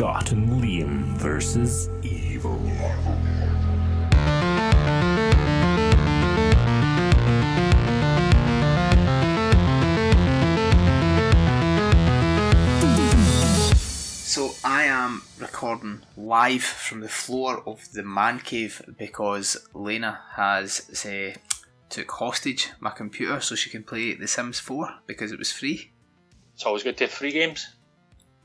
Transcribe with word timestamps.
Scott 0.00 0.32
and 0.32 0.48
Liam 0.48 1.14
versus 1.18 1.90
Evil. 2.02 2.58
So 14.24 14.54
I 14.64 14.84
am 14.84 15.20
recording 15.38 16.00
live 16.16 16.62
from 16.62 17.00
the 17.00 17.08
floor 17.10 17.62
of 17.66 17.92
the 17.92 18.02
man 18.02 18.38
cave 18.38 18.80
because 18.96 19.58
Lena 19.74 20.20
has 20.36 20.72
say, 20.98 21.36
took 21.90 22.10
hostage 22.10 22.70
my 22.80 22.88
computer 22.88 23.38
so 23.40 23.54
she 23.54 23.68
can 23.68 23.82
play 23.82 24.14
The 24.14 24.26
Sims 24.26 24.60
4 24.60 25.00
because 25.06 25.30
it 25.30 25.38
was 25.38 25.52
free. 25.52 25.90
It's 26.54 26.64
always 26.64 26.84
good 26.84 26.96
to 26.96 27.04
have 27.04 27.12
free 27.12 27.32
games. 27.32 27.68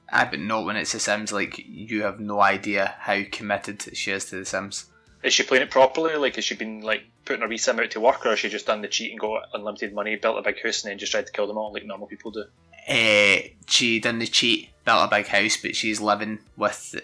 I 0.09 0.25
but 0.25 0.39
not 0.39 0.65
when 0.65 0.75
it's 0.75 0.91
The 0.91 0.99
Sims. 0.99 1.31
Like 1.31 1.63
you 1.67 2.03
have 2.03 2.19
no 2.19 2.41
idea 2.41 2.95
how 2.99 3.21
committed 3.31 3.95
she 3.97 4.11
is 4.11 4.25
to 4.25 4.37
The 4.37 4.45
Sims. 4.45 4.85
Is 5.23 5.33
she 5.33 5.43
playing 5.43 5.63
it 5.63 5.71
properly? 5.71 6.15
Like, 6.17 6.35
has 6.35 6.45
she 6.45 6.55
been 6.55 6.81
like 6.81 7.03
putting 7.25 7.41
her 7.41 7.47
wee 7.47 7.57
sim 7.57 7.79
out 7.79 7.89
to 7.91 7.99
work, 7.99 8.25
or 8.25 8.29
has 8.29 8.39
she 8.39 8.49
just 8.49 8.67
done 8.67 8.81
the 8.81 8.87
cheat 8.87 9.09
and 9.09 9.19
got 9.19 9.49
unlimited 9.53 9.93
money, 9.93 10.15
built 10.15 10.37
a 10.37 10.43
big 10.43 10.61
house, 10.61 10.83
and 10.83 10.91
then 10.91 10.99
just 10.99 11.11
tried 11.11 11.25
to 11.25 11.31
kill 11.31 11.47
them 11.47 11.57
all 11.57 11.73
like 11.73 11.85
normal 11.85 12.07
people 12.07 12.29
do? 12.29 12.45
Uh, 12.87 13.47
she 13.67 13.99
done 13.99 14.19
the 14.19 14.27
cheat, 14.27 14.69
built 14.85 15.03
a 15.03 15.15
big 15.15 15.25
house, 15.27 15.57
but 15.57 15.75
she's 15.75 15.99
living 15.99 16.39
with 16.55 16.95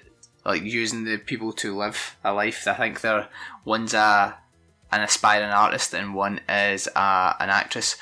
like 0.46 0.62
using 0.62 1.05
the 1.05 1.18
people 1.18 1.52
to 1.54 1.76
live 1.76 2.16
a 2.24 2.32
life. 2.32 2.68
I 2.68 2.74
think 2.76 3.02
they're 3.02 3.27
one's 3.66 3.96
a 3.96 4.38
an 4.91 5.02
aspiring 5.02 5.49
artist 5.49 5.94
and 5.94 6.13
one 6.13 6.41
is 6.49 6.88
a, 6.96 7.36
an 7.40 7.49
actress. 7.49 7.96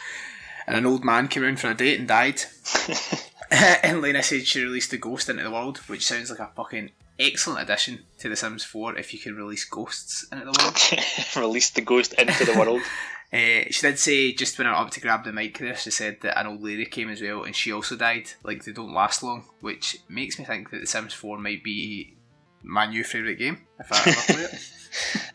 And 0.68 0.76
an 0.76 0.86
old 0.86 1.06
man 1.06 1.28
came 1.28 1.44
around 1.44 1.60
for 1.60 1.70
a 1.70 1.76
date 1.76 2.00
and 2.00 2.08
died. 2.08 2.42
and 3.84 4.02
Lena 4.02 4.22
said 4.22 4.46
she 4.46 4.62
released 4.62 4.94
a 4.94 4.98
ghost 4.98 5.30
into 5.30 5.44
the 5.44 5.52
world, 5.52 5.78
which 5.88 6.06
sounds 6.06 6.30
like 6.30 6.40
a 6.40 6.52
fucking 6.56 6.92
excellent 7.20 7.62
addition 7.62 8.00
to 8.20 8.30
The 8.30 8.36
Sims 8.36 8.64
4 8.64 8.98
if 8.98 9.14
you 9.14 9.20
could 9.20 9.36
release 9.36 9.66
ghosts 9.66 10.26
into 10.32 10.46
the 10.46 10.58
world. 10.60 11.46
Release 11.48 11.70
the 11.72 11.82
ghost 11.82 12.14
into 12.14 12.46
the 12.46 12.58
world. 12.58 12.82
Uh, 13.34 13.68
she 13.70 13.82
did 13.82 14.00
say 14.00 14.32
just 14.34 14.58
when 14.58 14.68
I 14.68 14.74
up 14.74 14.92
to 14.92 15.02
grab 15.02 15.26
the 15.26 15.34
mic 15.34 15.58
there, 15.58 15.76
she 15.76 15.92
said 15.92 16.18
that 16.22 16.40
an 16.40 16.48
old 16.48 16.64
lady 16.64 16.86
came 16.86 17.10
as 17.10 17.22
well 17.22 17.44
and 17.44 17.56
she 17.56 17.74
also 17.74 17.96
died. 17.96 18.32
Like 18.44 18.64
they 18.64 18.72
don't 18.72 18.94
last 18.94 19.24
long, 19.24 19.46
which 19.62 19.98
makes 20.08 20.40
me 20.40 20.46
think 20.46 20.70
that 20.72 20.80
The 20.80 20.88
Sims 20.88 21.14
4 21.14 21.38
might 21.38 21.64
be 21.64 22.16
my 22.64 22.86
new 22.86 23.04
favourite 23.04 23.40
game 23.40 23.66
if 23.80 23.92
I 23.92 24.12
ever 24.12 24.34
play 24.34 24.44
it. 24.44 24.74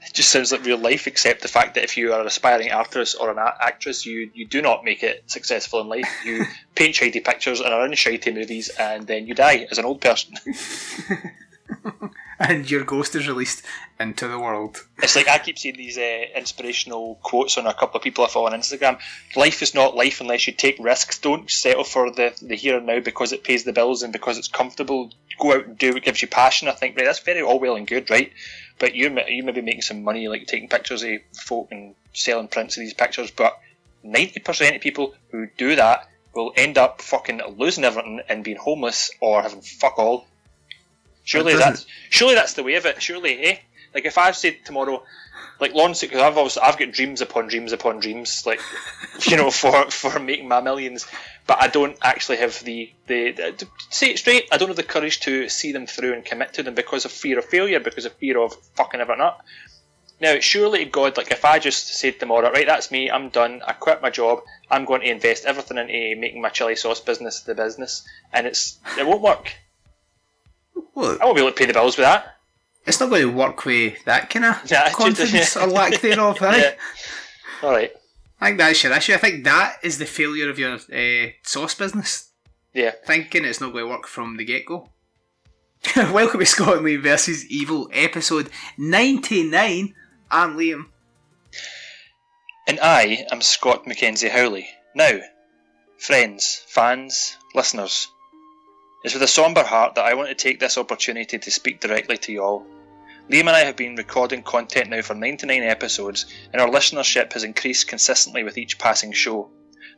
It 0.06 0.12
just 0.12 0.30
sounds 0.30 0.52
like 0.52 0.64
real 0.64 0.78
life, 0.78 1.06
except 1.06 1.42
the 1.42 1.48
fact 1.48 1.74
that 1.74 1.84
if 1.84 1.96
you 1.96 2.12
are 2.12 2.20
an 2.20 2.26
aspiring 2.26 2.70
artist 2.70 3.16
or 3.20 3.30
an 3.30 3.38
a- 3.38 3.56
actress, 3.60 4.04
you, 4.06 4.30
you 4.34 4.46
do 4.46 4.62
not 4.62 4.84
make 4.84 5.02
it 5.02 5.24
successful 5.26 5.80
in 5.80 5.88
life. 5.88 6.08
You 6.24 6.44
paint 6.74 6.94
shitty 6.96 7.24
pictures 7.24 7.60
and 7.60 7.72
are 7.72 7.84
in 7.84 7.92
shitty 7.92 8.34
movies, 8.34 8.68
and 8.68 9.06
then 9.06 9.26
you 9.26 9.34
die 9.34 9.66
as 9.70 9.78
an 9.78 9.84
old 9.84 10.00
person. 10.00 10.34
and 12.38 12.70
your 12.70 12.84
ghost 12.84 13.14
is 13.14 13.28
released 13.28 13.62
into 13.98 14.28
the 14.28 14.38
world. 14.38 14.84
It's 14.98 15.16
like 15.16 15.28
I 15.28 15.38
keep 15.38 15.58
seeing 15.58 15.76
these 15.76 15.98
uh, 15.98 16.24
inspirational 16.36 17.18
quotes 17.22 17.56
on 17.58 17.66
a 17.66 17.74
couple 17.74 17.98
of 17.98 18.02
people 18.02 18.24
I 18.24 18.28
follow 18.28 18.46
on 18.46 18.52
Instagram. 18.52 18.98
Life 19.36 19.62
is 19.62 19.74
not 19.74 19.94
life 19.94 20.20
unless 20.20 20.46
you 20.46 20.52
take 20.52 20.78
risks. 20.78 21.18
Don't 21.18 21.50
settle 21.50 21.84
for 21.84 22.10
the, 22.10 22.36
the 22.42 22.56
here 22.56 22.76
and 22.76 22.86
now 22.86 23.00
because 23.00 23.32
it 23.32 23.44
pays 23.44 23.64
the 23.64 23.72
bills 23.72 24.02
and 24.02 24.12
because 24.12 24.38
it's 24.38 24.48
comfortable. 24.48 25.10
Go 25.38 25.54
out 25.54 25.66
and 25.66 25.78
do 25.78 25.92
what 25.92 26.02
gives 26.02 26.22
you 26.22 26.28
passion. 26.28 26.68
I 26.68 26.72
think 26.72 26.96
right, 26.96 27.04
that's 27.04 27.20
very 27.20 27.42
all 27.42 27.60
well 27.60 27.76
and 27.76 27.86
good, 27.86 28.10
right? 28.10 28.32
But 28.78 28.94
you 28.94 29.16
you 29.28 29.42
may 29.44 29.52
be 29.52 29.60
making 29.60 29.82
some 29.82 30.02
money 30.02 30.28
like 30.28 30.46
taking 30.46 30.68
pictures 30.68 31.02
of 31.02 31.20
folk 31.32 31.68
and 31.70 31.94
selling 32.12 32.48
prints 32.48 32.76
of 32.76 32.82
these 32.82 32.94
pictures. 32.94 33.30
But 33.30 33.58
ninety 34.02 34.40
percent 34.40 34.76
of 34.76 34.82
people 34.82 35.14
who 35.30 35.46
do 35.56 35.76
that 35.76 36.08
will 36.34 36.52
end 36.56 36.78
up 36.78 37.00
fucking 37.00 37.40
losing 37.56 37.84
everything 37.84 38.20
and 38.28 38.42
being 38.42 38.56
homeless 38.56 39.10
or 39.20 39.42
having 39.42 39.60
fuck 39.60 39.98
all. 39.98 40.26
Surely 41.24 41.56
that's 41.56 41.86
surely 42.10 42.34
that's 42.34 42.52
the 42.52 42.62
way 42.62 42.74
of 42.74 42.86
it. 42.86 43.02
Surely, 43.02 43.40
eh? 43.40 43.56
Like 43.94 44.04
if 44.04 44.18
I 44.18 44.32
said 44.32 44.58
tomorrow, 44.64 45.02
like 45.58 45.72
Lawrence, 45.72 46.02
because 46.02 46.20
I've 46.20 46.36
obviously 46.36 46.62
I've 46.62 46.78
got 46.78 46.92
dreams 46.92 47.20
upon 47.22 47.48
dreams 47.48 47.72
upon 47.72 48.00
dreams, 48.00 48.44
like 48.44 48.60
you 49.26 49.36
know, 49.36 49.50
for 49.50 49.90
for 49.90 50.18
making 50.18 50.48
my 50.48 50.60
millions, 50.60 51.06
but 51.46 51.62
I 51.62 51.68
don't 51.68 51.96
actually 52.02 52.36
have 52.38 52.62
the 52.64 52.92
the, 53.06 53.32
the 53.32 53.66
say 53.90 54.10
it 54.10 54.18
straight. 54.18 54.48
I 54.52 54.58
don't 54.58 54.68
have 54.68 54.76
the 54.76 54.82
courage 54.82 55.20
to 55.20 55.48
see 55.48 55.72
them 55.72 55.86
through 55.86 56.12
and 56.12 56.24
commit 56.24 56.54
to 56.54 56.62
them 56.62 56.74
because 56.74 57.04
of 57.04 57.12
fear 57.12 57.38
of 57.38 57.46
failure, 57.46 57.80
because 57.80 58.04
of 58.04 58.12
fear 58.14 58.38
of 58.38 58.54
fucking 58.74 59.00
everything 59.00 59.22
up. 59.22 59.44
Now, 60.20 60.38
surely 60.40 60.84
God, 60.84 61.16
like 61.16 61.30
if 61.30 61.44
I 61.44 61.58
just 61.58 61.88
said 61.88 62.20
tomorrow, 62.20 62.50
right, 62.50 62.66
that's 62.66 62.90
me, 62.90 63.10
I'm 63.10 63.30
done, 63.30 63.62
I 63.66 63.72
quit 63.72 64.00
my 64.00 64.10
job, 64.10 64.42
I'm 64.70 64.84
going 64.84 65.00
to 65.00 65.10
invest 65.10 65.44
everything 65.44 65.76
into 65.76 66.20
making 66.20 66.40
my 66.40 66.50
chili 66.50 66.76
sauce 66.76 67.00
business 67.00 67.40
the 67.40 67.54
business, 67.54 68.06
and 68.32 68.46
it's 68.46 68.78
it 68.98 69.06
won't 69.06 69.22
work. 69.22 69.52
Well, 70.94 71.18
I 71.20 71.24
won't 71.24 71.36
be 71.36 71.42
able 71.42 71.52
to 71.52 71.56
pay 71.56 71.66
the 71.66 71.72
bills 71.72 71.96
with 71.96 72.04
that. 72.06 72.36
it's 72.86 73.00
not 73.00 73.10
going 73.10 73.22
to 73.22 73.32
work 73.32 73.64
with 73.64 74.04
that 74.04 74.30
kind 74.30 74.44
of 74.44 74.62
Yeah, 74.70 74.90
confidence 74.92 75.56
or 75.56 75.66
lack 75.66 76.00
thereof, 76.00 76.40
eh? 76.42 76.74
All 77.62 77.70
right. 77.72 77.92
I 78.40 78.46
think 78.48 78.58
that's 78.58 78.82
your 78.82 78.92
issue. 78.92 79.14
I 79.14 79.18
think 79.18 79.44
that 79.44 79.76
is 79.82 79.98
the 79.98 80.06
failure 80.06 80.50
of 80.50 80.58
your 80.58 80.74
uh, 80.74 81.30
sauce 81.42 81.74
business. 81.74 82.30
Yeah. 82.72 82.92
Thinking 83.06 83.44
it's 83.44 83.60
not 83.60 83.72
going 83.72 83.84
to 83.84 83.90
work 83.90 84.06
from 84.06 84.36
the 84.36 84.44
get 84.44 84.66
go. 84.66 84.90
Welcome 85.96 86.40
to 86.40 86.46
Scott 86.46 86.78
and 86.78 86.86
Liam 86.86 87.02
versus 87.02 87.46
Evil, 87.50 87.88
episode 87.92 88.50
99. 88.78 89.94
I'm 90.30 90.56
Liam. 90.56 90.86
And 92.66 92.80
I 92.80 93.26
am 93.30 93.40
Scott 93.42 93.86
Mackenzie 93.86 94.28
Howley. 94.30 94.66
Now, 94.94 95.18
friends, 95.98 96.62
fans, 96.66 97.36
listeners, 97.54 98.08
it's 99.04 99.12
with 99.12 99.22
a 99.22 99.28
sombre 99.28 99.62
heart 99.62 99.94
that 99.94 100.06
I 100.06 100.14
want 100.14 100.30
to 100.30 100.34
take 100.34 100.58
this 100.58 100.78
opportunity 100.78 101.38
to 101.38 101.50
speak 101.50 101.78
directly 101.78 102.16
to 102.16 102.32
you 102.32 102.42
all. 102.42 102.66
Liam 103.30 103.40
and 103.40 103.50
I 103.50 103.60
have 103.60 103.76
been 103.76 103.96
recording 103.96 104.42
content 104.42 104.88
now 104.88 105.02
for 105.02 105.14
99 105.14 105.62
episodes, 105.62 106.24
and 106.52 106.60
our 106.60 106.68
listenership 106.68 107.34
has 107.34 107.44
increased 107.44 107.86
consistently 107.86 108.44
with 108.44 108.56
each 108.56 108.78
passing 108.78 109.12
show. 109.12 109.50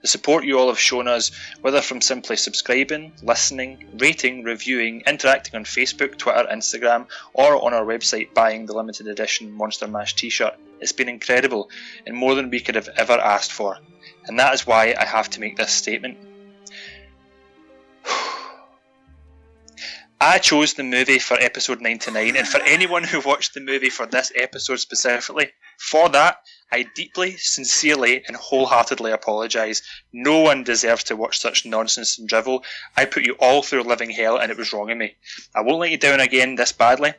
The 0.03 0.09
support 0.09 0.45
you 0.45 0.59
all 0.59 0.67
have 0.69 0.79
shown 0.79 1.07
us, 1.07 1.31
whether 1.61 1.81
from 1.81 2.01
simply 2.01 2.37
subscribing, 2.37 3.13
listening, 3.23 3.87
rating, 3.99 4.43
reviewing, 4.43 5.03
interacting 5.07 5.55
on 5.55 5.65
Facebook, 5.65 6.19
Twitter, 6.19 6.47
Instagram, 6.51 7.07
or 7.33 7.65
on 7.65 7.75
our 7.75 7.85
website 7.85 8.35
buying 8.35 8.67
the 8.67 8.75
limited 8.75 9.07
edition 9.07 9.53
Monster 9.53 9.87
Mash 9.87 10.15
t 10.17 10.31
shirt, 10.31 10.55
it's 10.81 10.93
been 10.93 11.09
incredible 11.09 11.71
and 12.07 12.17
more 12.17 12.35
than 12.35 12.51
we 12.51 12.61
could 12.61 12.75
have 12.75 12.91
ever 12.97 13.15
asked 13.15 13.53
for. 13.53 13.79
And 14.27 14.39
that 14.41 14.55
is 14.55 14.67
why 14.67 14.95
I 14.99 15.05
have 15.05 15.31
to 15.31 15.41
make 15.41 15.57
this 15.57 15.73
statement. 15.73 16.19
I 20.21 20.39
chose 20.39 20.75
the 20.75 20.83
movie 20.83 21.19
for 21.19 21.37
episode 21.39 21.83
99, 21.83 22.37
and 22.37 22.49
for 22.49 22.63
anyone 22.63 23.05
who 23.05 23.21
watched 23.21 23.53
the 23.53 23.61
movie 23.61 23.91
for 23.91 24.07
this 24.07 24.33
episode 24.35 24.77
specifically, 24.77 25.49
for 25.79 26.09
that, 26.09 26.39
I 26.73 26.87
deeply, 26.95 27.37
sincerely, 27.37 28.25
and 28.27 28.35
wholeheartedly 28.37 29.13
apologise. 29.13 29.83
No 30.13 30.41
one 30.41 30.65
deserves 30.65 31.05
to 31.05 31.17
watch 31.17 31.39
such 31.39 31.67
nonsense 31.67 32.19
and 32.19 32.29
drivel. 32.29 32.65
I 32.97 33.05
put 33.05 33.27
you 33.27 33.37
all 33.39 33.63
through 33.63 33.83
living 33.83 34.11
hell, 34.11 34.39
and 34.39 34.51
it 34.51 34.57
was 34.57 34.73
wrong 34.73 34.91
of 34.91 34.97
me. 34.97 35.17
I 35.55 35.61
won't 35.61 35.81
let 35.81 35.91
you 35.91 35.99
down 35.99 36.21
again 36.21 36.55
this 36.55 36.73
badly. 36.73 37.13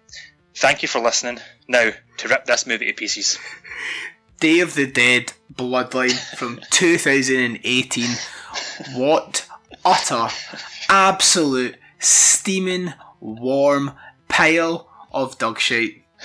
Thank 0.55 0.81
you 0.81 0.87
for 0.87 0.99
listening. 0.99 1.39
Now, 1.67 1.91
to 2.17 2.27
rip 2.27 2.45
this 2.45 2.65
movie 2.65 2.87
to 2.87 2.93
pieces. 2.93 3.37
Day 4.39 4.59
of 4.59 4.73
the 4.73 4.87
Dead 4.87 5.33
Bloodline 5.53 6.17
from 6.35 6.59
2018. 6.71 8.05
What 8.95 9.47
utter, 9.85 10.27
absolute, 10.89 11.75
steaming, 11.99 12.93
warm 13.19 13.91
pile 14.27 14.89
of 15.11 15.37
dog 15.37 15.59
shit. 15.59 15.95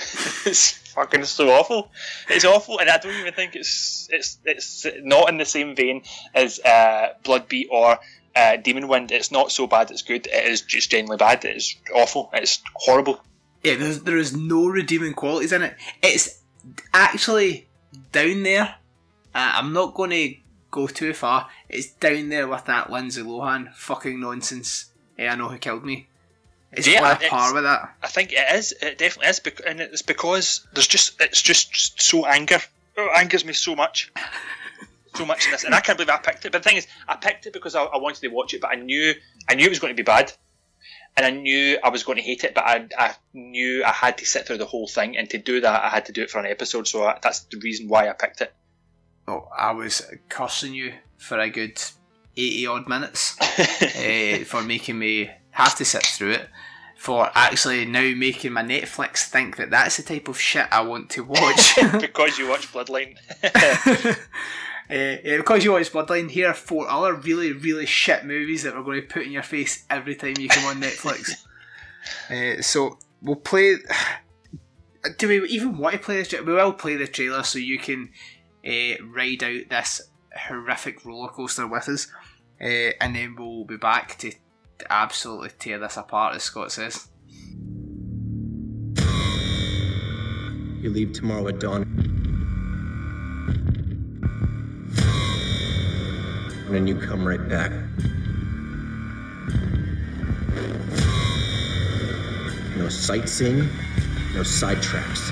it's 0.45 0.71
fucking 0.93 1.25
so 1.25 1.49
awful. 1.49 1.91
It's 2.29 2.45
awful, 2.45 2.79
and 2.79 2.89
I 2.89 2.97
don't 2.97 3.15
even 3.15 3.33
think 3.33 3.55
it's 3.55 4.07
it's 4.11 4.37
it's 4.45 4.87
not 5.01 5.29
in 5.29 5.37
the 5.37 5.45
same 5.45 5.75
vein 5.75 6.03
as 6.33 6.59
uh, 6.59 7.09
Bloodbeat 7.23 7.67
or 7.69 7.99
uh, 8.35 8.57
Demon 8.57 8.87
Wind. 8.87 9.11
It's 9.11 9.31
not 9.31 9.51
so 9.51 9.67
bad. 9.67 9.91
It's 9.91 10.01
good. 10.01 10.27
It 10.27 10.45
is 10.47 10.61
just 10.61 10.91
genuinely 10.91 11.17
bad. 11.17 11.45
It's 11.45 11.75
awful. 11.93 12.29
It's 12.33 12.61
horrible. 12.75 13.21
Yeah, 13.63 13.75
there's, 13.75 14.01
there 14.01 14.17
is 14.17 14.35
no 14.35 14.67
redeeming 14.67 15.13
qualities 15.13 15.53
in 15.53 15.61
it. 15.61 15.75
It's 16.01 16.41
actually 16.93 17.67
down 18.11 18.43
there. 18.43 18.75
Uh, 19.33 19.51
I'm 19.55 19.71
not 19.71 19.93
going 19.93 20.09
to 20.09 20.35
go 20.69 20.87
too 20.87 21.13
far. 21.13 21.47
It's 21.69 21.91
down 21.93 22.29
there 22.29 22.47
with 22.47 22.65
that 22.65 22.91
Lindsay 22.91 23.21
Lohan 23.21 23.73
fucking 23.73 24.19
nonsense. 24.19 24.91
Hey, 25.17 25.27
I 25.27 25.35
know 25.35 25.47
who 25.49 25.57
killed 25.57 25.85
me. 25.85 26.07
It's 26.71 26.87
Yeah, 26.87 27.07
on 27.07 27.29
par 27.29 27.53
with 27.53 27.63
that. 27.63 27.95
I 28.01 28.07
think 28.07 28.33
it 28.33 28.55
is. 28.55 28.71
It 28.81 28.97
definitely 28.97 29.29
is, 29.29 29.39
bec- 29.39 29.61
and 29.65 29.79
it's 29.79 30.01
because 30.01 30.65
there's 30.73 30.87
just 30.87 31.21
it's 31.21 31.41
just 31.41 32.01
so 32.01 32.25
anger. 32.25 32.59
It 32.97 33.11
angers 33.15 33.45
me 33.45 33.53
so 33.53 33.75
much. 33.75 34.11
So 35.15 35.27
much 35.27 35.45
in 35.45 35.51
this, 35.51 35.63
and 35.63 35.75
I 35.75 35.79
can't 35.79 35.95
believe 35.95 36.09
I 36.09 36.17
picked 36.17 36.43
it. 36.43 36.51
But 36.51 36.63
the 36.63 36.69
thing 36.69 36.77
is, 36.77 36.87
I 37.07 37.15
picked 37.15 37.45
it 37.45 37.53
because 37.53 37.75
I, 37.75 37.83
I 37.83 37.97
wanted 37.99 38.21
to 38.21 38.29
watch 38.29 38.55
it, 38.55 38.61
but 38.61 38.71
I 38.71 38.77
knew 38.81 39.13
I 39.47 39.53
knew 39.53 39.67
it 39.67 39.69
was 39.69 39.77
going 39.77 39.93
to 39.93 39.95
be 39.95 40.01
bad, 40.01 40.33
and 41.15 41.23
I 41.23 41.29
knew 41.29 41.77
I 41.83 41.89
was 41.89 42.01
going 42.01 42.15
to 42.15 42.23
hate 42.23 42.43
it. 42.43 42.55
But 42.55 42.63
I, 42.63 42.87
I 42.97 43.13
knew 43.31 43.83
I 43.83 43.91
had 43.91 44.17
to 44.17 44.25
sit 44.25 44.47
through 44.47 44.57
the 44.57 44.65
whole 44.65 44.87
thing, 44.87 45.15
and 45.15 45.29
to 45.29 45.37
do 45.37 45.61
that, 45.61 45.83
I 45.83 45.89
had 45.89 46.07
to 46.07 46.11
do 46.13 46.23
it 46.23 46.31
for 46.31 46.39
an 46.39 46.47
episode. 46.47 46.87
So 46.87 47.03
I, 47.03 47.19
that's 47.21 47.41
the 47.41 47.59
reason 47.59 47.89
why 47.89 48.09
I 48.09 48.13
picked 48.13 48.41
it. 48.41 48.55
Oh, 49.27 49.47
I 49.55 49.73
was 49.73 50.01
cursing 50.29 50.73
you 50.73 50.93
for 51.19 51.39
a 51.39 51.47
good 51.51 51.79
80 52.35 52.67
odd 52.67 52.87
minutes 52.87 53.39
uh, 53.39 54.43
for 54.45 54.61
making 54.61 54.99
me 54.99 55.29
have 55.51 55.75
to 55.75 55.85
sit 55.85 56.03
through 56.03 56.31
it. 56.31 56.49
for 56.97 57.29
actually 57.35 57.85
now 57.85 58.13
making 58.15 58.53
my 58.53 58.63
Netflix 58.63 59.25
think 59.25 59.57
that 59.57 59.69
that's 59.69 59.97
the 59.97 60.03
type 60.03 60.27
of 60.27 60.39
shit 60.39 60.67
I 60.71 60.81
want 60.81 61.09
to 61.11 61.23
watch. 61.23 61.77
because 61.99 62.37
you 62.37 62.47
watch 62.47 62.71
Bloodline. 62.71 63.17
Uh, 64.89 65.17
yeah, 65.23 65.37
because 65.37 65.63
you 65.63 65.71
watch 65.71 65.91
Bloodline, 65.91 66.29
here 66.29 66.49
are 66.49 66.53
four 66.53 66.89
other 66.89 67.13
really, 67.13 67.53
really 67.53 67.85
shit 67.85 68.25
movies 68.25 68.63
that 68.63 68.75
we're 68.75 68.83
going 68.83 69.01
to 69.01 69.07
put 69.07 69.23
in 69.23 69.31
your 69.31 69.43
face 69.43 69.85
every 69.89 70.15
time 70.15 70.35
you 70.37 70.49
come 70.49 70.65
on 70.65 70.81
Netflix. 70.81 71.45
uh, 72.29 72.61
so 72.61 72.97
we'll 73.21 73.37
play. 73.37 73.77
Do 75.17 75.27
we 75.27 75.47
even 75.49 75.77
want 75.77 75.93
to 75.93 75.99
play 75.99 76.17
this? 76.17 76.31
We 76.31 76.53
will 76.53 76.73
play 76.73 76.95
the 76.95 77.07
trailer 77.07 77.43
so 77.43 77.59
you 77.59 77.79
can 77.79 78.09
uh, 78.65 79.03
ride 79.03 79.43
out 79.43 79.69
this 79.69 80.01
horrific 80.35 81.03
roller 81.05 81.29
coaster 81.29 81.65
with 81.67 81.89
us, 81.89 82.07
uh, 82.63 82.91
and 83.01 83.15
then 83.15 83.35
we'll 83.37 83.65
be 83.65 83.77
back 83.77 84.17
to 84.19 84.31
absolutely 84.89 85.49
tear 85.59 85.79
this 85.79 85.97
apart, 85.97 86.35
as 86.35 86.43
Scott 86.43 86.71
says. 86.71 87.07
You 90.81 90.89
leave 90.89 91.13
tomorrow 91.13 91.47
at 91.47 91.59
dawn. 91.59 91.83
And 96.69 96.89
you 96.89 96.95
come 96.95 97.25
right 97.25 97.47
back. 97.49 97.71
No 102.75 102.89
sightseeing, 102.89 103.59
no 104.33 104.41
sidetracks. 104.41 105.29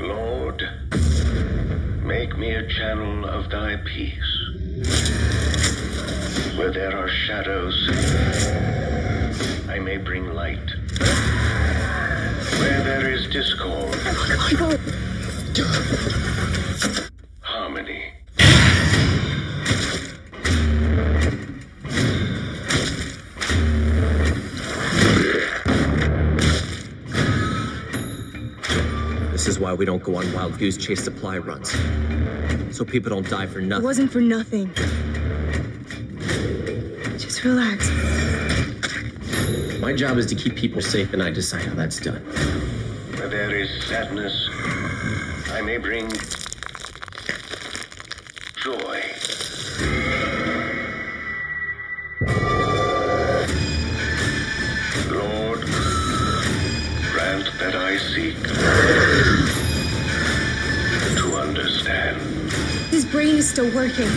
Lord, 0.00 0.68
make 2.06 2.38
me 2.38 2.54
a 2.54 2.64
channel 2.68 3.24
of 3.24 3.50
thy 3.50 3.74
peace. 3.78 4.48
Where 6.56 6.70
there 6.70 6.96
are 6.96 7.08
shadows, 7.08 7.90
I 9.68 9.80
may 9.80 9.96
bring 9.96 10.32
light. 10.32 10.70
Where 12.60 12.84
there 12.84 13.10
is 13.12 13.26
discord, 13.26 13.98
oh, 15.58 16.22
is 29.56 29.62
why 29.62 29.72
we 29.72 29.86
don't 29.86 30.02
go 30.02 30.16
on 30.16 30.30
wild 30.34 30.58
goose 30.58 30.76
chase 30.76 31.02
supply 31.02 31.38
runs. 31.38 31.70
So 32.76 32.84
people 32.84 33.10
don't 33.10 33.28
die 33.28 33.46
for 33.46 33.60
nothing. 33.60 33.84
It 33.84 33.86
wasn't 33.86 34.12
for 34.12 34.20
nothing. 34.20 34.70
Just 37.18 37.42
relax. 37.42 37.88
My 39.80 39.94
job 39.94 40.18
is 40.18 40.26
to 40.26 40.34
keep 40.34 40.56
people 40.56 40.82
safe, 40.82 41.12
and 41.14 41.22
I 41.22 41.30
decide 41.30 41.62
how 41.62 41.74
that's 41.74 42.00
done. 42.00 42.22
Where 43.16 43.28
there 43.28 43.54
is 43.56 43.70
sadness, 43.84 44.48
I 45.52 45.62
may 45.62 45.78
bring 45.78 46.10
joy. 48.62 49.15
Brain 63.10 63.36
is 63.36 63.48
still 63.48 63.72
working. 63.74 64.08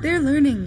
They're 0.00 0.20
learning. 0.20 0.61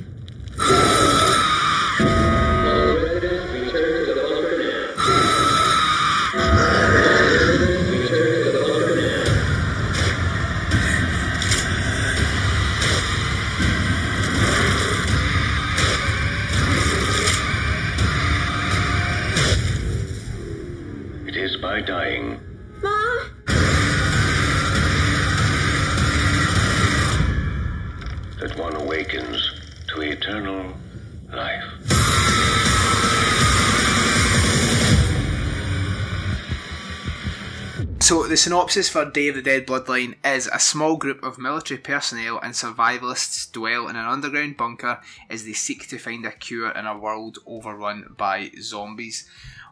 Synopsis 38.46 38.88
for 38.88 39.06
Day 39.06 39.30
of 39.30 39.34
the 39.34 39.42
Dead 39.42 39.66
Bloodline 39.66 40.14
is 40.24 40.48
a 40.54 40.60
small 40.60 40.98
group 40.98 41.24
of 41.24 41.40
military 41.40 41.80
personnel 41.80 42.38
and 42.38 42.54
survivalists 42.54 43.52
dwell 43.52 43.88
in 43.88 43.96
an 43.96 44.06
underground 44.06 44.56
bunker 44.56 45.02
as 45.32 45.46
they 45.46 45.54
seek 45.54 45.88
to 45.88 45.98
find 45.98 46.24
a 46.28 46.32
cure 46.32 46.70
in 46.70 46.86
a 46.86 46.96
world 46.96 47.40
overrun 47.48 48.14
by 48.16 48.52
zombies. 48.62 49.28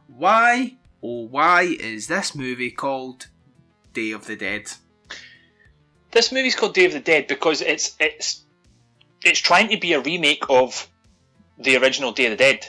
Why, 0.08 0.78
oh, 1.04 1.28
why 1.28 1.78
is 1.80 2.08
this 2.08 2.34
movie 2.34 2.72
called 2.72 3.28
Day 3.94 4.10
of 4.10 4.26
the 4.26 4.36
Dead? 4.36 4.72
This 6.10 6.32
movie's 6.32 6.56
called 6.56 6.74
Day 6.74 6.86
of 6.86 6.94
the 6.94 7.00
Dead 7.00 7.28
because 7.28 7.62
it's 7.62 7.96
it's 8.00 8.42
it's 9.24 9.40
trying 9.40 9.70
to 9.70 9.78
be 9.78 9.94
a 9.94 10.02
remake 10.02 10.46
of 10.50 10.90
the 11.60 11.78
original 11.78 12.12
Day 12.12 12.26
of 12.26 12.32
the 12.32 12.38
Dead. 12.38 12.66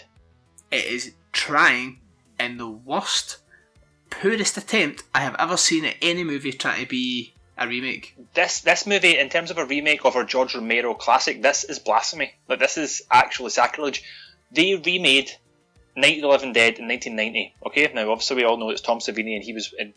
It 0.70 0.84
is 0.84 1.14
trying 1.32 2.00
in 2.38 2.58
the 2.58 2.68
worst, 2.68 3.38
poorest 4.20 4.56
attempt 4.56 5.02
I 5.14 5.20
have 5.20 5.36
ever 5.38 5.56
seen 5.56 5.84
at 5.84 5.96
any 6.02 6.24
movie 6.24 6.52
try 6.52 6.80
to 6.80 6.86
be 6.86 7.34
a 7.56 7.68
remake. 7.68 8.16
This 8.34 8.60
this 8.60 8.86
movie, 8.86 9.18
in 9.18 9.28
terms 9.28 9.50
of 9.50 9.58
a 9.58 9.64
remake 9.64 10.04
of 10.04 10.16
a 10.16 10.24
George 10.24 10.54
Romero 10.54 10.94
classic, 10.94 11.42
this 11.42 11.64
is 11.64 11.78
blasphemy. 11.78 12.34
Like 12.48 12.58
this 12.58 12.76
is 12.76 13.02
actually 13.10 13.50
sacrilege. 13.50 14.02
They 14.50 14.74
remade 14.74 15.32
Night 15.96 16.16
of 16.16 16.22
the 16.22 16.28
Living 16.28 16.52
Dead 16.52 16.78
in 16.78 16.88
1990. 16.88 17.54
Okay, 17.66 17.92
now 17.94 18.10
obviously 18.10 18.36
we 18.36 18.44
all 18.44 18.56
know 18.56 18.70
it's 18.70 18.80
Tom 18.80 18.98
Savini 18.98 19.36
and 19.36 19.44
he 19.44 19.52
was 19.52 19.72
in, 19.78 19.94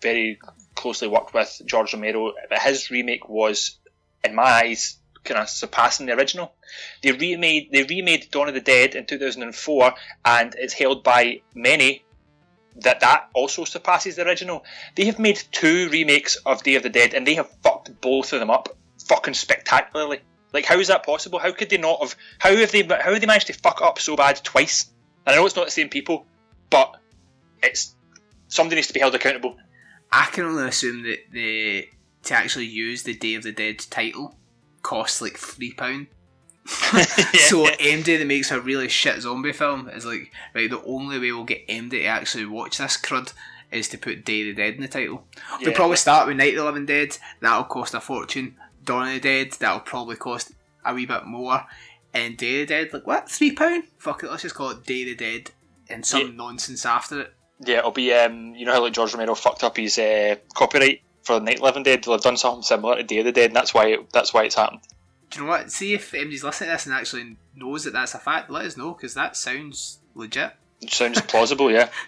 very 0.00 0.38
closely 0.74 1.08
worked 1.08 1.34
with 1.34 1.60
George 1.66 1.92
Romero, 1.92 2.32
but 2.48 2.58
his 2.60 2.90
remake 2.90 3.28
was, 3.28 3.78
in 4.24 4.34
my 4.34 4.42
eyes, 4.42 4.96
kind 5.24 5.40
of 5.40 5.48
surpassing 5.48 6.06
the 6.06 6.14
original. 6.14 6.52
They 7.02 7.12
remade 7.12 7.70
they 7.72 7.82
remade 7.82 8.30
Dawn 8.30 8.48
of 8.48 8.54
the 8.54 8.60
Dead 8.60 8.94
in 8.94 9.06
2004, 9.06 9.94
and 10.24 10.54
it's 10.56 10.74
held 10.74 11.02
by 11.02 11.40
many 11.54 12.04
that 12.76 13.00
that 13.00 13.28
also 13.34 13.64
surpasses 13.64 14.16
the 14.16 14.26
original. 14.26 14.64
They 14.94 15.04
have 15.06 15.18
made 15.18 15.42
two 15.52 15.88
remakes 15.90 16.36
of 16.46 16.62
Day 16.62 16.76
of 16.76 16.82
the 16.82 16.88
Dead, 16.88 17.14
and 17.14 17.26
they 17.26 17.34
have 17.34 17.50
fucked 17.62 18.00
both 18.00 18.32
of 18.32 18.40
them 18.40 18.50
up 18.50 18.76
fucking 19.06 19.34
spectacularly. 19.34 20.20
Like, 20.52 20.64
how 20.64 20.78
is 20.78 20.88
that 20.88 21.04
possible? 21.04 21.38
How 21.38 21.52
could 21.52 21.70
they 21.70 21.78
not 21.78 22.00
have? 22.00 22.16
How 22.38 22.54
have 22.54 22.72
they? 22.72 22.82
How 22.82 23.12
have 23.12 23.20
they 23.20 23.26
managed 23.26 23.48
to 23.48 23.52
fuck 23.52 23.82
up 23.82 23.98
so 23.98 24.16
bad 24.16 24.42
twice? 24.42 24.90
And 25.26 25.34
I 25.34 25.38
know 25.38 25.46
it's 25.46 25.56
not 25.56 25.66
the 25.66 25.70
same 25.70 25.88
people, 25.88 26.26
but 26.70 26.96
it's 27.62 27.94
somebody 28.48 28.76
needs 28.76 28.88
to 28.88 28.94
be 28.94 29.00
held 29.00 29.14
accountable. 29.14 29.56
I 30.10 30.26
can 30.26 30.44
only 30.44 30.66
assume 30.66 31.02
that 31.04 31.18
the 31.30 31.88
to 32.24 32.34
actually 32.34 32.66
use 32.66 33.02
the 33.02 33.14
Day 33.14 33.34
of 33.34 33.42
the 33.42 33.52
Dead 33.52 33.78
title 33.78 34.36
costs 34.82 35.22
like 35.22 35.36
three 35.36 35.72
pound. 35.72 36.08
So 37.48 37.66
MD 37.66 38.18
that 38.18 38.26
makes 38.26 38.50
a 38.50 38.60
really 38.60 38.88
shit 38.88 39.20
zombie 39.22 39.52
film 39.52 39.88
is 39.88 40.06
like 40.06 40.30
right. 40.54 40.70
The 40.70 40.82
only 40.84 41.18
way 41.18 41.32
we'll 41.32 41.44
get 41.44 41.66
MD 41.68 41.90
to 41.90 42.04
actually 42.04 42.46
watch 42.46 42.78
this 42.78 42.96
crud 42.96 43.32
is 43.70 43.88
to 43.88 43.98
put 43.98 44.24
Day 44.24 44.48
of 44.48 44.56
the 44.56 44.62
Dead 44.62 44.74
in 44.74 44.80
the 44.82 44.88
title. 44.88 45.24
They'll 45.62 45.72
probably 45.74 45.96
start 45.96 46.26
with 46.26 46.36
Night 46.36 46.54
of 46.54 46.60
the 46.60 46.64
Living 46.64 46.86
Dead. 46.86 47.16
That'll 47.40 47.64
cost 47.64 47.94
a 47.94 48.00
fortune. 48.00 48.56
Dawn 48.84 49.08
of 49.08 49.14
the 49.14 49.20
Dead. 49.20 49.52
That'll 49.52 49.80
probably 49.80 50.16
cost 50.16 50.52
a 50.84 50.94
wee 50.94 51.06
bit 51.06 51.24
more. 51.26 51.64
And 52.12 52.36
Day 52.36 52.62
of 52.62 52.68
the 52.68 52.74
Dead, 52.74 52.92
like 52.92 53.06
what? 53.06 53.28
Three 53.28 53.52
pound? 53.52 53.84
Fuck 53.98 54.24
it. 54.24 54.30
Let's 54.30 54.42
just 54.42 54.54
call 54.54 54.70
it 54.70 54.84
Day 54.86 55.02
of 55.02 55.08
the 55.08 55.14
Dead 55.16 55.50
and 55.88 56.04
some 56.04 56.20
Yeah. 56.28 56.32
nonsense 56.34 56.84
after 56.86 57.20
it. 57.22 57.34
Yeah, 57.60 57.78
it'll 57.78 57.90
be 57.92 58.12
um, 58.12 58.54
you 58.54 58.64
know 58.64 58.72
how 58.72 58.82
like 58.82 58.92
George 58.92 59.12
Romero 59.12 59.34
fucked 59.34 59.62
up 59.64 59.76
his 59.76 59.98
uh, 59.98 60.36
copyright 60.54 61.02
for 61.22 61.38
Night 61.40 61.56
of 61.56 61.60
the 61.60 61.66
Living 61.66 61.82
Dead. 61.82 62.02
They'll 62.02 62.14
have 62.14 62.22
done 62.22 62.36
something 62.36 62.62
similar 62.62 62.96
to 62.96 63.02
Day 63.02 63.18
of 63.18 63.26
the 63.26 63.32
Dead, 63.32 63.50
and 63.50 63.56
that's 63.56 63.74
why 63.74 63.86
it, 63.88 64.12
that's 64.12 64.32
why 64.32 64.44
it's 64.44 64.54
happened. 64.54 64.80
Do 65.30 65.38
you 65.38 65.44
know 65.44 65.50
what? 65.50 65.70
See 65.70 65.94
if 65.94 66.10
MD's 66.12 66.42
listening 66.44 66.68
to 66.70 66.74
this 66.74 66.86
and 66.86 66.94
actually 66.94 67.36
knows 67.54 67.84
that 67.84 67.92
that's 67.92 68.14
a 68.14 68.18
fact. 68.18 68.50
Let 68.50 68.66
us 68.66 68.76
know 68.76 68.92
because 68.94 69.14
that 69.14 69.36
sounds 69.36 70.00
legit. 70.14 70.52
It 70.80 70.90
sounds 70.92 71.20
plausible, 71.22 71.70
yeah. 71.70 71.88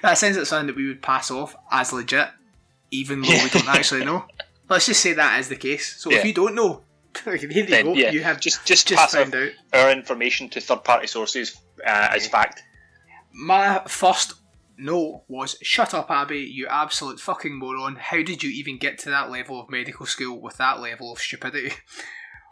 That 0.00 0.16
sounds 0.16 0.36
like 0.36 0.46
something 0.46 0.68
that 0.68 0.76
we 0.76 0.86
would 0.86 1.02
pass 1.02 1.28
off 1.30 1.56
as 1.70 1.92
legit, 1.92 2.28
even 2.92 3.20
though 3.20 3.28
we 3.42 3.48
don't 3.50 3.68
actually 3.68 4.04
know. 4.04 4.24
Let's 4.68 4.86
just 4.86 5.00
say 5.00 5.12
that 5.14 5.40
is 5.40 5.48
the 5.48 5.56
case. 5.56 6.00
So 6.00 6.10
Yeah. 6.12 6.18
if 6.18 6.24
you 6.24 6.32
don't 6.32 6.54
know, 6.54 6.82
there 7.24 7.34
you 7.34 7.48
Then, 7.66 7.86
go. 7.86 7.94
yeah, 7.94 8.12
You 8.12 8.22
have 8.22 8.38
just 8.40 8.64
just, 8.64 8.86
just 8.86 9.00
pass 9.00 9.12
found 9.14 9.34
off 9.34 9.40
out. 9.42 9.50
our 9.80 9.90
information 9.90 10.48
to 10.50 10.60
third 10.60 10.84
party 10.84 11.08
sources 11.08 11.56
uh, 11.84 12.08
as 12.12 12.28
fact. 12.28 12.62
My 13.32 13.82
first 13.88 14.34
note 14.78 15.24
was 15.26 15.56
shut 15.62 15.94
up, 15.94 16.10
Abby, 16.12 16.38
you 16.40 16.68
absolute 16.68 17.18
fucking 17.18 17.58
moron. 17.58 17.96
How 17.96 18.22
did 18.22 18.42
you 18.44 18.50
even 18.50 18.78
get 18.78 18.98
to 19.00 19.10
that 19.10 19.30
level 19.30 19.60
of 19.60 19.68
medical 19.68 20.06
school 20.06 20.40
with 20.40 20.58
that 20.58 20.78
level 20.80 21.10
of 21.12 21.18
stupidity? 21.18 21.74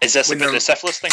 Is 0.01 0.15
this 0.15 0.31
about 0.31 0.53
the 0.53 0.61
syphilis 0.61 0.99
thing? 0.99 1.11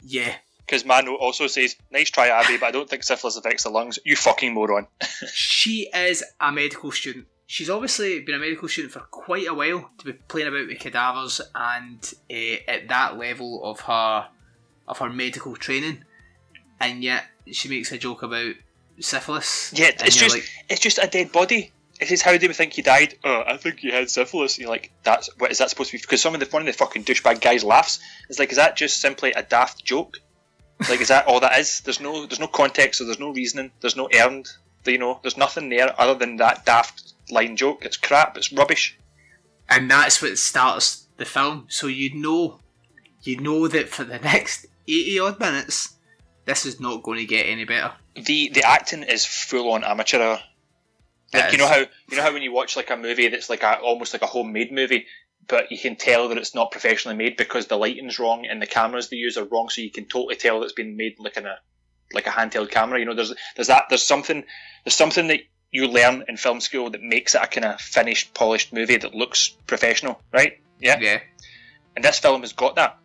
Yeah, 0.00 0.34
because 0.68 0.84
Mano 0.84 1.14
also 1.14 1.46
says, 1.46 1.76
"Nice 1.90 2.10
try, 2.10 2.28
Abby, 2.28 2.56
but 2.58 2.66
I 2.66 2.70
don't 2.70 2.88
think 2.88 3.02
syphilis 3.02 3.36
affects 3.36 3.64
the 3.64 3.70
lungs." 3.70 3.98
You 4.04 4.16
fucking 4.16 4.54
moron. 4.54 4.86
She 5.32 5.88
is 5.94 6.22
a 6.40 6.52
medical 6.52 6.92
student. 6.92 7.26
She's 7.46 7.70
obviously 7.70 8.20
been 8.20 8.34
a 8.34 8.38
medical 8.38 8.68
student 8.68 8.92
for 8.92 9.00
quite 9.00 9.46
a 9.46 9.54
while 9.54 9.90
to 9.98 10.04
be 10.04 10.12
playing 10.12 10.48
about 10.48 10.68
with 10.68 10.78
cadavers, 10.78 11.40
and 11.54 12.12
uh, 12.30 12.70
at 12.70 12.88
that 12.88 13.18
level 13.18 13.64
of 13.64 13.80
her 13.80 14.28
of 14.86 14.98
her 14.98 15.10
medical 15.10 15.56
training, 15.56 16.04
and 16.80 17.02
yet 17.02 17.24
she 17.50 17.68
makes 17.68 17.90
a 17.92 17.98
joke 17.98 18.22
about 18.22 18.54
syphilis. 19.00 19.72
Yeah, 19.74 19.90
it's 20.00 20.16
just 20.16 20.34
like, 20.34 20.48
it's 20.68 20.80
just 20.80 20.98
a 20.98 21.06
dead 21.06 21.32
body. 21.32 21.72
It 22.00 22.12
is 22.12 22.22
how 22.22 22.36
they 22.38 22.46
would 22.46 22.56
think 22.56 22.74
he 22.74 22.82
died. 22.82 23.14
Oh, 23.24 23.42
I 23.46 23.56
think 23.56 23.80
he 23.80 23.90
had 23.90 24.08
syphilis. 24.10 24.54
And 24.56 24.62
you're 24.62 24.70
like, 24.70 24.92
that's 25.02 25.28
what 25.38 25.50
is 25.50 25.58
that 25.58 25.70
supposed 25.70 25.90
to 25.90 25.96
be? 25.96 26.00
Because 26.00 26.22
some 26.22 26.34
of 26.34 26.40
the 26.40 26.46
one 26.46 26.62
of 26.62 26.66
the 26.66 26.72
fucking 26.72 27.04
douchebag 27.04 27.40
guys 27.40 27.64
laughs. 27.64 27.98
It's 28.28 28.38
like, 28.38 28.50
is 28.50 28.56
that 28.56 28.76
just 28.76 29.00
simply 29.00 29.32
a 29.32 29.42
daft 29.42 29.84
joke? 29.84 30.18
Like, 30.88 31.00
is 31.00 31.08
that 31.08 31.26
all 31.26 31.40
that 31.40 31.58
is? 31.58 31.80
There's 31.80 32.00
no 32.00 32.26
there's 32.26 32.38
no 32.38 32.46
context, 32.46 32.98
so 32.98 33.04
there's 33.04 33.18
no 33.18 33.32
reasoning. 33.32 33.72
There's 33.80 33.96
no 33.96 34.08
earned. 34.14 34.48
You 34.86 34.98
know, 34.98 35.18
there's 35.22 35.36
nothing 35.36 35.68
there 35.68 35.92
other 36.00 36.14
than 36.14 36.36
that 36.36 36.64
daft 36.64 37.14
line 37.30 37.56
joke. 37.56 37.84
It's 37.84 37.96
crap. 37.96 38.36
It's 38.36 38.52
rubbish. 38.52 38.96
and 39.68 39.90
that's 39.90 40.22
what 40.22 40.38
starts 40.38 41.06
the 41.16 41.24
film. 41.24 41.66
So 41.68 41.88
you 41.88 42.14
know, 42.14 42.60
you 43.22 43.40
know 43.40 43.68
that 43.68 43.88
for 43.88 44.04
the 44.04 44.18
next 44.20 44.66
eighty 44.86 45.18
odd 45.18 45.40
minutes, 45.40 45.94
this 46.44 46.64
is 46.64 46.80
not 46.80 47.02
going 47.02 47.18
to 47.18 47.26
get 47.26 47.46
any 47.46 47.64
better. 47.64 47.92
the 48.14 48.48
the 48.50 48.62
acting 48.62 49.02
is 49.02 49.26
full 49.26 49.72
on 49.72 49.84
amateur 49.84 50.20
hour. 50.22 50.40
Like 51.32 51.46
It 51.46 51.52
you 51.52 51.58
know 51.58 51.68
how 51.68 51.78
you 51.78 52.16
know 52.16 52.22
how 52.22 52.32
when 52.32 52.42
you 52.42 52.52
watch 52.52 52.76
like 52.76 52.90
a 52.90 52.96
movie 52.96 53.28
that's 53.28 53.50
like 53.50 53.62
a 53.62 53.78
almost 53.78 54.12
like 54.12 54.22
a 54.22 54.26
homemade 54.26 54.72
movie, 54.72 55.06
but 55.46 55.70
you 55.70 55.78
can 55.78 55.96
tell 55.96 56.28
that 56.28 56.38
it's 56.38 56.54
not 56.54 56.70
professionally 56.70 57.16
made 57.16 57.36
because 57.36 57.66
the 57.66 57.76
lighting's 57.76 58.18
wrong 58.18 58.46
and 58.46 58.62
the 58.62 58.66
cameras 58.66 59.08
they 59.08 59.16
use 59.16 59.36
are 59.36 59.44
wrong, 59.44 59.68
so 59.68 59.82
you 59.82 59.90
can 59.90 60.06
totally 60.06 60.36
tell 60.36 60.60
that 60.60 60.66
it's 60.66 60.72
been 60.72 60.96
made 60.96 61.16
like 61.18 61.36
in 61.36 61.46
a 61.46 61.58
like 62.14 62.26
a 62.26 62.30
handheld 62.30 62.70
camera. 62.70 62.98
You 62.98 63.04
know, 63.04 63.14
there's 63.14 63.34
there's 63.56 63.68
that 63.68 63.84
there's 63.90 64.02
something 64.02 64.44
there's 64.84 64.94
something 64.94 65.28
that 65.28 65.40
you 65.70 65.86
learn 65.86 66.24
in 66.28 66.36
film 66.36 66.60
school 66.60 66.90
that 66.90 67.02
makes 67.02 67.34
it 67.34 67.42
a 67.42 67.46
kind 67.46 67.66
of 67.66 67.80
finished, 67.80 68.32
polished 68.32 68.72
movie 68.72 68.96
that 68.96 69.14
looks 69.14 69.48
professional, 69.66 70.20
right? 70.32 70.60
Yeah 70.80 70.98
Yeah, 71.00 71.20
and 71.94 72.04
this 72.04 72.18
film 72.18 72.40
has 72.40 72.52
got 72.52 72.76
that. 72.76 72.98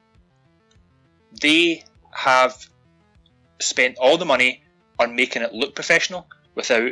They 1.42 1.84
have 2.12 2.56
spent 3.60 3.98
all 3.98 4.18
the 4.18 4.26
money 4.26 4.64
on 5.00 5.16
making 5.16 5.42
it 5.42 5.54
look 5.54 5.76
professional 5.76 6.28
without 6.56 6.92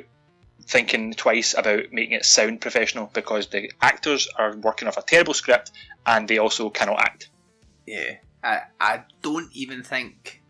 thinking 0.66 1.14
twice 1.14 1.54
about 1.58 1.92
making 1.92 2.14
it 2.14 2.26
sound 2.26 2.62
professional 2.62 3.10
because 3.14 3.48
the 3.48 3.72
actors 3.82 4.28
are 4.38 4.56
working 4.58 4.88
off 4.88 4.98
a 4.98 5.02
terrible 5.02 5.34
script 5.34 5.72
and 6.06 6.28
they 6.28 6.38
also 6.38 6.70
cannot 6.70 7.00
act. 7.00 7.30
yeah. 7.86 8.16
I 8.44 8.62
I 8.80 9.04
don't 9.22 9.50
even 9.54 9.84
think 9.84 10.42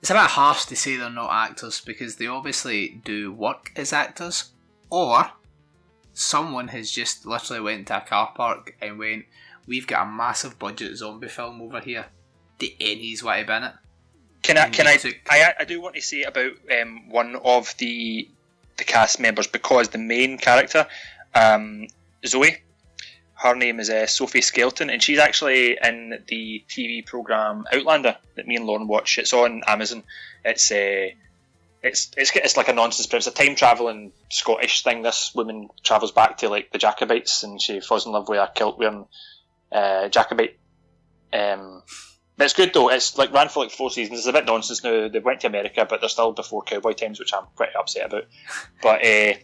it's 0.00 0.10
a 0.10 0.14
bit 0.14 0.22
harsh 0.22 0.64
to 0.66 0.76
say 0.76 0.96
they're 0.96 1.10
not 1.10 1.30
actors 1.30 1.80
because 1.80 2.16
they 2.16 2.26
obviously 2.26 3.00
do 3.04 3.32
work 3.32 3.70
as 3.76 3.92
actors, 3.92 4.50
or 4.90 5.30
someone 6.12 6.68
has 6.68 6.90
just 6.90 7.24
literally 7.24 7.62
went 7.62 7.86
to 7.86 7.98
a 7.98 8.00
car 8.00 8.32
park 8.34 8.74
and 8.82 8.98
went, 8.98 9.26
"We've 9.66 9.86
got 9.86 10.08
a 10.08 10.10
massive 10.10 10.58
budget 10.58 10.96
zombie 10.96 11.28
film 11.28 11.62
over 11.62 11.78
here. 11.78 12.06
Do 12.58 12.66
any's 12.80 13.22
want 13.22 13.40
to 13.40 13.46
be 13.46 13.52
in 13.52 13.62
it?" 13.62 13.74
Can 14.42 14.58
I? 14.58 14.68
Can 14.70 14.88
I? 14.88 14.98
I, 15.30 15.54
I 15.60 15.64
do 15.64 15.80
want 15.80 15.94
to 15.94 16.02
say 16.02 16.22
about 16.24 16.52
um, 16.80 17.08
one 17.08 17.36
of 17.36 17.72
the 17.78 18.28
the 18.76 18.84
cast 18.84 19.20
members 19.20 19.46
because 19.46 19.88
the 19.88 19.98
main 19.98 20.38
character, 20.38 20.86
um, 21.34 21.86
Zoe, 22.26 22.56
her 23.42 23.56
name 23.56 23.80
is 23.80 23.90
uh, 23.90 24.06
Sophie 24.06 24.40
Skelton, 24.40 24.88
and 24.88 25.02
she's 25.02 25.18
actually 25.18 25.76
in 25.82 26.22
the 26.28 26.64
TV 26.68 27.04
program 27.04 27.64
Outlander 27.72 28.16
that 28.36 28.46
me 28.46 28.56
and 28.56 28.66
Lauren 28.66 28.86
watch. 28.86 29.18
It's 29.18 29.32
on 29.32 29.62
Amazon. 29.66 30.04
It's 30.44 30.70
uh, 30.70 31.08
it's 31.82 32.12
it's 32.16 32.30
it's 32.36 32.56
like 32.56 32.68
a 32.68 32.72
nonsense, 32.72 33.08
but 33.08 33.16
it's 33.16 33.26
a 33.26 33.32
time 33.32 33.56
traveling 33.56 34.12
Scottish 34.30 34.84
thing. 34.84 35.02
This 35.02 35.32
woman 35.34 35.68
travels 35.82 36.12
back 36.12 36.38
to 36.38 36.48
like 36.48 36.70
the 36.70 36.78
Jacobites, 36.78 37.42
and 37.42 37.60
she 37.60 37.80
falls 37.80 38.06
in 38.06 38.12
love 38.12 38.28
with 38.28 38.38
a 38.38 38.50
kilt 38.54 38.78
wearing 38.78 39.06
uh, 39.72 40.08
Jacobite. 40.08 40.56
Um, 41.32 41.82
but 42.36 42.44
it's 42.44 42.54
good 42.54 42.72
though. 42.74 42.88
It's 42.90 43.16
like 43.18 43.32
ran 43.32 43.48
for 43.48 43.62
like 43.64 43.72
four 43.72 43.90
seasons. 43.90 44.18
It's 44.20 44.28
a 44.28 44.32
bit 44.32 44.46
nonsense 44.46 44.82
now. 44.82 45.08
They 45.08 45.18
went 45.18 45.40
to 45.42 45.46
America, 45.48 45.86
but 45.88 46.00
they're 46.00 46.08
still 46.08 46.32
before 46.32 46.62
cowboy 46.62 46.92
times, 46.92 47.18
which 47.18 47.32
I'm 47.34 47.44
quite 47.56 47.74
upset 47.78 48.06
about. 48.06 48.24
But 48.82 49.04
uh, 49.04 49.34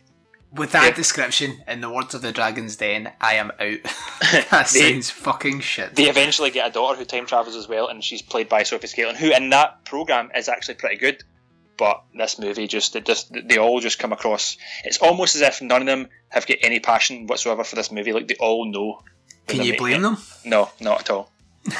With 0.52 0.72
that 0.72 0.84
Yeah. 0.84 0.94
description, 0.94 1.62
in 1.68 1.80
the 1.82 1.90
words 1.90 2.14
of 2.14 2.22
the 2.22 2.32
Dragon's 2.32 2.76
Den, 2.76 3.12
I 3.20 3.34
am 3.34 3.50
out. 3.50 3.58
that 4.50 4.70
They- 4.72 4.92
sounds 4.92 5.10
fucking 5.10 5.60
shit. 5.60 5.94
they 5.94 6.08
eventually 6.08 6.50
get 6.50 6.68
a 6.68 6.72
daughter 6.72 6.96
who 6.98 7.04
time 7.04 7.26
travels 7.26 7.54
as 7.56 7.68
well, 7.68 7.88
and 7.88 8.02
she's 8.02 8.22
played 8.22 8.48
by 8.48 8.62
Sophie 8.62 8.86
Skelton, 8.86 9.16
who 9.16 9.30
in 9.30 9.50
that 9.50 9.84
program 9.84 10.30
is 10.34 10.48
actually 10.48 10.76
pretty 10.76 10.96
good. 10.96 11.22
But 11.76 12.02
this 12.12 12.40
movie 12.40 12.66
just 12.66 12.96
it 12.96 13.04
just 13.06 13.30
they 13.32 13.56
all 13.58 13.78
just 13.78 14.00
come 14.00 14.12
across. 14.12 14.56
It's 14.84 14.98
almost 14.98 15.36
as 15.36 15.42
if 15.42 15.62
none 15.62 15.80
of 15.82 15.86
them 15.86 16.08
have 16.30 16.44
got 16.46 16.56
any 16.62 16.80
passion 16.80 17.26
whatsoever 17.28 17.62
for 17.62 17.76
this 17.76 17.92
movie. 17.92 18.12
Like 18.12 18.26
they 18.26 18.34
all 18.40 18.64
know. 18.64 19.02
Can 19.46 19.62
you 19.62 19.76
blame 19.76 19.98
it. 19.98 20.02
them? 20.02 20.16
No, 20.44 20.70
not 20.80 21.00
at 21.02 21.10
all. 21.10 21.30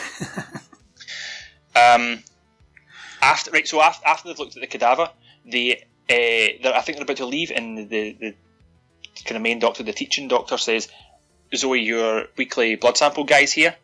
um, 1.78 2.22
after 3.22 3.50
right, 3.50 3.66
so 3.66 3.80
after, 3.80 4.06
after 4.06 4.28
they've 4.28 4.38
looked 4.38 4.56
at 4.56 4.60
the 4.60 4.66
cadaver, 4.66 5.10
the 5.44 5.78
uh, 6.10 6.14
I 6.14 6.80
think 6.82 6.96
they're 6.96 7.02
about 7.02 7.18
to 7.18 7.26
leave, 7.26 7.50
and 7.50 7.90
the 7.90 8.12
the 8.12 8.34
kind 9.24 9.36
of 9.36 9.42
main 9.42 9.58
doctor, 9.58 9.82
the 9.82 9.92
teaching 9.92 10.28
doctor, 10.28 10.58
says, 10.58 10.88
"Zoe, 11.54 11.80
your 11.80 12.26
weekly 12.36 12.76
blood 12.76 12.96
sample 12.96 13.24
guy's 13.24 13.52
here," 13.52 13.76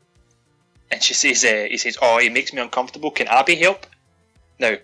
and 0.90 1.02
she 1.02 1.14
says, 1.14 1.44
uh, 1.44 1.66
"He 1.70 1.76
says, 1.76 1.98
oh, 2.00 2.18
he 2.18 2.28
makes 2.28 2.52
me 2.52 2.60
uncomfortable. 2.60 3.10
Can 3.10 3.28
Abby 3.28 3.56
help?" 3.56 3.86
Now, 4.58 4.76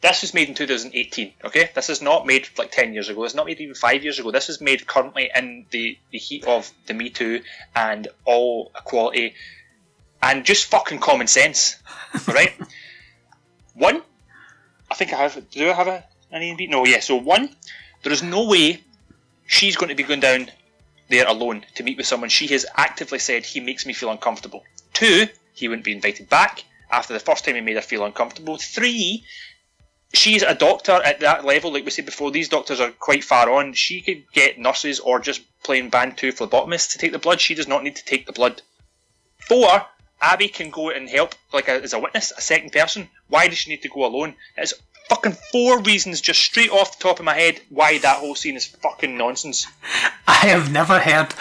this 0.00 0.22
was 0.22 0.34
made 0.34 0.48
in 0.48 0.54
2018. 0.54 1.32
Okay, 1.44 1.70
this 1.74 1.88
is 1.88 2.02
not 2.02 2.26
made 2.26 2.48
like 2.58 2.70
10 2.70 2.92
years 2.92 3.08
ago. 3.08 3.24
It's 3.24 3.34
not 3.34 3.46
made 3.46 3.60
even 3.60 3.74
five 3.74 4.02
years 4.02 4.18
ago. 4.18 4.30
This 4.30 4.48
is 4.48 4.60
made 4.60 4.86
currently 4.86 5.30
in 5.34 5.66
the 5.70 5.98
the 6.10 6.18
heat 6.18 6.44
of 6.46 6.70
the 6.86 6.94
Me 6.94 7.10
Too 7.10 7.42
and 7.74 8.08
all 8.24 8.72
equality 8.76 9.34
and 10.22 10.44
just 10.44 10.66
fucking 10.66 10.98
common 10.98 11.26
sense, 11.26 11.76
right? 12.26 12.52
one, 13.74 14.02
I 14.90 14.94
think 14.94 15.12
I 15.12 15.16
have. 15.16 15.50
Do 15.50 15.70
I 15.70 15.72
have 15.72 15.88
a 15.88 16.04
an 16.30 16.42
A 16.42 16.48
and 16.48 16.58
B? 16.58 16.66
No, 16.66 16.84
yeah. 16.84 17.00
So 17.00 17.16
one, 17.16 17.50
there 18.02 18.12
is 18.12 18.22
no 18.22 18.48
way 18.48 18.82
she's 19.46 19.76
going 19.76 19.88
to 19.88 19.94
be 19.94 20.02
going 20.02 20.20
down 20.20 20.50
there 21.08 21.26
alone 21.26 21.64
to 21.74 21.82
meet 21.82 21.96
with 21.96 22.06
someone 22.06 22.28
she 22.28 22.46
has 22.48 22.66
actively 22.76 23.18
said 23.18 23.44
he 23.44 23.60
makes 23.60 23.86
me 23.86 23.92
feel 23.92 24.10
uncomfortable. 24.10 24.62
Two, 24.92 25.26
he 25.54 25.68
wouldn't 25.68 25.84
be 25.84 25.92
invited 25.92 26.28
back 26.28 26.64
after 26.90 27.12
the 27.14 27.20
first 27.20 27.44
time 27.44 27.54
he 27.54 27.60
made 27.60 27.76
her 27.76 27.82
feel 27.82 28.04
uncomfortable. 28.04 28.56
Three, 28.58 29.24
she's 30.12 30.42
a 30.42 30.54
doctor 30.54 30.92
at 30.92 31.20
that 31.20 31.44
level, 31.44 31.72
like 31.72 31.84
we 31.84 31.90
said 31.90 32.06
before, 32.06 32.30
these 32.30 32.48
doctors 32.48 32.80
are 32.80 32.90
quite 32.90 33.24
far 33.24 33.50
on. 33.50 33.72
She 33.72 34.00
could 34.02 34.24
get 34.32 34.58
nurses 34.58 35.00
or 35.00 35.20
just 35.20 35.42
plain 35.62 35.90
band 35.90 36.16
two 36.16 36.32
phlebotomists 36.32 36.92
to 36.92 36.98
take 36.98 37.12
the 37.12 37.18
blood. 37.18 37.40
She 37.40 37.54
does 37.54 37.68
not 37.68 37.82
need 37.82 37.96
to 37.96 38.04
take 38.04 38.26
the 38.26 38.32
blood. 38.32 38.62
Four, 39.38 39.86
Abby 40.20 40.48
can 40.48 40.70
go 40.70 40.90
and 40.90 41.08
help 41.08 41.34
like 41.52 41.68
a, 41.68 41.82
as 41.82 41.92
a 41.92 41.98
witness, 41.98 42.32
a 42.36 42.40
second 42.40 42.72
person. 42.72 43.08
Why 43.28 43.48
does 43.48 43.58
she 43.58 43.70
need 43.70 43.82
two 43.82 43.88
go 43.88 44.04
alone? 44.04 44.34
It's 44.56 44.74
fucking 45.08 45.32
four 45.52 45.80
reasons 45.80 46.20
just 46.20 46.40
straight 46.40 46.70
off 46.70 46.98
the 46.98 47.02
top 47.02 47.18
of 47.18 47.24
my 47.24 47.34
head 47.34 47.60
why 47.70 47.98
that 47.98 48.18
whole 48.18 48.34
scene 48.34 48.56
is 48.56 48.66
fucking 48.66 49.16
nonsense. 49.16 49.66
I 50.26 50.46
have 50.46 50.70
never 50.70 50.98
heard 50.98 51.34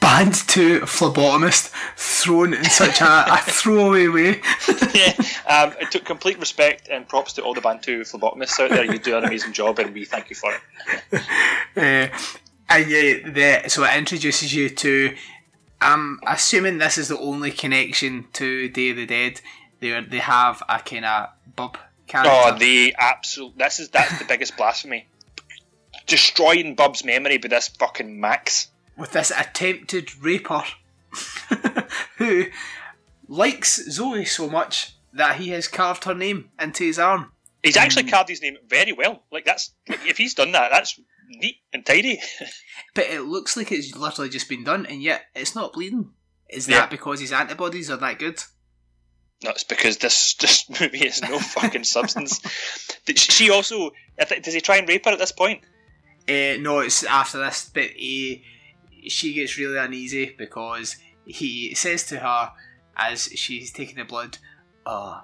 band 0.00 0.34
to 0.34 0.80
phlebotomist 0.80 1.72
thrown 1.96 2.54
in 2.54 2.64
such 2.64 3.00
a, 3.00 3.24
a 3.32 3.36
throwaway 3.42 4.08
way. 4.08 4.40
yeah, 4.94 5.12
um, 5.48 5.74
it 5.80 5.90
took 5.90 6.04
complete 6.04 6.38
respect 6.38 6.88
and 6.88 7.08
props 7.08 7.32
to 7.34 7.42
all 7.42 7.54
the 7.54 7.60
band 7.60 7.82
two 7.82 8.00
phlebotomists 8.02 8.60
out 8.60 8.70
there. 8.70 8.84
You 8.84 8.98
do 8.98 9.16
an 9.16 9.24
amazing 9.24 9.52
job, 9.52 9.78
and 9.78 9.92
we 9.94 10.04
thank 10.04 10.30
you 10.30 10.36
for 10.36 10.52
it. 10.52 11.22
Uh, 11.76 12.16
and 12.68 12.90
yeah, 12.90 13.62
the, 13.62 13.68
so 13.68 13.84
it 13.84 13.96
introduces 13.96 14.54
you 14.54 14.68
to. 14.70 15.14
I'm 15.80 16.20
assuming 16.26 16.78
this 16.78 16.98
is 16.98 17.08
the 17.08 17.18
only 17.18 17.50
connection 17.50 18.26
to 18.34 18.68
Day 18.68 18.90
of 18.90 18.96
the 18.96 19.06
Dead. 19.06 19.40
They 19.80 20.00
they 20.00 20.18
have 20.18 20.62
a 20.68 20.78
kind 20.78 21.04
of 21.04 21.28
bub 21.54 21.78
character. 22.06 22.30
Oh, 22.32 22.56
the 22.58 22.94
absolute. 22.98 23.58
This 23.58 23.80
is 23.80 23.90
that's 23.90 24.18
the 24.18 24.24
biggest 24.24 24.56
blasphemy. 24.56 25.06
Destroying 26.06 26.74
Bub's 26.76 27.04
memory 27.04 27.38
with 27.38 27.50
this 27.50 27.68
fucking 27.68 28.18
Max. 28.20 28.68
with 28.96 29.12
this 29.12 29.30
attempted 29.30 30.16
raper 30.22 30.62
who 32.16 32.46
likes 33.28 33.76
Zoe 33.90 34.24
so 34.24 34.48
much 34.48 34.96
that 35.12 35.36
he 35.36 35.50
has 35.50 35.66
carved 35.68 36.04
her 36.04 36.14
name 36.14 36.50
into 36.60 36.84
his 36.84 36.98
arm. 36.98 37.32
He's 37.62 37.76
actually 37.76 38.04
hmm. 38.04 38.10
carved 38.10 38.28
his 38.28 38.40
name 38.40 38.56
very 38.68 38.92
well. 38.92 39.22
Like 39.32 39.44
that's 39.44 39.72
if 39.86 40.16
he's 40.16 40.34
done 40.34 40.52
that, 40.52 40.70
that's 40.72 41.00
neat 41.28 41.56
and 41.72 41.84
tidy. 41.84 42.20
But 42.94 43.06
it 43.10 43.22
looks 43.22 43.56
like 43.58 43.70
it's 43.72 43.94
literally 43.94 44.30
just 44.30 44.48
been 44.48 44.64
done, 44.64 44.86
and 44.86 45.02
yet 45.02 45.22
it's 45.34 45.54
not 45.54 45.74
bleeding. 45.74 46.12
Is 46.48 46.66
Yeah. 46.66 46.80
that 46.80 46.90
because 46.90 47.20
his 47.20 47.32
antibodies 47.32 47.90
are 47.90 47.98
that 47.98 48.18
good? 48.18 48.42
No, 49.44 49.50
it's 49.50 49.64
because 49.64 49.98
this 49.98 50.34
this 50.40 50.68
movie 50.80 51.04
has 51.04 51.20
no 51.22 51.38
fucking 51.38 51.84
substance. 51.84 52.40
She- 53.06 53.14
She 53.32 53.50
also 53.50 53.90
does 54.18 54.54
he 54.54 54.60
try 54.62 54.78
and 54.78 54.88
rape 54.88 55.04
her 55.04 55.12
at 55.12 55.18
this 55.18 55.32
point? 55.32 55.60
Uh, 56.28 56.56
no, 56.58 56.80
it's 56.80 57.04
after 57.04 57.38
this, 57.38 57.70
but 57.72 57.84
he, 57.90 58.42
she 59.08 59.32
gets 59.34 59.56
really 59.58 59.78
uneasy 59.78 60.34
because 60.36 60.96
he 61.26 61.74
says 61.74 62.04
to 62.08 62.18
her 62.18 62.50
as 62.96 63.24
she's 63.36 63.70
taking 63.72 63.96
the 63.96 64.04
blood, 64.04 64.38
"Oh, 64.86 65.22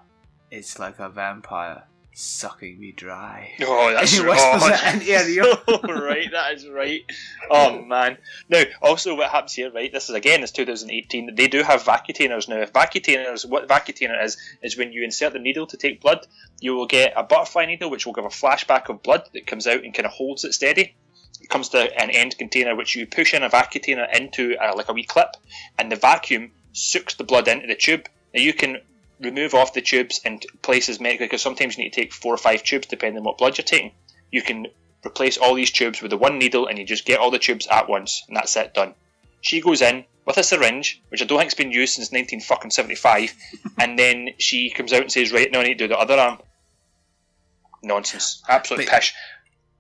It's 0.51 0.79
like 0.79 0.99
a 1.01 1.09
vampire 1.09 1.85
sucking 2.15 2.79
me 2.79 2.93
dry. 2.93 3.53
Oh, 3.65 3.93
that's 3.93 4.13
he 4.13 4.25
whispers 4.25 4.63
oh, 4.63 4.69
it 4.69 4.95
into 4.95 5.33
your 5.33 5.47
ear. 5.47 6.05
right, 6.05 6.31
that 6.31 6.55
is 6.55 6.69
right. 6.69 7.03
Oh 7.51 7.81
man. 7.81 8.19
Now, 8.49 8.63
also, 8.83 9.15
what 9.15 9.31
happens 9.31 9.55
here, 9.55 9.71
right? 9.71 9.93
This 9.93 10.09
is 10.09 10.15
again, 10.15 10.43
it's 10.43 10.53
2018. 10.53 11.35
They 11.35 11.49
do 11.49 11.63
have 11.63 11.83
vacutainers 11.83 12.49
now. 12.49 12.61
If 12.61 12.73
vacutainers, 12.73 13.49
what 13.49 13.69
vacutainer 13.69 14.23
is, 14.23 14.37
is 14.63 14.77
when 14.77 14.93
you 14.93 15.05
insert 15.05 15.33
the 15.33 15.39
needle 15.39 15.67
to 15.69 15.77
take 15.77 16.01
blood, 16.01 16.27
you 16.61 16.75
will 16.75 16.87
get 16.87 17.15
a 17.17 17.23
butterfly 17.23 17.67
needle, 17.67 17.91
which 17.91 18.05
will 18.05 18.13
give 18.13 18.25
a 18.25 18.29
flashback 18.29 18.89
of 18.89 19.03
blood 19.03 19.29
that 19.33 19.47
comes 19.47 19.67
out 19.67 19.85
and 19.85 19.95
kind 19.95 20.07
of 20.07 20.13
holds 20.13 20.45
it 20.45 20.53
steady. 20.53 20.95
It 21.41 21.49
comes 21.49 21.71
to 21.71 21.79
an 21.79 22.11
end 22.11 22.37
container, 22.39 22.77
which 22.77 22.95
you 22.95 23.07
push 23.07 23.35
in 23.35 23.43
a 23.43 23.51
vacutainer 23.51 24.07
into 24.15 24.57
uh, 24.57 24.75
like 24.77 24.89
a 24.89 24.93
wee 24.93 25.05
clip, 25.05 25.37
and 25.79 25.91
the 25.91 25.97
vacuum 25.97 26.53
sucks 26.73 27.15
the 27.15 27.25
blood 27.25 27.49
into 27.49 27.67
the 27.67 27.75
tube. 27.75 28.09
Now 28.35 28.41
you 28.41 28.53
can 28.53 28.79
remove 29.23 29.55
off 29.55 29.73
the 29.75 29.81
tubes 29.81 30.21
and 30.25 30.45
places 30.63 31.01
medically 31.01 31.27
because 31.27 31.43
sometimes 31.43 31.77
you 31.77 31.85
need 31.85 31.93
to 31.93 32.01
take 32.01 32.13
four 32.13 32.35
or 32.35 32.39
five 32.39 32.63
tubes 32.63 32.87
depending 32.87 33.19
on 33.19 33.25
what 33.25 33.39
blood 33.39 33.57
you're 33.59 33.65
taking. 33.65 33.93
You 34.31 34.43
can 34.43 34.67
replace 35.07 35.39
all 35.39 35.55
these 35.55 35.71
tubes 35.71 36.01
with 36.03 36.11
the 36.11 36.17
one 36.17 36.39
needle 36.39 36.67
and 36.67 36.79
you 36.79 36.85
just 36.85 37.05
get 37.05 37.19
all 37.21 37.31
the 37.31 37.39
tubes 37.39 37.67
at 37.69 37.89
once 37.89 38.23
and 38.29 38.37
that's 38.37 38.57
it 38.57 38.75
done. 38.75 38.95
She 39.41 39.61
goes 39.61 39.83
in 39.83 40.05
with 40.25 40.37
a 40.39 40.43
syringe, 40.45 41.03
which 41.09 41.21
I 41.21 41.25
don't 41.25 41.39
think's 41.39 41.55
been 41.55 41.73
used 41.73 41.95
since 41.95 42.13
1975, 42.13 43.35
and 43.81 43.99
then 43.99 44.29
she 44.39 44.71
comes 44.71 44.93
out 44.93 45.01
and 45.03 45.11
says, 45.11 45.33
"Right, 45.33 45.51
now 45.51 45.59
I 45.61 45.65
need 45.65 45.79
to 45.79 45.89
do 45.89 45.89
the 45.89 45.99
other 45.99 46.15
arm." 46.15 46.39
Nonsense, 47.83 48.43
absolute 48.49 48.87
But- 48.87 48.95
pish. 48.95 49.15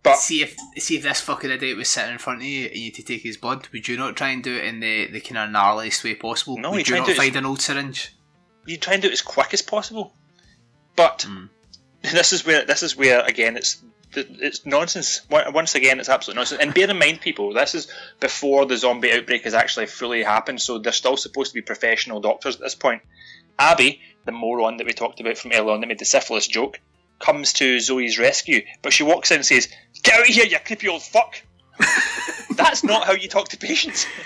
But 0.03 0.17
See 0.17 0.43
if 0.43 0.57
see 0.79 0.97
if 0.97 1.05
this 1.05 1.21
fucking 1.21 1.49
idiot 1.49 1.77
was 1.77 1.89
sitting 1.89 2.11
in 2.11 2.19
front 2.19 2.41
of 2.41 2.45
you 2.45 2.67
and 2.67 2.77
you 2.77 2.87
had 2.87 2.95
to 2.95 3.05
take 3.05 3.23
his 3.23 3.37
blood, 3.37 3.69
would 3.73 3.87
you 3.87 3.97
not 3.97 4.17
try 4.17 4.31
and 4.31 4.43
do 4.43 4.57
it 4.57 4.65
in 4.65 4.81
the, 4.81 5.07
the 5.07 5.21
kind 5.21 5.39
of 5.39 5.49
gnarliest 5.51 6.03
way 6.03 6.17
possible? 6.17 6.59
No, 6.59 6.73
would 6.73 6.89
you 6.89 6.97
not 6.97 7.09
as- 7.09 7.17
find 7.17 7.37
an 7.37 7.47
old 7.47 7.61
syringe? 7.61 8.13
You 8.66 8.76
try 8.76 8.95
and 8.95 9.02
do 9.02 9.09
it 9.09 9.12
as 9.12 9.23
quick 9.23 9.54
as 9.54 9.62
possible. 9.62 10.12
But 10.97 11.23
Hmm. 11.23 11.47
this 12.02 12.33
is 12.33 12.45
where 12.45 12.64
this 12.64 12.83
is 12.83 12.97
where 12.97 13.21
again 13.21 13.57
it's 13.57 13.83
it's 14.14 14.66
nonsense. 14.66 15.23
Once 15.31 15.75
again, 15.75 15.99
it's 15.99 16.09
absolute 16.09 16.37
nonsense. 16.37 16.61
And 16.61 16.75
bear 16.75 16.90
in 16.90 16.99
mind, 16.99 17.21
people, 17.21 17.54
this 17.54 17.75
is 17.75 17.90
before 18.21 18.66
the 18.66 18.76
zombie 18.76 19.12
outbreak 19.12 19.45
has 19.45 19.54
actually 19.54 19.87
fully 19.87 20.23
happened, 20.23 20.61
so 20.61 20.78
they're 20.78 20.92
still 20.92 21.16
supposed 21.16 21.52
to 21.52 21.54
be 21.54 21.62
professional 21.62 22.21
doctors 22.21 22.57
at 22.57 22.61
this 22.61 22.75
point. 22.75 23.00
Abby, 23.59 24.00
the 24.26 24.33
moron 24.33 24.76
that 24.76 24.87
we 24.87 24.92
talked 24.92 25.21
about 25.21 25.38
from 25.38 25.52
earlier 25.52 25.73
on 25.73 25.81
that 25.81 25.87
made 25.87 25.99
the 25.99 26.04
syphilis 26.04 26.47
joke, 26.47 26.78
comes 27.21 27.54
to 27.54 27.81
Zoe's 27.81 28.19
rescue, 28.19 28.62
but 28.83 28.92
she 28.92 29.02
walks 29.02 29.31
in 29.31 29.37
and 29.37 29.47
says, 29.47 29.69
"Get 30.02 30.14
out 30.16 30.28
of 30.28 30.35
here, 30.35 30.45
you 30.45 30.59
creepy 30.59 30.88
old 30.88 31.02
fuck." 31.02 31.40
That's 32.57 32.85
not 32.85 33.07
how 33.07 33.12
you 33.12 33.28
talk 33.28 33.49
to 33.50 33.57
patients. 33.57 34.07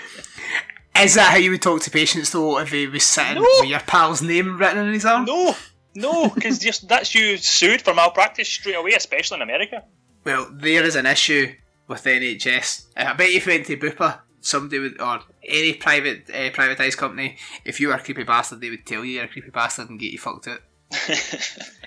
Is 1.03 1.15
that 1.15 1.31
how 1.31 1.37
you 1.37 1.51
would 1.51 1.61
talk 1.61 1.81
to 1.83 1.91
patients 1.91 2.31
though 2.31 2.59
if 2.59 2.71
he 2.71 2.87
was 2.87 3.03
sitting 3.03 3.35
No. 3.35 3.41
with 3.59 3.69
your 3.69 3.79
pal's 3.81 4.21
name 4.21 4.57
written 4.57 4.79
on 4.79 4.93
his 4.93 5.05
arm? 5.05 5.25
No, 5.25 5.55
no, 5.95 6.29
because 6.29 6.59
that's 6.81 7.13
you 7.15 7.37
sued 7.37 7.81
for 7.81 7.93
malpractice 7.93 8.47
straight 8.47 8.75
away, 8.75 8.91
especially 8.93 9.37
in 9.37 9.41
America. 9.41 9.83
Well, 10.23 10.49
there 10.51 10.83
is 10.83 10.95
an 10.95 11.05
issue 11.05 11.53
with 11.87 12.03
the 12.03 12.09
NHS. 12.11 12.87
I 12.97 13.13
bet 13.13 13.29
if 13.29 13.45
you 13.45 13.53
went 13.53 13.65
to 13.67 13.77
Bupa, 13.77 14.19
somebody 14.41 14.79
would, 14.79 14.99
or 15.01 15.21
any 15.47 15.73
private 15.73 16.29
uh, 16.29 16.49
privatised 16.51 16.97
company, 16.97 17.37
if 17.63 17.79
you 17.79 17.87
were 17.89 17.93
a 17.95 17.99
creepy 17.99 18.23
bastard, 18.23 18.59
they 18.61 18.69
would 18.69 18.85
tell 18.85 19.05
you 19.05 19.13
you're 19.13 19.23
a 19.25 19.27
creepy 19.29 19.51
bastard 19.51 19.89
and 19.89 19.99
get 19.99 20.11
you 20.11 20.17
fucked 20.19 20.47
out. 20.47 20.59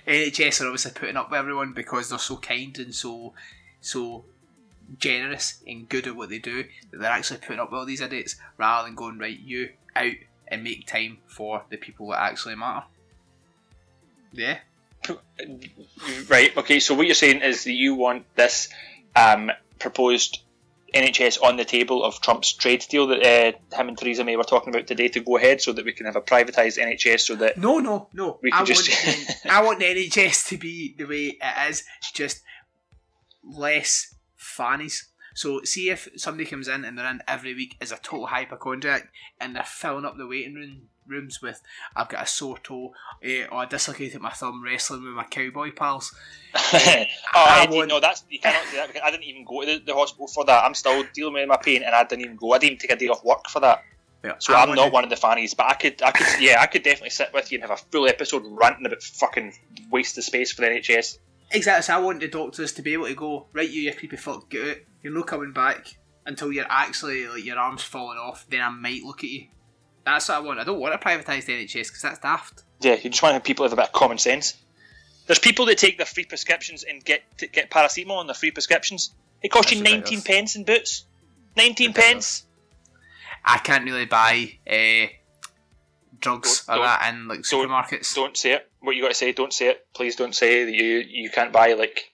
NHS 0.06 0.60
are 0.62 0.66
obviously 0.66 0.92
putting 0.92 1.16
up 1.16 1.30
with 1.30 1.38
everyone 1.38 1.72
because 1.72 2.08
they're 2.10 2.18
so 2.18 2.36
kind 2.38 2.76
and 2.78 2.94
so 2.94 3.34
so 3.80 4.24
generous 4.98 5.62
and 5.66 5.88
good 5.88 6.06
at 6.06 6.16
what 6.16 6.28
they 6.28 6.38
do 6.38 6.64
that 6.90 6.98
they're 7.00 7.10
actually 7.10 7.38
putting 7.38 7.60
up 7.60 7.70
with 7.70 7.78
all 7.78 7.86
these 7.86 8.00
idiots 8.00 8.36
rather 8.58 8.86
than 8.88 8.94
going 8.96 9.18
right 9.18 9.38
you 9.40 9.68
out 9.94 10.12
and 10.48 10.64
make 10.64 10.86
time 10.86 11.18
for 11.26 11.62
the 11.70 11.76
people 11.76 12.08
that 12.10 12.20
actually 12.20 12.56
matter. 12.56 12.84
Yeah. 14.32 14.58
Right. 16.28 16.56
Okay. 16.56 16.80
So 16.80 16.94
what 16.94 17.06
you're 17.06 17.14
saying 17.14 17.42
is 17.42 17.64
that 17.64 17.72
you 17.72 17.94
want 17.94 18.24
this 18.36 18.68
um, 19.16 19.50
proposed 19.78 20.40
NHS 20.94 21.42
on 21.42 21.56
the 21.56 21.64
table 21.64 22.04
of 22.04 22.20
Trump's 22.20 22.52
trade 22.52 22.84
deal 22.88 23.06
that 23.08 23.22
uh, 23.22 23.76
him 23.76 23.88
and 23.88 23.96
Theresa 23.96 24.24
May 24.24 24.36
were 24.36 24.42
talking 24.44 24.74
about 24.74 24.86
today 24.88 25.08
to 25.08 25.20
go 25.20 25.36
ahead, 25.36 25.60
so 25.60 25.72
that 25.72 25.84
we 25.84 25.92
can 25.92 26.06
have 26.06 26.16
a 26.16 26.20
privatised 26.20 26.78
NHS, 26.78 27.20
so 27.20 27.36
that 27.36 27.56
No, 27.58 27.78
no, 27.78 28.08
no. 28.12 28.38
We 28.42 28.52
I 28.52 28.58
can 28.58 28.66
just- 28.66 29.06
want 29.06 29.46
I 29.46 29.62
want 29.64 29.78
the 29.78 29.84
NHS 29.86 30.48
to 30.48 30.58
be 30.58 30.94
the 30.98 31.04
way 31.04 31.38
it 31.40 31.70
is, 31.70 31.84
just 32.12 32.42
less 33.44 34.14
fannies. 34.40 35.06
So 35.34 35.62
see 35.62 35.90
if 35.90 36.08
somebody 36.16 36.48
comes 36.48 36.66
in 36.66 36.84
and 36.84 36.98
they're 36.98 37.06
in 37.08 37.22
every 37.28 37.54
week 37.54 37.76
as 37.80 37.92
a 37.92 37.96
total 37.96 38.26
hypochondriac 38.26 39.12
and 39.40 39.54
they're 39.54 39.62
filling 39.62 40.04
up 40.04 40.16
the 40.16 40.26
waiting 40.26 40.54
room 40.54 40.82
rooms 41.06 41.42
with 41.42 41.60
I've 41.96 42.08
got 42.08 42.22
a 42.22 42.26
sore 42.26 42.58
toe 42.58 42.92
eh, 43.22 43.44
or 43.50 43.58
I 43.58 43.66
dislocated 43.66 44.20
my 44.20 44.30
thumb 44.30 44.62
wrestling 44.64 45.04
with 45.04 45.12
my 45.14 45.24
cowboy 45.24 45.72
pals. 45.72 46.14
oh, 46.54 46.60
I 46.64 47.06
I, 47.34 47.70
want- 47.70 47.88
no, 47.88 48.00
that's 48.00 48.24
you 48.30 48.38
cannot 48.38 48.62
do 48.70 48.76
that. 48.76 48.88
Because 48.88 49.02
I 49.04 49.10
didn't 49.10 49.24
even 49.24 49.44
go 49.44 49.60
to 49.62 49.66
the, 49.66 49.78
the 49.86 49.94
hospital 49.94 50.28
for 50.28 50.44
that. 50.44 50.64
I'm 50.64 50.74
still 50.74 51.04
dealing 51.14 51.34
with 51.34 51.48
my 51.48 51.56
pain, 51.56 51.82
and 51.82 51.94
I 51.94 52.04
didn't 52.04 52.24
even 52.24 52.36
go. 52.36 52.52
I 52.52 52.58
didn't 52.58 52.72
even 52.74 52.78
take 52.88 52.92
a 52.92 52.96
day 52.96 53.08
off 53.08 53.24
work 53.24 53.48
for 53.48 53.60
that. 53.60 53.82
Yeah, 54.24 54.34
So 54.38 54.52
I 54.54 54.62
I'm 54.62 54.68
want 54.68 54.80
not 54.80 54.92
one 54.92 55.04
of 55.04 55.10
the 55.10 55.16
fannies, 55.16 55.54
but 55.54 55.66
I 55.66 55.74
could, 55.74 56.02
I 56.02 56.10
could, 56.10 56.26
yeah, 56.40 56.60
I 56.60 56.66
could 56.66 56.82
definitely 56.82 57.10
sit 57.10 57.32
with 57.32 57.50
you 57.50 57.56
and 57.56 57.68
have 57.68 57.76
a 57.78 57.82
full 57.90 58.06
episode 58.06 58.44
ranting 58.46 58.84
about 58.84 59.02
fucking 59.02 59.54
waste 59.90 60.18
of 60.18 60.24
space 60.24 60.52
for 60.52 60.60
the 60.60 60.66
NHS. 60.68 61.18
Exactly. 61.52 61.82
So 61.82 61.94
I 61.94 61.98
want 61.98 62.20
the 62.20 62.28
doctors 62.28 62.72
to 62.74 62.82
be 62.82 62.92
able 62.92 63.06
to 63.06 63.14
go 63.14 63.46
right. 63.52 63.68
You, 63.68 63.82
you 63.82 63.94
creepy 63.94 64.16
fuck, 64.16 64.48
get 64.50 64.68
out. 64.68 64.76
You're 65.02 65.12
not 65.14 65.26
coming 65.26 65.52
back 65.52 65.96
until 66.26 66.52
you're 66.52 66.66
actually 66.68 67.26
like 67.26 67.44
your 67.44 67.58
arms 67.58 67.82
falling 67.82 68.18
off. 68.18 68.46
Then 68.48 68.60
I 68.60 68.70
might 68.70 69.02
look 69.02 69.24
at 69.24 69.30
you. 69.30 69.46
That's 70.04 70.28
what 70.28 70.36
I 70.36 70.40
want. 70.40 70.60
I 70.60 70.64
don't 70.64 70.78
want 70.80 70.98
to 70.98 71.06
privatise 71.06 71.46
the 71.46 71.52
NHS 71.54 71.88
because 71.88 72.02
that's 72.02 72.18
daft. 72.20 72.62
Yeah, 72.80 72.94
you 72.94 73.10
just 73.10 73.22
want 73.22 73.30
to 73.32 73.34
have 73.34 73.44
people 73.44 73.64
with 73.64 73.72
a 73.72 73.76
bit 73.76 73.86
of 73.86 73.92
common 73.92 74.18
sense. 74.18 74.56
There's 75.26 75.38
people 75.38 75.66
that 75.66 75.78
take 75.78 75.96
their 75.98 76.06
free 76.06 76.24
prescriptions 76.24 76.82
and 76.84 77.04
get 77.04 77.22
to 77.38 77.46
get 77.46 77.70
paracetamol 77.70 78.16
on 78.18 78.26
their 78.26 78.34
free 78.34 78.50
prescriptions. 78.50 79.14
It 79.42 79.50
costs 79.50 79.72
you 79.72 79.82
19 79.82 79.98
ridiculous. 80.00 80.24
pence 80.24 80.56
in 80.56 80.64
boots. 80.64 81.04
19 81.56 81.92
pence. 81.92 82.44
I 83.44 83.58
can't 83.58 83.84
really 83.84 84.06
buy 84.06 84.58
uh, 84.70 85.06
drugs 86.20 86.64
Don't- 86.66 86.78
or 86.78 86.82
that 86.84 87.12
in 87.14 87.28
like 87.28 87.42
don't- 87.42 87.68
supermarkets. 87.68 88.14
Don't 88.14 88.36
say 88.36 88.52
it. 88.52 88.69
What 88.80 88.96
you 88.96 89.02
got 89.02 89.08
to 89.08 89.14
say? 89.14 89.32
Don't 89.32 89.52
say 89.52 89.68
it. 89.68 89.86
Please 89.94 90.16
don't 90.16 90.34
say 90.34 90.64
that 90.64 90.72
you 90.74 91.04
you 91.06 91.30
can't 91.30 91.52
buy 91.52 91.74
like. 91.74 92.12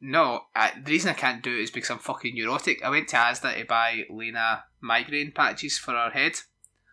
No, 0.00 0.42
I, 0.54 0.72
the 0.84 0.90
reason 0.90 1.10
I 1.10 1.14
can't 1.14 1.42
do 1.42 1.50
it 1.52 1.60
is 1.62 1.70
because 1.70 1.88
I'm 1.90 1.98
fucking 1.98 2.34
neurotic. 2.34 2.82
I 2.84 2.90
went 2.90 3.08
to 3.08 3.16
Asda 3.16 3.56
to 3.58 3.64
buy 3.64 4.02
Lena 4.10 4.64
migraine 4.82 5.32
patches 5.32 5.78
for 5.78 5.92
her 5.92 6.10
head, 6.10 6.32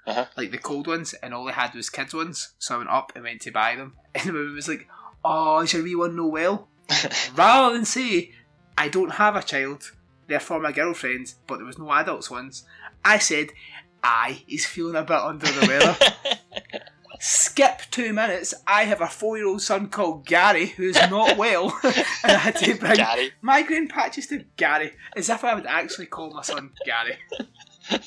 Uh-huh. 0.07 0.27
like 0.37 0.51
the 0.51 0.57
cold 0.57 0.87
ones, 0.87 1.13
and 1.15 1.33
all 1.33 1.43
they 1.45 1.51
had 1.51 1.73
was 1.73 1.89
kids 1.89 2.13
ones. 2.13 2.53
So 2.57 2.75
I 2.75 2.77
went 2.77 2.89
up 2.89 3.11
and 3.15 3.23
went 3.25 3.41
to 3.41 3.51
buy 3.51 3.75
them, 3.75 3.97
and 4.15 4.29
the 4.29 4.33
woman 4.33 4.55
was 4.55 4.67
like, 4.69 4.87
"Oh, 5.25 5.59
is 5.59 5.73
your 5.73 5.83
wee 5.83 5.95
one 5.95 6.15
no 6.15 6.27
well?" 6.27 6.69
Rather 7.35 7.73
than 7.75 7.85
say, 7.85 8.31
"I 8.77 8.87
don't 8.87 9.13
have 9.13 9.35
a 9.35 9.43
child, 9.43 9.91
therefore 10.27 10.59
my 10.61 10.71
girlfriend," 10.71 11.33
but 11.47 11.57
there 11.57 11.65
was 11.65 11.79
no 11.79 11.91
adults 11.91 12.29
ones, 12.31 12.63
I 13.03 13.17
said, 13.17 13.47
"I 14.03 14.43
is 14.47 14.65
feeling 14.65 14.95
a 14.95 15.03
bit 15.03 15.17
under 15.19 15.47
the 15.47 15.67
weather." 15.67 15.97
Skip 17.23 17.81
two 17.91 18.13
minutes. 18.13 18.55
I 18.65 18.85
have 18.85 18.99
a 18.99 19.05
four-year-old 19.07 19.61
son 19.61 19.89
called 19.89 20.25
Gary 20.25 20.65
who's 20.65 20.95
not 20.95 21.37
well, 21.37 21.77
and 21.83 21.95
I 22.23 22.37
had 22.37 22.55
to 22.57 22.73
bring 22.73 22.95
Gary. 22.95 23.31
migraine 23.43 23.87
patches 23.87 24.25
to 24.27 24.43
Gary, 24.57 24.93
as 25.15 25.29
if 25.29 25.43
I 25.43 25.53
would 25.53 25.67
actually 25.67 26.07
call 26.07 26.31
my 26.33 26.41
son 26.41 26.71
Gary. 26.83 27.19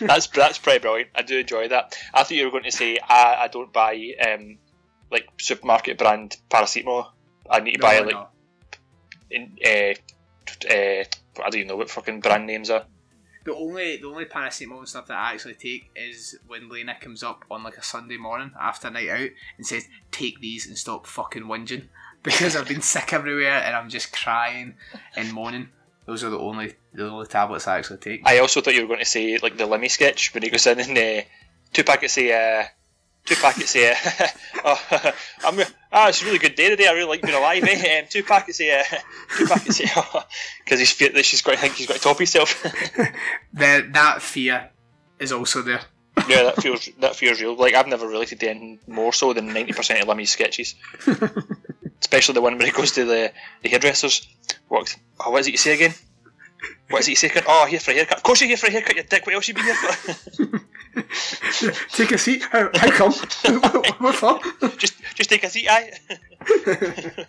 that's 0.00 0.28
that's 0.28 0.58
pretty 0.58 0.78
brilliant. 0.78 1.10
I 1.12 1.22
do 1.22 1.40
enjoy 1.40 1.66
that. 1.68 1.96
I 2.14 2.22
thought 2.22 2.30
you 2.30 2.44
were 2.44 2.52
going 2.52 2.62
to 2.62 2.70
say 2.70 2.98
I, 2.98 3.36
I 3.40 3.48
don't 3.48 3.72
buy 3.72 4.14
um 4.24 4.58
like 5.10 5.26
supermarket 5.40 5.98
brand 5.98 6.36
paracetamol. 6.48 7.08
I 7.50 7.58
need 7.58 7.72
to 7.72 7.78
buy 7.80 7.98
No, 7.98 8.06
like 8.06 8.28
in 9.28 9.56
uh, 9.64 9.94
uh, 10.70 11.04
I 11.04 11.06
don't 11.42 11.56
even 11.56 11.66
know 11.66 11.76
what 11.76 11.90
fucking 11.90 12.20
brand 12.20 12.46
names 12.46 12.70
are. 12.70 12.84
The 13.44 13.54
only 13.54 13.96
the 13.96 14.08
only 14.08 14.26
paracetamol 14.26 14.78
and 14.78 14.88
stuff 14.88 15.06
that 15.06 15.16
I 15.16 15.32
actually 15.32 15.54
take 15.54 15.90
is 15.96 16.38
when 16.46 16.68
Lena 16.68 16.94
comes 17.00 17.22
up 17.22 17.44
on 17.50 17.62
like 17.62 17.78
a 17.78 17.82
Sunday 17.82 18.16
morning 18.16 18.52
after 18.60 18.88
a 18.88 18.90
night 18.90 19.08
out 19.08 19.30
and 19.56 19.66
says, 19.66 19.88
"Take 20.10 20.40
these 20.40 20.66
and 20.66 20.76
stop 20.76 21.06
fucking 21.06 21.44
whinging," 21.44 21.88
because 22.22 22.54
I've 22.54 22.68
been 22.68 22.82
sick 22.82 23.12
everywhere 23.12 23.62
and 23.62 23.74
I'm 23.74 23.88
just 23.88 24.12
crying 24.12 24.74
and 25.16 25.32
moaning. 25.32 25.70
Those 26.06 26.24
are 26.24 26.30
the 26.30 26.38
only 26.38 26.74
the 26.92 27.08
only 27.08 27.26
tablets 27.26 27.66
I 27.66 27.78
actually 27.78 27.98
take. 27.98 28.22
I 28.26 28.38
also 28.38 28.60
thought 28.60 28.74
you 28.74 28.82
were 28.82 28.88
going 28.88 29.00
to 29.00 29.06
say 29.06 29.38
like 29.38 29.56
the 29.56 29.64
Limmy 29.64 29.90
sketch 29.90 30.34
when 30.34 30.42
he 30.42 30.50
goes 30.50 30.66
in 30.66 30.80
and 30.80 30.98
uh, 30.98 31.22
two 31.72 31.84
packets 31.84 32.18
of 32.18 32.24
uh, 32.24 32.64
two 33.24 33.34
packets 33.36 33.74
of 33.74 33.82
uh, 33.82 34.26
oh, 34.64 35.12
I'm 35.44 35.60
ah 35.92 36.08
it's 36.08 36.22
a 36.22 36.24
really 36.24 36.38
good 36.38 36.54
day 36.54 36.70
today. 36.70 36.86
I 36.86 36.92
really 36.92 37.08
like 37.08 37.22
being 37.22 37.36
alive. 37.36 37.64
Eh? 37.64 38.00
Um, 38.00 38.06
two 38.08 38.22
packets 38.22 38.60
of 38.60 38.66
uh, 38.66 38.82
two 39.36 39.46
packets 39.46 39.80
of 39.80 40.26
because 40.64 40.78
he's 40.78 40.92
fear 40.92 41.10
that 41.10 41.24
she's 41.24 41.42
got 41.42 41.52
to 41.52 41.58
think 41.58 41.74
he's 41.74 41.86
got 41.86 41.96
to 41.96 42.00
top 42.00 42.18
himself. 42.18 42.62
There, 43.52 43.82
that 43.82 44.22
fear 44.22 44.70
is 45.18 45.32
also 45.32 45.62
there. 45.62 45.80
yeah, 46.28 46.42
that 46.44 46.62
feels 46.62 46.88
that 46.98 47.16
feels 47.16 47.40
real. 47.40 47.54
Like 47.54 47.74
I've 47.74 47.86
never 47.86 48.06
related 48.06 48.40
to 48.40 48.50
anything 48.50 48.80
more 48.86 49.12
so 49.12 49.32
than 49.32 49.52
ninety 49.52 49.72
percent 49.72 50.00
of 50.00 50.08
Limmy's 50.08 50.30
sketches. 50.30 50.74
Especially 52.00 52.34
the 52.34 52.40
one 52.40 52.56
where 52.56 52.66
he 52.66 52.72
goes 52.72 52.92
to 52.92 53.04
the, 53.04 53.32
the 53.62 53.68
hairdressers. 53.68 54.26
What? 54.68 54.96
Oh, 55.20 55.30
what 55.30 55.40
is 55.40 55.48
it 55.48 55.52
you 55.52 55.58
say 55.58 55.74
again? 55.74 55.94
What 56.88 57.00
is 57.00 57.08
it 57.08 57.10
you 57.10 57.16
say? 57.16 57.28
Again? 57.28 57.44
Oh, 57.46 57.66
here 57.66 57.78
for 57.78 57.90
a 57.90 57.94
haircut. 57.94 58.16
Of 58.16 58.22
course 58.22 58.40
you're 58.40 58.48
here 58.48 58.56
for 58.56 58.66
a 58.66 58.70
haircut, 58.70 58.96
you 58.96 59.02
dick. 59.02 59.26
What 59.26 59.34
else 59.34 59.46
you 59.46 59.54
been 59.54 59.64
here 59.64 59.74
for? 59.74 60.60
Take 61.92 62.12
a 62.12 62.18
seat. 62.18 62.42
How, 62.50 62.70
how 62.74 62.90
come? 62.90 63.12
what 63.98 64.14
for? 64.14 64.40
just 64.76 64.94
just 65.14 65.30
take 65.30 65.44
a 65.44 65.50
seat, 65.50 65.68
aye. 65.68 65.90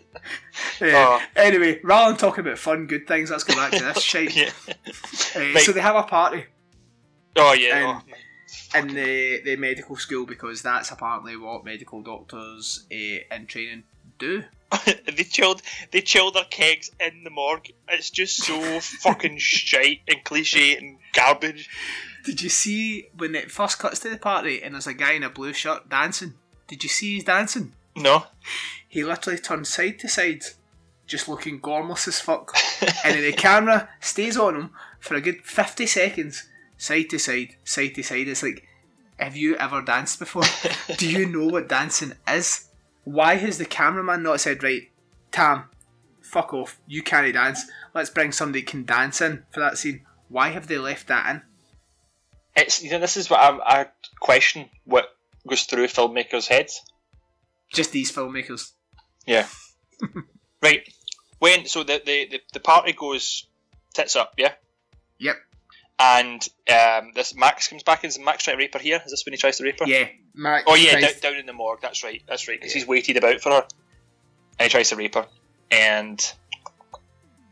Yeah. 0.80 1.20
Oh. 1.20 1.22
Anyway, 1.36 1.80
rather 1.84 2.12
than 2.12 2.20
talking 2.20 2.46
about 2.46 2.58
fun, 2.60 2.88
good 2.88 3.08
things, 3.08 3.32
let's 3.32 3.44
go 3.44 3.56
back 3.56 3.72
to 3.72 3.84
this 3.84 4.02
shite. 4.04 4.36
yeah. 4.36 4.52
Uh, 4.68 5.40
Right. 5.54 5.60
So 5.60 5.72
they 5.72 5.82
have 5.82 5.96
a 5.96 6.04
party 6.04 6.46
Oh 7.36 7.54
yeah. 7.54 7.90
Um, 7.90 8.04
oh. 8.76 8.80
in 8.80 8.88
the, 8.88 9.42
the 9.44 9.56
medical 9.56 9.96
school 9.96 10.26
because 10.26 10.62
that's 10.62 10.92
apparently 10.92 11.36
what 11.38 11.64
medical 11.66 12.02
doctors 12.02 12.86
uh, 12.92 13.36
in 13.36 13.46
training 13.48 13.84
do. 14.20 14.44
they 15.16 15.24
chilled 15.24 15.62
they 15.92 16.02
chilled 16.02 16.36
their 16.36 16.46
kegs 16.46 16.92
in 17.00 17.24
the 17.24 17.30
morgue. 17.30 17.72
It's 17.90 18.10
just 18.10 18.44
so 18.44 18.80
fucking 18.80 19.38
shite 19.38 20.02
and 20.08 20.24
cliche 20.24 20.78
and 20.78 20.98
garbage. 21.14 21.70
Did 22.24 22.42
you 22.42 22.50
see 22.50 23.08
when 23.16 23.36
it 23.36 23.52
first 23.52 23.80
cuts 23.80 24.00
to 24.00 24.10
the 24.10 24.18
party 24.18 24.62
and 24.62 24.74
there's 24.74 24.88
a 24.88 24.94
guy 24.94 25.14
in 25.14 25.24
a 25.24 25.30
blue 25.30 25.54
shirt 25.54 25.90
dancing? 25.90 26.36
Did 26.68 26.84
you 26.84 26.90
see 26.90 27.16
he's 27.16 27.24
dancing? 27.24 27.74
No. 27.96 28.26
He 28.88 29.04
literally 29.04 29.40
turns 29.40 29.70
side 29.70 30.00
to 30.00 30.08
side, 30.08 30.44
just 31.08 31.28
looking 31.28 31.60
gormless 31.60 32.08
as 32.08 32.20
fuck. 32.20 32.56
and 33.04 33.16
then 33.16 33.24
the 33.24 33.34
camera 33.34 33.90
stays 34.00 34.38
on 34.38 34.56
him 34.56 34.70
for 35.00 35.16
a 35.16 35.22
good 35.22 35.44
50 35.44 35.86
seconds, 35.86 36.48
side 36.78 37.10
to 37.10 37.20
side, 37.20 37.56
side 37.64 37.96
to 37.96 38.04
side. 38.04 38.28
It's 38.28 38.44
like, 38.44 38.68
have 39.18 39.36
you 39.36 39.56
ever 39.58 39.82
danced 39.82 40.20
before? 40.20 40.44
Do 40.98 41.10
you 41.10 41.26
know 41.26 41.48
what 41.48 41.70
dancing 41.70 42.14
is? 42.28 42.68
Why 43.04 43.36
has 43.36 43.58
the 43.58 43.66
cameraman 43.66 44.24
not 44.24 44.42
said, 44.42 44.64
right, 44.64 44.90
Tam, 45.32 45.66
fuck 46.22 46.54
off, 46.54 46.80
you 46.88 47.02
can't 47.02 47.34
dance, 47.34 47.66
let's 47.94 48.10
bring 48.10 48.32
somebody 48.32 48.62
who 48.62 48.68
can 48.68 48.86
dance 48.86 49.22
in 49.22 49.44
for 49.52 49.60
that 49.60 49.78
scene? 49.78 50.06
Why 50.30 50.50
have 50.50 50.68
they 50.68 50.78
left 50.78 51.08
that 51.08 51.30
in? 51.30 51.42
It's 52.56 52.82
you 52.84 52.92
know 52.92 53.00
this 53.00 53.18
is 53.18 53.30
what 53.30 53.40
I, 53.40 53.82
I 53.82 53.86
question 54.20 54.70
what 54.86 55.06
goes 55.48 55.64
through 55.64 55.88
filmmakers' 55.88 56.48
heads. 56.48 56.82
Just 57.74 57.92
these 57.92 58.12
filmmakers. 58.12 58.72
Yeah. 59.26 59.48
right. 60.62 60.82
When 61.40 61.66
so 61.66 61.84
the, 61.84 62.02
the 62.06 62.28
the 62.30 62.42
the 62.54 62.60
party 62.60 62.94
goes 62.94 63.48
tits 63.94 64.16
up, 64.16 64.34
yeah. 64.38 64.54
Yep. 65.20 65.36
And 66.00 66.48
um, 66.68 67.12
this 67.14 67.36
Max 67.36 67.68
comes 67.68 67.84
back. 67.84 68.04
Is 68.04 68.18
Max 68.20 68.44
trying 68.44 68.58
to 68.58 68.64
rape 68.64 68.74
her 68.74 68.80
here? 68.80 69.02
Is 69.06 69.12
this 69.12 69.24
when 69.26 69.34
he 69.34 69.38
tries 69.38 69.58
to 69.58 69.64
rape 69.64 69.80
her? 69.80 69.86
Yeah. 69.88 70.08
Max 70.34 70.64
Oh 70.68 70.76
yeah, 70.76 70.92
tries- 71.00 71.20
down, 71.20 71.34
down 71.34 71.40
in 71.40 71.46
the 71.46 71.54
morgue. 71.54 71.80
That's 71.82 72.04
right. 72.04 72.22
That's 72.28 72.48
right. 72.48 72.60
Because 72.60 72.74
he's 72.74 72.88
waited 72.88 73.18
about 73.18 73.40
for 73.40 73.50
her, 73.52 73.68
and 74.60 74.64
he 74.66 74.70
tries 74.70 74.90
to 74.90 74.96
rape 74.96 75.14
her, 75.16 75.28
and 75.70 76.20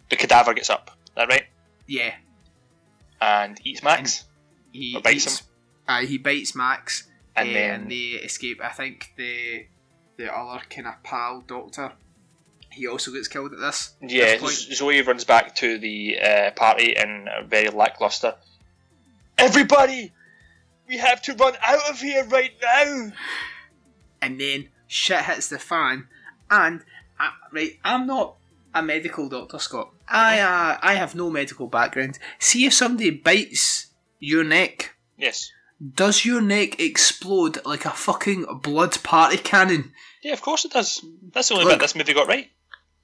the 0.09 0.15
cadaver 0.15 0.53
gets 0.55 0.69
up. 0.69 0.91
Is 1.05 1.11
that 1.15 1.29
right? 1.29 1.43
yeah. 1.87 2.13
And 3.21 3.59
eats 3.65 3.83
Max, 3.83 4.23
He 4.71 4.95
Or 4.95 5.01
bites 5.01 5.25
eats- 5.25 5.43
Uh, 5.87 6.01
he 6.01 6.17
bites 6.17 6.53
Max, 6.55 7.07
and 7.35 7.49
uh, 7.49 7.53
then 7.53 7.81
and 7.81 7.91
they 7.91 8.19
escape. 8.23 8.61
I 8.63 8.69
think 8.69 9.13
the 9.17 9.65
the 10.17 10.31
other 10.35 10.61
kind 10.69 10.85
of 10.87 11.01
pal 11.03 11.41
doctor, 11.47 11.93
he 12.71 12.85
also 12.87 13.11
gets 13.11 13.27
killed 13.27 13.53
at 13.53 13.59
this. 13.59 13.93
yeah, 14.01 14.37
this. 14.37 14.67
Zoe 14.77 15.01
runs 15.01 15.23
back 15.25 15.55
to 15.55 15.77
the 15.79 16.19
uh, 16.19 16.51
party 16.51 16.93
in 16.95 17.27
a 17.33 17.43
very 17.43 17.69
lackluster. 17.69 18.35
Everybody, 19.37 20.11
we 20.87 20.97
have 20.97 21.21
to 21.23 21.33
run 21.33 21.53
out 21.65 21.89
of 21.89 21.99
here 22.01 22.25
right 22.25 22.51
now. 22.61 23.11
and 24.21 24.39
then 24.39 24.67
shit 24.87 25.23
hits 25.25 25.47
the 25.47 25.57
fan. 25.59 26.07
And 26.51 26.81
uh, 27.19 27.29
right, 27.51 27.79
I'm 27.83 28.05
not 28.05 28.35
a 28.73 28.83
medical 28.83 29.29
doctor, 29.29 29.59
Scott. 29.59 29.91
I 30.07 30.39
uh, 30.39 30.77
I 30.81 30.95
have 30.95 31.15
no 31.15 31.29
medical 31.29 31.67
background. 31.67 32.19
See 32.39 32.65
if 32.65 32.73
somebody 32.73 33.11
bites 33.11 33.87
your 34.19 34.43
neck. 34.43 34.95
Yes. 35.17 35.51
Does 35.95 36.25
your 36.25 36.41
neck 36.41 36.79
explode 36.79 37.65
like 37.65 37.85
a 37.85 37.91
fucking 37.91 38.59
blood 38.61 39.01
party 39.01 39.37
cannon? 39.37 39.93
Yeah, 40.21 40.33
of 40.33 40.41
course 40.41 40.65
it 40.65 40.73
does. 40.73 41.03
That's 41.33 41.47
the 41.47 41.55
only 41.55 41.65
Look. 41.65 41.75
bit 41.75 41.81
this 41.81 41.95
movie 41.95 42.13
got 42.13 42.27
right. 42.27 42.49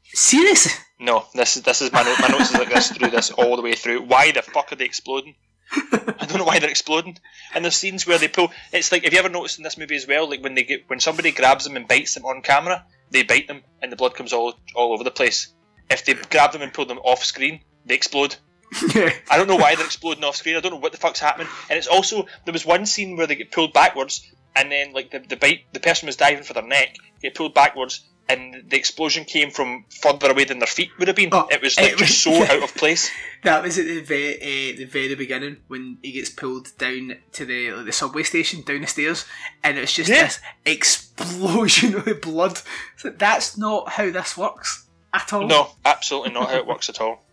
Seriously? 0.04 0.71
No, 0.99 1.25
this 1.34 1.58
is 1.58 1.63
this 1.63 1.82
is 1.82 1.91
my 1.91 2.04
note. 2.04 2.17
My 2.21 2.28
notes 2.28 2.51
is 2.51 2.58
like 2.58 2.69
this 2.69 2.91
through 2.91 3.10
this 3.10 3.32
all 3.32 3.56
the 3.56 3.62
way 3.62 3.73
through. 3.73 4.01
Why 4.04 4.32
the 4.32 4.41
fuck 4.41 4.71
are 4.71 4.75
they 4.75 4.86
exploding? 4.86 5.36
I 5.71 6.25
don't 6.28 6.38
know 6.38 6.43
why 6.43 6.60
they're 6.60 6.69
exploding. 6.69 7.17
And 7.54 7.65
there's 7.65 7.75
scenes 7.75 8.06
where 8.06 8.17
they 8.17 8.28
pull. 8.28 8.51
It's 8.71 8.91
like 8.91 9.04
have 9.04 9.13
you 9.13 9.19
ever 9.19 9.30
noticed 9.30 9.58
in 9.58 9.63
this 9.63 9.78
movie 9.78 9.95
as 9.95 10.08
well? 10.08 10.30
Like 10.30 10.43
when 10.43 10.56
they 10.56 10.63
get 10.63 10.88
when 10.88 10.99
somebody 10.99 11.32
grabs 11.32 11.65
them 11.65 11.75
and 11.75 11.88
bites 11.88 12.13
them 12.13 12.25
on 12.25 12.41
camera, 12.41 12.86
they 13.10 13.23
bite 13.23 13.47
them 13.47 13.63
and 13.82 13.91
the 13.91 13.95
blood 13.95 14.15
comes 14.15 14.32
all 14.32 14.54
all 14.75 14.93
over 14.93 15.04
the 15.04 15.12
place. 15.12 15.54
If 15.89 16.06
they 16.06 16.13
grab 16.13 16.51
them 16.51 16.62
and 16.62 16.73
pull 16.73 16.86
them 16.86 16.99
off 16.99 17.23
screen, 17.23 17.62
they 17.86 17.95
explode. 17.95 18.36
I 19.30 19.38
don't 19.38 19.48
know 19.48 19.56
why 19.56 19.76
they're 19.76 19.86
exploding 19.86 20.24
off 20.24 20.36
screen. 20.36 20.56
I 20.56 20.60
don't 20.60 20.72
know 20.72 20.80
what 20.80 20.92
the 20.92 20.98
fuck's 20.98 21.20
happening. 21.20 21.48
And 21.70 21.78
it's 21.78 21.88
also 21.88 22.26
there 22.46 22.54
was 22.54 22.66
one 22.66 22.86
scene 22.86 23.16
where 23.18 23.28
they 23.28 23.36
get 23.36 23.52
pulled 23.52 23.74
backwards, 23.74 24.30
and 24.56 24.72
then 24.72 24.94
like 24.94 25.12
the 25.12 25.20
the 25.20 25.36
bite, 25.38 25.62
the 25.74 25.80
person 25.80 26.08
was 26.08 26.16
diving 26.16 26.44
for 26.44 26.54
their 26.54 26.64
neck, 26.64 26.96
get 27.22 27.36
pulled 27.36 27.54
backwards, 27.54 28.04
and 28.28 28.64
the 28.70 28.78
explosion 28.78 29.24
came 29.24 29.52
from 29.52 29.86
further 30.02 30.32
away 30.32 30.44
than 30.46 30.60
their 30.60 30.68
feet 30.68 30.90
would 31.00 31.08
have 31.08 31.16
been. 31.18 31.30
Oh, 31.32 31.48
it 31.52 31.62
was 31.62 31.78
like 31.78 31.94
it 31.94 31.98
just 31.98 32.26
was- 32.28 32.38
so 32.38 32.44
out 32.56 32.64
of 32.64 32.76
place. 32.76 33.10
That 33.44 33.62
was 33.62 33.78
at 33.78 33.86
the 33.86 34.02
very, 34.02 34.34
uh, 34.42 34.76
the 34.76 34.86
very 34.86 35.14
beginning 35.14 35.58
when 35.68 36.00
he 36.02 36.12
gets 36.14 36.32
pulled 36.32 36.76
down 36.80 37.18
to 37.34 37.46
the 37.46 37.72
like, 37.74 37.86
the 37.86 37.92
subway 37.92 38.24
station 38.24 38.64
down 38.64 38.82
the 38.82 38.88
stairs, 38.88 39.24
and 39.64 39.78
it's 39.78 39.94
just 39.94 40.10
Yeah. 40.10 40.24
this 40.24 40.40
explosion 40.66 41.96
of 42.08 42.22
blood. 42.22 42.60
So 42.98 43.10
that's 43.12 43.56
not 43.58 43.90
how 43.90 44.10
this 44.10 44.36
works 44.36 44.88
at 45.14 45.32
all. 45.32 45.46
No, 45.48 45.70
absolutely 45.86 46.32
not 46.32 46.50
how 46.50 46.58
it 46.58 46.66
works 46.68 46.90
at 46.90 47.00
all. 47.00 47.24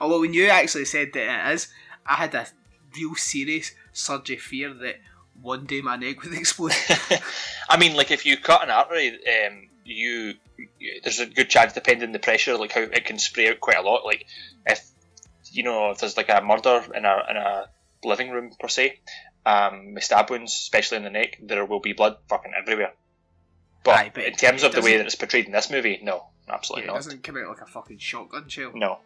Although 0.00 0.20
when 0.20 0.34
you 0.34 0.48
actually 0.48 0.84
said 0.84 1.12
that 1.14 1.48
it 1.50 1.54
is, 1.54 1.68
I 2.06 2.14
had 2.14 2.34
a 2.34 2.46
real 2.96 3.14
serious 3.14 3.72
surge 3.92 4.30
of 4.30 4.40
fear 4.40 4.72
that 4.74 4.96
one 5.40 5.66
day 5.66 5.80
my 5.80 5.96
neck 5.96 6.22
would 6.22 6.34
explode. 6.38 6.72
I 7.68 7.76
mean, 7.78 7.96
like 7.96 8.10
if 8.10 8.26
you 8.26 8.36
cut 8.36 8.62
an 8.62 8.70
artery, 8.70 9.08
um, 9.08 9.68
you, 9.84 10.34
you 10.78 11.00
there's 11.02 11.20
a 11.20 11.26
good 11.26 11.50
chance, 11.50 11.72
depending 11.72 12.08
on 12.08 12.12
the 12.12 12.18
pressure, 12.18 12.56
like 12.56 12.72
how 12.72 12.82
it 12.82 13.04
can 13.04 13.18
spray 13.18 13.48
out 13.48 13.60
quite 13.60 13.78
a 13.78 13.82
lot. 13.82 14.04
Like 14.04 14.26
if 14.66 14.86
you 15.52 15.62
know 15.62 15.90
if 15.90 15.98
there's 15.98 16.16
like 16.16 16.28
a 16.28 16.42
murder 16.42 16.82
in 16.94 17.04
a 17.04 17.22
in 17.30 17.36
a 17.36 17.68
living 18.04 18.30
room 18.30 18.52
per 18.58 18.68
se, 18.68 19.00
um, 19.46 19.94
with 19.94 20.04
stab 20.04 20.30
wounds, 20.30 20.52
especially 20.52 20.98
in 20.98 21.04
the 21.04 21.10
neck, 21.10 21.38
there 21.42 21.64
will 21.64 21.80
be 21.80 21.92
blood 21.92 22.16
fucking 22.28 22.52
everywhere. 22.60 22.92
But, 23.82 23.96
Aye, 23.96 24.10
but 24.14 24.24
in 24.24 24.34
terms 24.34 24.62
of 24.62 24.72
the 24.72 24.80
way 24.80 24.96
that 24.96 25.04
it's 25.04 25.14
portrayed 25.14 25.44
in 25.44 25.52
this 25.52 25.70
movie, 25.70 26.00
no, 26.02 26.28
Yeah, 26.48 26.54
absolutely 26.54 26.84
it 26.84 26.86
not. 26.86 26.94
It 26.94 27.04
doesn't 27.04 27.22
come 27.22 27.36
out 27.36 27.48
like 27.48 27.60
a 27.60 27.66
fucking 27.66 27.98
shotgun 27.98 28.48
shell. 28.48 28.72
No. 28.74 28.98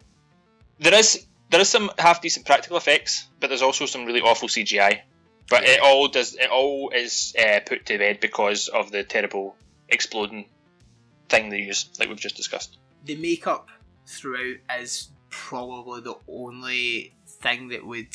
There 0.79 0.93
is 0.93 1.25
there 1.49 1.59
is 1.61 1.69
some 1.69 1.89
half 1.97 2.21
decent 2.21 2.45
practical 2.45 2.77
effects, 2.77 3.27
but 3.39 3.47
there's 3.47 3.61
also 3.61 3.85
some 3.85 4.05
really 4.05 4.21
awful 4.21 4.47
CGI. 4.47 5.01
But 5.49 5.63
it 5.63 5.79
all 5.81 6.07
does 6.07 6.35
it 6.35 6.49
all 6.51 6.91
is 6.95 7.33
uh, 7.37 7.59
put 7.65 7.85
to 7.87 7.97
bed 7.97 8.19
because 8.19 8.67
of 8.67 8.91
the 8.91 9.03
terrible 9.03 9.55
exploding 9.89 10.45
thing 11.27 11.49
they 11.49 11.57
use, 11.59 11.89
like 11.99 12.07
we've 12.09 12.19
just 12.19 12.35
discussed. 12.35 12.77
the 13.05 13.15
makeup 13.15 13.67
throughout 14.05 14.57
is 14.79 15.09
probably 15.29 16.01
the 16.01 16.15
only 16.27 17.13
thing 17.27 17.69
that 17.69 17.85
would 17.85 18.13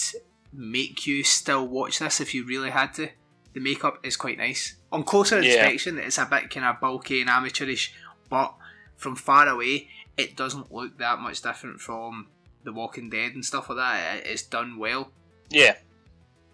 make 0.53 1.07
you 1.07 1.25
still 1.25 1.67
watch 1.67 1.99
this 1.99 2.21
if 2.21 2.35
you 2.35 2.45
really 2.45 2.71
had 2.71 2.93
to. 2.95 3.09
The 3.55 3.61
makeup 3.61 3.99
is 4.05 4.17
quite 4.17 4.39
nice. 4.39 4.75
On 4.93 5.03
closer 5.05 5.41
Yeah. 5.41 5.67
inspection, 5.67 5.99
it's 5.99 6.19
a 6.19 6.27
bit 6.27 6.51
kind 6.51 6.67
of 6.67 6.81
bulky 6.81 7.21
and 7.21 7.31
amateurish, 7.31 7.93
but 8.29 8.55
from 8.97 9.17
far 9.17 9.49
away, 9.49 9.89
it 10.17 10.37
doesn't 10.37 10.73
look 10.73 10.99
that 10.99 11.19
much 11.21 11.41
different 11.43 11.81
from 11.81 12.29
The 12.65 12.73
Walking 12.73 13.11
Dead 13.11 13.33
and 13.35 13.45
stuff 13.45 13.69
like 13.69 13.79
that, 13.79 14.27
it's 14.27 14.43
done 14.43 14.79
well. 14.79 15.13
Yeah, 15.51 15.75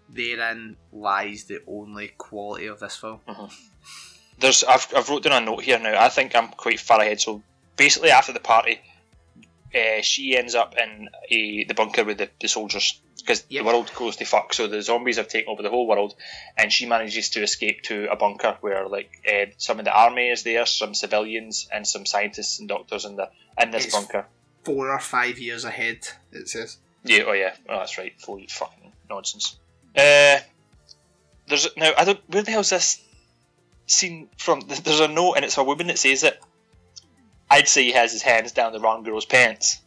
Therein 0.09 0.75
lies 0.91 1.45
the 1.45 1.59
only 1.67 2.09
quality 2.17 2.67
of 2.67 2.79
this 2.79 2.97
film. 2.97 3.21
there's 4.39 4.63
I've 4.63 4.87
I've 4.95 5.09
wrote 5.09 5.23
down 5.23 5.41
a 5.43 5.45
note 5.45 5.63
here 5.63 5.79
now. 5.79 5.99
I 6.03 6.09
think 6.09 6.35
I'm 6.35 6.49
quite 6.49 6.79
far 6.79 6.99
ahead. 7.01 7.21
So 7.21 7.41
basically, 7.77 8.09
after 8.11 8.33
the 8.33 8.39
party, 8.41 8.81
uh, 9.73 10.01
she 10.01 10.37
ends 10.37 10.53
up 10.55 10.75
in 10.77 11.09
a, 11.29 11.63
the 11.63 11.73
bunker 11.73 12.03
with 12.03 12.17
the, 12.17 12.29
the 12.41 12.47
soldiers 12.49 12.99
because 13.19 13.45
Yep. 13.49 13.61
the 13.63 13.65
world 13.67 13.91
goes 13.95 14.15
to 14.17 14.25
fuck. 14.25 14.53
So 14.53 14.67
the 14.67 14.81
zombies 14.81 15.17
have 15.17 15.27
taken 15.29 15.49
over 15.51 15.61
the 15.61 15.69
whole 15.69 15.87
world, 15.87 16.15
and 16.57 16.73
she 16.73 16.85
manages 16.87 17.29
to 17.31 17.43
escape 17.43 17.83
to 17.83 18.11
a 18.11 18.15
bunker 18.17 18.57
where 18.61 18.87
like 18.89 19.11
uh, 19.31 19.45
some 19.57 19.79
of 19.79 19.85
the 19.85 19.93
army 19.97 20.27
is 20.29 20.43
there, 20.43 20.65
some 20.65 20.93
civilians, 20.93 21.69
and 21.71 21.87
some 21.87 22.05
scientists 22.05 22.59
and 22.59 22.67
doctors 22.67 23.05
in 23.05 23.15
the 23.15 23.29
in 23.61 23.71
this 23.71 23.85
It's- 23.85 23.93
bunker. 23.95 24.27
Four 24.63 24.89
or 24.89 24.99
five 24.99 25.39
years 25.39 25.65
ahead, 25.65 26.07
it 26.31 26.47
says. 26.47 26.77
Yeah, 27.03 27.23
oh 27.27 27.33
yeah, 27.33 27.55
oh, 27.67 27.79
that's 27.79 27.97
right. 27.97 28.13
Full 28.21 28.41
fucking 28.47 28.91
nonsense. 29.09 29.57
Uh, 29.95 30.39
there's 31.47 31.67
now 31.75 31.91
I 31.97 32.05
don't. 32.05 32.19
Where 32.27 32.43
the 32.43 32.51
hell's 32.51 32.69
this 32.69 33.01
scene 33.87 34.29
from? 34.37 34.61
There's 34.61 34.99
a 34.99 35.07
note 35.07 35.33
and 35.33 35.45
it's 35.45 35.57
a 35.57 35.63
woman 35.63 35.87
that 35.87 35.97
says 35.99 36.23
it. 36.23 36.39
I'd 37.49 37.67
say 37.67 37.83
he 37.83 37.91
has 37.91 38.11
his 38.11 38.21
hands 38.21 38.51
down 38.51 38.71
the 38.71 38.79
wrong 38.79 39.03
girl's 39.03 39.25
pants. 39.25 39.81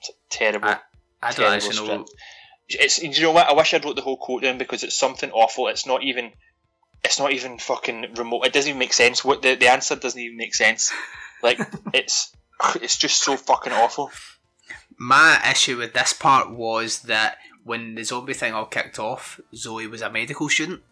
It's 0.00 0.08
a 0.08 0.12
terrible. 0.30 0.68
I, 0.68 0.78
I 1.22 1.32
don't 1.32 1.36
terrible 1.36 1.54
actually 1.54 1.88
know. 1.88 2.04
strip. 2.04 2.80
It's 2.80 3.02
you 3.02 3.22
know 3.22 3.32
what? 3.32 3.48
I 3.48 3.52
wish 3.52 3.74
I'd 3.74 3.84
wrote 3.84 3.96
the 3.96 4.02
whole 4.02 4.16
quote 4.16 4.42
down 4.42 4.56
because 4.56 4.82
it's 4.82 4.96
something 4.96 5.30
awful. 5.32 5.68
It's 5.68 5.86
not 5.86 6.02
even. 6.02 6.32
It's 7.04 7.18
not 7.18 7.32
even 7.32 7.58
fucking 7.58 8.14
remote. 8.16 8.46
It 8.46 8.52
doesn't 8.52 8.68
even 8.68 8.78
make 8.78 8.92
sense. 8.92 9.24
What 9.24 9.42
the 9.42 9.56
the 9.56 9.68
answer 9.68 9.96
doesn't 9.96 10.20
even 10.20 10.36
make 10.36 10.54
sense. 10.54 10.92
Like 11.42 11.58
it's 11.92 12.32
it's 12.76 12.96
just 12.96 13.22
so 13.22 13.36
fucking 13.36 13.72
awful. 13.72 14.10
My 14.96 15.40
issue 15.50 15.78
with 15.78 15.94
this 15.94 16.12
part 16.12 16.50
was 16.50 17.02
that 17.02 17.38
when 17.64 17.94
the 17.94 18.04
zombie 18.04 18.34
thing 18.34 18.52
all 18.52 18.66
kicked 18.66 18.98
off, 18.98 19.40
Zoe 19.54 19.86
was 19.86 20.02
a 20.02 20.10
medical 20.10 20.48
student. 20.48 20.82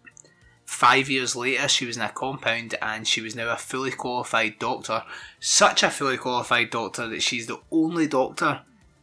Five 0.65 1.11
years 1.11 1.35
later, 1.35 1.67
she 1.67 1.85
was 1.85 1.97
in 1.97 2.03
a 2.03 2.09
compound 2.09 2.77
and 2.81 3.07
she 3.07 3.21
was 3.21 3.35
now 3.35 3.53
a 3.53 3.57
fully 3.57 3.91
qualified 3.91 4.59
doctor. 4.61 5.03
Such 5.41 5.83
a 5.83 5.91
fully 5.91 6.17
qualified 6.17 6.71
doctor 6.71 7.09
that 7.09 7.23
she's 7.23 7.47
the 7.49 7.61
only 7.73 8.07
doctor 8.07 8.61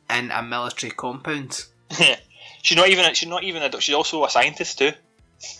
in 0.09 0.31
a 0.31 0.41
military 0.41 0.91
compound. 0.91 1.65
she's 2.61 2.77
not 2.77 2.87
even. 2.87 3.05
A, 3.05 3.13
she's 3.13 3.27
not 3.27 3.43
even 3.43 3.63
a. 3.63 3.81
She's 3.81 3.95
also 3.95 4.23
a 4.23 4.29
scientist 4.29 4.77
too. 4.77 4.91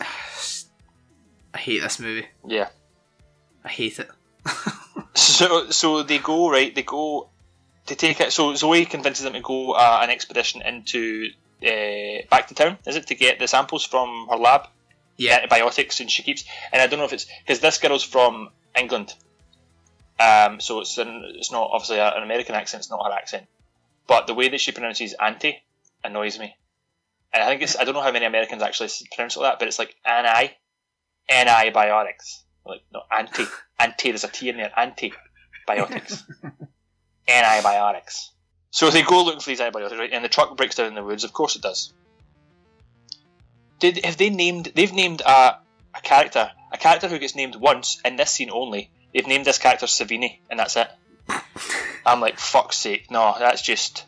I 1.54 1.58
hate 1.58 1.80
this 1.80 1.98
movie. 1.98 2.26
Yeah. 2.46 2.68
I 3.64 3.68
hate 3.68 3.98
it. 3.98 4.08
So 5.18 5.70
so 5.70 6.02
they 6.04 6.18
go 6.18 6.48
right. 6.50 6.72
They 6.74 6.82
go 6.82 7.28
to 7.86 7.94
take 7.96 8.20
it. 8.20 8.32
So 8.32 8.54
Zoe 8.54 8.84
convinces 8.84 9.24
them 9.24 9.32
to 9.32 9.40
go 9.40 9.72
uh, 9.72 9.98
an 10.02 10.10
expedition 10.10 10.62
into 10.62 11.30
uh, 11.62 12.22
back 12.30 12.46
to 12.48 12.54
town. 12.54 12.78
Is 12.86 12.96
it 12.96 13.08
to 13.08 13.14
get 13.14 13.38
the 13.38 13.48
samples 13.48 13.84
from 13.84 14.28
her 14.30 14.36
lab? 14.36 14.68
Yeah. 15.16 15.34
antibiotics, 15.36 15.98
and 15.98 16.08
she 16.08 16.22
keeps. 16.22 16.44
And 16.72 16.80
I 16.80 16.86
don't 16.86 17.00
know 17.00 17.04
if 17.04 17.12
it's 17.12 17.26
because 17.42 17.58
this 17.58 17.78
girl's 17.78 18.04
from 18.04 18.50
England, 18.78 19.12
um, 20.20 20.60
so 20.60 20.80
it's 20.80 20.96
an, 20.98 21.24
it's 21.34 21.50
not 21.50 21.70
obviously 21.72 21.98
an 21.98 22.22
American 22.22 22.54
accent. 22.54 22.82
It's 22.82 22.90
not 22.90 23.04
her 23.04 23.12
accent, 23.12 23.46
but 24.06 24.28
the 24.28 24.34
way 24.34 24.48
that 24.48 24.60
she 24.60 24.70
pronounces 24.70 25.14
"anti" 25.14 25.60
annoys 26.04 26.38
me. 26.38 26.54
And 27.32 27.42
I 27.42 27.48
think 27.48 27.62
it's 27.62 27.76
I 27.76 27.82
don't 27.82 27.94
know 27.94 28.02
how 28.02 28.12
many 28.12 28.26
Americans 28.26 28.62
actually 28.62 28.90
pronounce 29.12 29.34
it 29.34 29.40
like 29.40 29.52
that, 29.52 29.58
but 29.58 29.66
it's 29.66 29.80
like 29.80 29.96
"ani," 30.04 30.52
antibiotics. 31.28 32.44
Like 32.68 32.82
no 32.92 33.02
anti, 33.10 33.44
anti. 33.78 34.10
There's 34.10 34.24
a 34.24 34.28
T 34.28 34.48
in 34.50 34.58
there. 34.58 34.72
Antibiotics, 34.76 36.24
antibiotics. 37.28 38.30
So 38.70 38.90
they 38.90 39.02
go 39.02 39.24
looking 39.24 39.40
for 39.40 39.50
these 39.50 39.60
antibiotics, 39.60 39.98
right? 39.98 40.12
And 40.12 40.22
the 40.22 40.28
truck 40.28 40.56
breaks 40.56 40.76
down 40.76 40.88
in 40.88 40.94
the 40.94 41.02
woods. 41.02 41.24
Of 41.24 41.32
course 41.32 41.56
it 41.56 41.62
does. 41.62 41.92
Did 43.78 44.04
have 44.04 44.16
they 44.16 44.30
named? 44.30 44.72
They've 44.74 44.92
named 44.92 45.22
a, 45.22 45.58
a 45.94 46.00
character, 46.02 46.50
a 46.70 46.76
character 46.76 47.08
who 47.08 47.18
gets 47.18 47.34
named 47.34 47.56
once 47.56 48.00
in 48.04 48.16
this 48.16 48.30
scene 48.30 48.50
only. 48.52 48.90
They've 49.14 49.26
named 49.26 49.46
this 49.46 49.58
character 49.58 49.86
Savini, 49.86 50.40
and 50.50 50.60
that's 50.60 50.76
it. 50.76 50.88
I'm 52.06 52.20
like, 52.20 52.38
fuck's 52.38 52.76
sake, 52.76 53.10
no, 53.10 53.34
that's 53.38 53.62
just. 53.62 54.04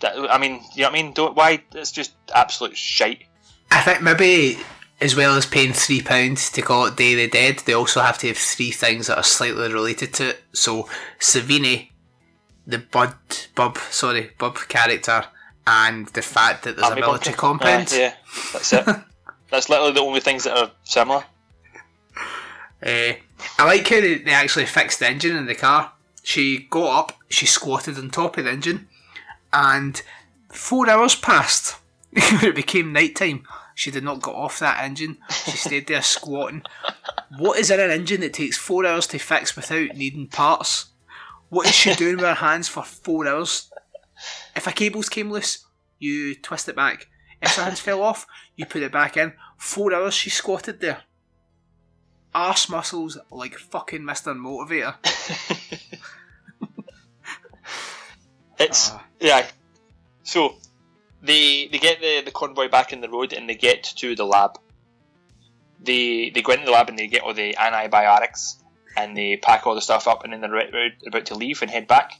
That, 0.00 0.16
I 0.30 0.38
mean, 0.38 0.62
you 0.74 0.82
know 0.82 0.90
what 0.90 0.98
I 0.98 1.02
mean? 1.02 1.12
Don't 1.12 1.36
why? 1.36 1.62
It's 1.74 1.92
just 1.92 2.14
absolute 2.32 2.76
shite. 2.76 3.24
I 3.70 3.82
think 3.82 4.02
maybe 4.02 4.58
as 5.00 5.14
well 5.14 5.36
as 5.36 5.46
paying 5.46 5.72
three 5.72 6.02
pounds 6.02 6.50
to 6.50 6.62
call 6.62 6.86
it 6.86 6.96
Day 6.96 7.12
of 7.12 7.18
the 7.18 7.28
Dead, 7.28 7.58
they 7.60 7.72
also 7.72 8.00
have 8.00 8.18
to 8.18 8.28
have 8.28 8.36
three 8.36 8.70
things 8.70 9.06
that 9.06 9.16
are 9.16 9.22
slightly 9.22 9.72
related 9.72 10.12
to 10.14 10.30
it. 10.30 10.42
So 10.52 10.88
Savini, 11.20 11.90
the 12.66 12.78
Bud 12.78 13.14
Bub, 13.54 13.78
sorry, 13.90 14.32
Bub 14.38 14.56
character, 14.68 15.24
and 15.66 16.08
the 16.08 16.22
fact 16.22 16.64
that 16.64 16.76
there's 16.76 16.88
Army 16.88 17.02
a 17.02 17.06
military 17.06 17.36
bunker. 17.36 17.40
compound. 17.40 17.92
Uh, 17.92 17.96
yeah, 17.96 18.14
that's 18.52 18.72
it. 18.72 18.86
that's 19.50 19.68
literally 19.68 19.92
the 19.92 20.00
only 20.00 20.20
things 20.20 20.44
that 20.44 20.56
are 20.56 20.70
similar. 20.84 21.24
Uh, 22.82 23.14
I 23.58 23.64
like 23.64 23.88
how 23.88 24.00
they, 24.00 24.18
they 24.18 24.32
actually 24.32 24.66
fixed 24.66 24.98
the 24.98 25.08
engine 25.08 25.36
in 25.36 25.46
the 25.46 25.54
car. 25.54 25.92
She 26.22 26.66
got 26.70 26.98
up, 26.98 27.12
she 27.28 27.46
squatted 27.46 27.98
on 27.98 28.10
top 28.10 28.36
of 28.36 28.44
the 28.44 28.50
engine, 28.50 28.88
and 29.52 30.00
four 30.50 30.88
hours 30.88 31.14
passed. 31.14 31.76
it 32.12 32.54
became 32.54 32.92
night 32.92 33.16
time. 33.16 33.44
She 33.78 33.92
did 33.92 34.02
not 34.02 34.24
get 34.24 34.34
off 34.34 34.58
that 34.58 34.82
engine. 34.82 35.18
She 35.30 35.52
stayed 35.52 35.86
there 35.86 36.02
squatting. 36.02 36.62
What 37.38 37.60
is 37.60 37.70
in 37.70 37.78
an 37.78 37.92
engine 37.92 38.22
that 38.22 38.32
takes 38.32 38.56
four 38.56 38.84
hours 38.84 39.06
to 39.06 39.20
fix 39.20 39.54
without 39.54 39.94
needing 39.94 40.26
parts? 40.26 40.86
What 41.48 41.68
is 41.68 41.76
she 41.76 41.94
doing 41.94 42.16
with 42.16 42.24
her 42.24 42.34
hands 42.34 42.66
for 42.66 42.82
four 42.82 43.28
hours? 43.28 43.70
If 44.56 44.66
a 44.66 44.72
cables 44.72 45.08
came 45.08 45.30
loose, 45.30 45.64
you 46.00 46.34
twist 46.34 46.68
it 46.68 46.74
back. 46.74 47.06
If 47.40 47.54
her 47.54 47.62
hands 47.62 47.78
fell 47.78 48.02
off, 48.02 48.26
you 48.56 48.66
put 48.66 48.82
it 48.82 48.90
back 48.90 49.16
in. 49.16 49.34
Four 49.56 49.94
hours 49.94 50.12
she 50.14 50.28
squatted 50.28 50.80
there 50.80 51.02
arse 52.34 52.68
muscles 52.68 53.16
like 53.30 53.54
fucking 53.56 54.02
Mr. 54.02 54.36
Motivator. 54.36 54.94
It's 58.60 58.90
Ah. 58.90 59.04
yeah. 59.20 59.46
So 60.24 60.56
they 61.22 61.68
they 61.68 61.78
get 61.78 62.00
the, 62.00 62.22
the 62.24 62.30
convoy 62.30 62.68
back 62.68 62.92
in 62.92 63.00
the 63.00 63.08
road 63.08 63.32
and 63.32 63.48
they 63.48 63.54
get 63.54 63.82
to 63.84 64.14
the 64.14 64.24
lab. 64.24 64.58
They 65.80 66.30
they 66.30 66.42
go 66.42 66.52
into 66.52 66.66
the 66.66 66.72
lab 66.72 66.88
and 66.88 66.98
they 66.98 67.06
get 67.06 67.22
all 67.22 67.34
the 67.34 67.56
antibiotics 67.56 68.56
and 68.96 69.16
they 69.16 69.36
pack 69.36 69.66
all 69.66 69.74
the 69.74 69.80
stuff 69.80 70.08
up 70.08 70.24
and 70.24 70.32
then 70.32 70.40
they're 70.40 70.90
about 71.06 71.26
to 71.26 71.34
leave 71.34 71.62
and 71.62 71.70
head 71.70 71.86
back. 71.86 72.12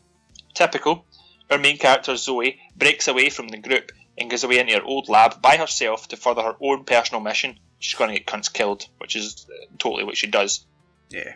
Typical. 0.54 1.04
Our 1.50 1.58
main 1.58 1.78
character 1.78 2.14
Zoe 2.16 2.60
breaks 2.76 3.08
away 3.08 3.30
from 3.30 3.48
the 3.48 3.58
group 3.58 3.90
and 4.18 4.30
goes 4.30 4.44
away 4.44 4.58
into 4.58 4.74
her 4.74 4.82
old 4.82 5.08
lab 5.08 5.40
by 5.40 5.56
herself 5.56 6.08
to 6.08 6.16
further 6.16 6.42
her 6.42 6.56
own 6.60 6.84
personal 6.84 7.20
mission. 7.20 7.58
She's 7.78 7.98
going 7.98 8.10
to 8.10 8.18
get 8.18 8.26
cunts 8.26 8.52
killed, 8.52 8.86
which 8.98 9.16
is 9.16 9.46
totally 9.78 10.04
what 10.04 10.16
she 10.16 10.26
does. 10.26 10.66
Yeah. 11.10 11.34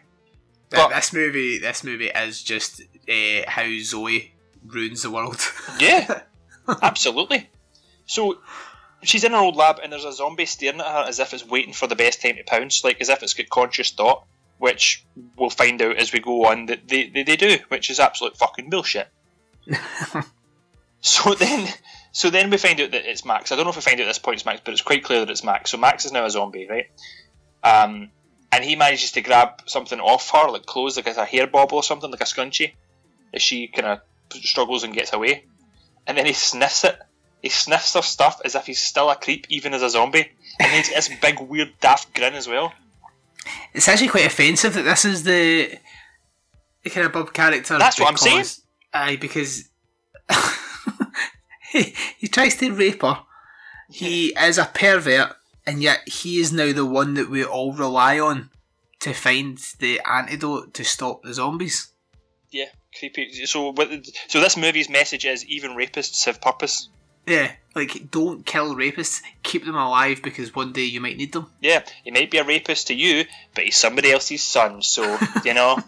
But- 0.70 0.90
this 0.90 1.12
movie, 1.12 1.58
this 1.58 1.84
movie 1.84 2.08
is 2.08 2.42
just 2.42 2.82
uh, 3.08 3.42
how 3.46 3.66
Zoe 3.80 4.32
ruins 4.66 5.02
the 5.02 5.10
world. 5.10 5.40
Yeah, 5.78 6.22
absolutely. 6.82 7.48
So 8.06 8.38
she's 9.02 9.24
in 9.24 9.32
her 9.32 9.38
old 9.38 9.56
lab, 9.56 9.80
and 9.82 9.92
there's 9.92 10.04
a 10.04 10.12
zombie 10.12 10.46
staring 10.46 10.80
at 10.80 10.86
her 10.86 11.04
as 11.08 11.18
if 11.18 11.34
it's 11.34 11.46
waiting 11.46 11.72
for 11.72 11.86
the 11.86 11.96
best 11.96 12.22
time 12.22 12.36
to 12.36 12.44
pounce, 12.44 12.84
like 12.84 13.00
as 13.00 13.08
if 13.08 13.22
it's 13.22 13.34
got 13.34 13.48
conscious 13.48 13.90
thought, 13.90 14.24
which 14.58 15.04
we'll 15.36 15.50
find 15.50 15.80
out 15.82 15.96
as 15.96 16.12
we 16.12 16.20
go 16.20 16.46
on 16.46 16.66
that 16.66 16.88
they, 16.88 17.08
they, 17.08 17.22
they 17.22 17.36
do, 17.36 17.58
which 17.68 17.90
is 17.90 18.00
absolute 18.00 18.36
fucking 18.36 18.70
bullshit. 18.70 19.08
so 21.00 21.34
then, 21.34 21.68
so 22.12 22.30
then 22.30 22.50
we 22.50 22.58
find 22.58 22.80
out 22.80 22.92
that 22.92 23.10
it's 23.10 23.24
Max. 23.24 23.50
I 23.52 23.56
don't 23.56 23.64
know 23.64 23.70
if 23.70 23.76
we 23.76 23.82
find 23.82 24.00
out 24.00 24.04
at 24.04 24.10
this 24.10 24.18
point 24.18 24.36
it's 24.36 24.46
Max, 24.46 24.60
but 24.64 24.72
it's 24.72 24.82
quite 24.82 25.04
clear 25.04 25.20
that 25.20 25.30
it's 25.30 25.44
Max. 25.44 25.70
So 25.70 25.78
Max 25.78 26.04
is 26.04 26.12
now 26.12 26.24
a 26.24 26.30
zombie, 26.30 26.68
right? 26.68 26.86
Um, 27.64 28.10
and 28.50 28.62
he 28.64 28.76
manages 28.76 29.12
to 29.12 29.22
grab 29.22 29.62
something 29.66 29.98
off 29.98 30.30
her, 30.30 30.50
like 30.50 30.66
clothes, 30.66 30.96
like 30.96 31.06
a 31.06 31.24
hair 31.24 31.46
bobble 31.46 31.78
or 31.78 31.82
something, 31.82 32.10
like 32.10 32.20
a 32.20 32.24
scrunchie, 32.24 32.72
as 33.32 33.40
she 33.40 33.66
kind 33.68 33.86
of 33.86 34.00
struggles 34.42 34.84
and 34.84 34.94
gets 34.94 35.12
away. 35.12 35.44
And 36.06 36.18
then 36.18 36.26
he 36.26 36.32
sniffs 36.32 36.84
it. 36.84 36.98
He 37.42 37.48
sniffs 37.48 37.94
her 37.94 38.02
stuff 38.02 38.40
as 38.44 38.54
if 38.54 38.66
he's 38.66 38.80
still 38.80 39.10
a 39.10 39.16
creep, 39.16 39.46
even 39.48 39.74
as 39.74 39.82
a 39.82 39.90
zombie. 39.90 40.30
And 40.60 40.70
he's 40.72 40.88
got 40.88 40.96
this 40.96 41.10
big, 41.20 41.40
weird, 41.40 41.72
daft 41.80 42.14
grin 42.14 42.34
as 42.34 42.46
well. 42.46 42.72
it's 43.74 43.88
actually 43.88 44.08
quite 44.08 44.26
offensive 44.26 44.74
that 44.74 44.82
this 44.82 45.04
is 45.04 45.24
the, 45.24 45.76
the 46.84 46.90
kind 46.90 47.06
of 47.06 47.12
Bub 47.12 47.32
character. 47.32 47.78
That's 47.78 47.98
what 47.98 48.08
I'm 48.08 48.16
saying. 48.16 48.44
Aye, 48.94 49.16
because 49.16 49.68
he, 51.72 51.94
he 52.18 52.28
tries 52.28 52.56
to 52.56 52.72
rape 52.72 53.02
her. 53.02 53.22
He 53.90 54.28
is 54.28 54.58
a 54.58 54.66
pervert, 54.66 55.34
and 55.66 55.82
yet 55.82 56.00
he 56.06 56.38
is 56.38 56.52
now 56.52 56.72
the 56.72 56.86
one 56.86 57.14
that 57.14 57.28
we 57.28 57.44
all 57.44 57.72
rely 57.72 58.18
on 58.18 58.50
to 59.00 59.12
find 59.12 59.58
the 59.80 60.00
antidote 60.00 60.74
to 60.74 60.84
stop 60.84 61.22
the 61.22 61.34
zombies. 61.34 61.92
Yeah, 62.50 62.66
creepy. 62.98 63.32
So, 63.46 63.74
so 64.28 64.40
this 64.40 64.56
movie's 64.56 64.88
message 64.88 65.24
is 65.24 65.44
even 65.46 65.72
rapists 65.72 66.24
have 66.26 66.40
purpose. 66.40 66.88
Yeah, 67.26 67.52
like 67.76 68.10
don't 68.10 68.44
kill 68.44 68.74
rapists, 68.74 69.22
keep 69.44 69.64
them 69.64 69.76
alive 69.76 70.22
because 70.22 70.54
one 70.56 70.72
day 70.72 70.82
you 70.84 71.00
might 71.00 71.16
need 71.16 71.32
them. 71.32 71.46
Yeah, 71.60 71.84
he 72.02 72.10
might 72.10 72.30
be 72.32 72.38
a 72.38 72.44
rapist 72.44 72.88
to 72.88 72.94
you, 72.94 73.24
but 73.54 73.62
he's 73.64 73.76
somebody 73.76 74.10
else's 74.10 74.42
son. 74.42 74.82
So 74.82 75.18
you 75.44 75.54
know, 75.54 75.78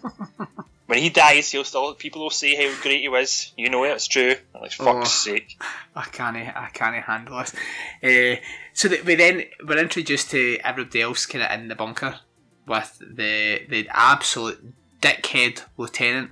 when 0.85 0.99
he 0.99 1.09
dies, 1.09 1.51
he'll 1.51 1.65
still 1.65 1.93
people 1.93 2.21
will 2.21 2.29
say 2.29 2.55
how 2.55 2.81
great 2.81 3.01
he 3.01 3.09
was. 3.09 3.51
You 3.57 3.69
know 3.69 3.83
it, 3.83 3.89
it's 3.89 4.07
true. 4.07 4.35
Like 4.53 4.71
fuck's 4.71 5.27
Oh. 5.27 5.31
sake. 5.33 5.59
I 5.93 6.03
can't, 6.03 6.37
I 6.37 6.69
can't 6.73 6.95
handle 7.03 7.37
this. 7.39 7.53
Uh, 8.01 8.41
so 8.73 8.87
that 8.87 9.03
we 9.03 9.15
then 9.15 9.43
we're 9.65 9.77
introduced 9.77 10.31
to 10.31 10.57
everybody 10.63 11.01
else 11.01 11.25
kind 11.25 11.43
of 11.43 11.51
in 11.51 11.67
the 11.67 11.75
bunker 11.75 12.19
with 12.65 12.97
the 12.99 13.61
the 13.67 13.89
absolute 13.91 14.73
dickhead 15.01 15.63
lieutenant 15.75 16.31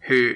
who 0.00 0.34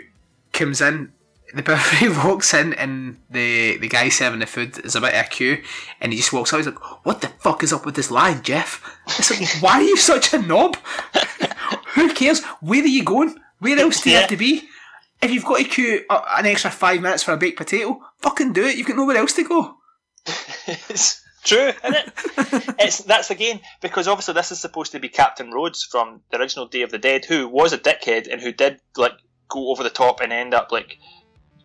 comes 0.53 0.81
in. 0.81 1.13
The 1.55 1.63
buffet 1.63 2.09
walks 2.25 2.53
in 2.53 2.73
and 2.75 3.19
the 3.31 3.77
the 3.79 3.87
guy 3.89 4.09
serving 4.09 4.41
the 4.41 4.47
food 4.47 4.77
is 4.85 4.97
about 4.97 5.15
a 5.15 5.23
queue 5.23 5.63
and 6.01 6.13
he 6.13 6.19
just 6.19 6.33
walks 6.33 6.53
out. 6.53 6.57
He's 6.59 6.67
like, 6.67 7.05
"What 7.07 7.21
the 7.21 7.29
fuck 7.29 7.63
is 7.63 7.73
up 7.73 7.87
with 7.87 7.95
this 7.95 8.11
line, 8.11 8.43
Jeff?" 8.43 8.83
It's 9.07 9.31
like, 9.31 9.49
"Why 9.63 9.75
are 9.75 9.83
you 9.83 9.97
such 9.97 10.33
a 10.35 10.39
knob? 10.43 10.77
Who 11.95 12.13
cares? 12.13 12.43
Where 12.61 12.83
are 12.83 12.87
you 12.87 13.05
going? 13.05 13.37
Where 13.61 13.79
else 13.79 14.01
do 14.01 14.11
you 14.11 14.15
Yeah. 14.15 14.21
have 14.23 14.31
to 14.31 14.37
be?" 14.37 14.69
If 15.23 15.31
you've 15.31 15.45
got 15.45 15.59
to 15.59 15.65
queue 15.65 16.05
uh, 16.11 16.23
an 16.37 16.45
extra 16.47 16.71
five 16.71 17.01
minutes 17.01 17.23
for 17.23 17.33
a 17.33 17.37
baked 17.37 17.57
potato, 17.57 18.01
fucking 18.19 18.53
do 18.53 18.65
it. 18.65 18.77
You've 18.77 18.89
got 18.89 18.97
nowhere 18.97 19.17
else 19.17 19.33
to 19.35 19.45
go. 19.45 19.77
it's 20.27 21.23
true, 21.45 21.69
isn't 21.85 21.95
it? 21.95 22.75
it's 22.79 22.99
that's 23.05 23.31
again 23.31 23.61
because 23.81 24.09
obviously 24.09 24.35
this 24.35 24.51
is 24.53 24.59
supposed 24.61 24.93
to 24.93 24.99
be 25.01 25.09
Captain 25.09 25.51
Rhodes 25.51 25.85
from 25.85 26.21
the 26.31 26.39
original 26.39 26.67
Day 26.67 26.83
of 26.83 26.91
the 26.91 26.99
Dead, 26.99 27.25
who 27.27 27.49
was 27.49 27.73
a 27.73 27.79
dickhead 27.79 28.31
and 28.31 28.41
who 28.43 28.53
did 28.53 28.81
like 28.97 29.13
go 29.49 29.71
over 29.71 29.83
the 29.83 29.91
top 29.91 30.21
and 30.21 30.33
end 30.33 30.55
up 30.55 30.73
like 30.73 30.99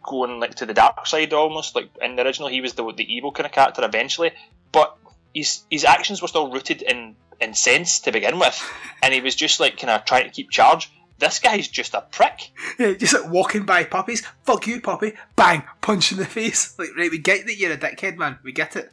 going 0.04 0.39
like 0.39 0.56
to 0.56 0.65
the 0.65 0.74
dark 0.74 1.06
side 1.08 1.34
almost. 1.34 1.76
Like 1.76 1.89
in 2.02 2.15
the 2.15 2.26
original, 2.26 2.50
he 2.50 2.62
was 2.62 2.74
the 2.74 2.92
the 2.94 3.12
evil 3.13 3.32
kind 3.32 3.46
of 3.46 3.52
character 3.52 3.84
eventually, 3.84 4.32
but 4.72 4.96
his 5.34 5.62
his 5.70 5.86
actions 5.86 6.22
were 6.22 6.28
still 6.28 6.52
rooted 6.52 6.82
in 6.82 7.15
in 7.42 7.54
sense 7.54 8.00
to 8.02 8.12
begin 8.12 8.38
with, 8.39 8.62
and 9.04 9.13
he 9.13 9.22
was 9.22 9.36
just 9.36 9.60
like 9.60 9.78
kind 9.78 9.92
of 9.92 10.06
trying 10.06 10.26
to 10.26 10.30
keep 10.30 10.50
charge. 10.50 10.92
this 11.20 11.39
guy's 11.39 11.68
just 11.68 11.94
a 11.94 12.02
prick. 12.12 12.52
Yeah, 12.78 12.94
just 12.94 13.13
like 13.13 13.30
walking 13.32 13.65
by 13.65 13.84
puppies. 13.84 14.26
Fuck 14.44 14.68
you, 14.68 14.80
puppy. 14.82 15.13
Bang, 15.36 15.63
punch 15.82 16.12
in 16.12 16.18
the 16.18 16.26
face. 16.26 16.76
Like, 16.80 16.89
right, 16.98 17.12
we 17.12 17.18
get 17.18 17.46
that 17.46 17.58
you're 17.58 17.74
a 17.74 17.78
dickhead, 17.78 18.18
man. 18.18 18.39
We 18.44 18.52
get 18.54 18.76
it. 18.78 18.92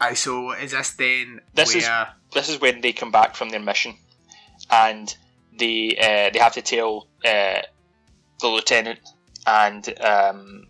Aye, 0.00 0.14
so 0.14 0.52
is 0.52 0.72
this 0.72 0.90
then 0.92 1.40
This 1.54 1.74
is- 1.74 1.84
This 2.34 2.48
is 2.50 2.60
when 2.60 2.80
they 2.82 2.92
come 2.92 3.10
back 3.10 3.34
from 3.34 3.48
their 3.48 3.60
mission, 3.60 3.96
and 4.70 5.14
they 5.58 5.96
uh, 5.96 6.30
they 6.32 6.38
have 6.38 6.54
to 6.54 6.62
tell 6.62 7.06
uh, 7.24 7.62
the 8.40 8.48
lieutenant 8.48 9.00
and 9.46 10.00
um, 10.00 10.66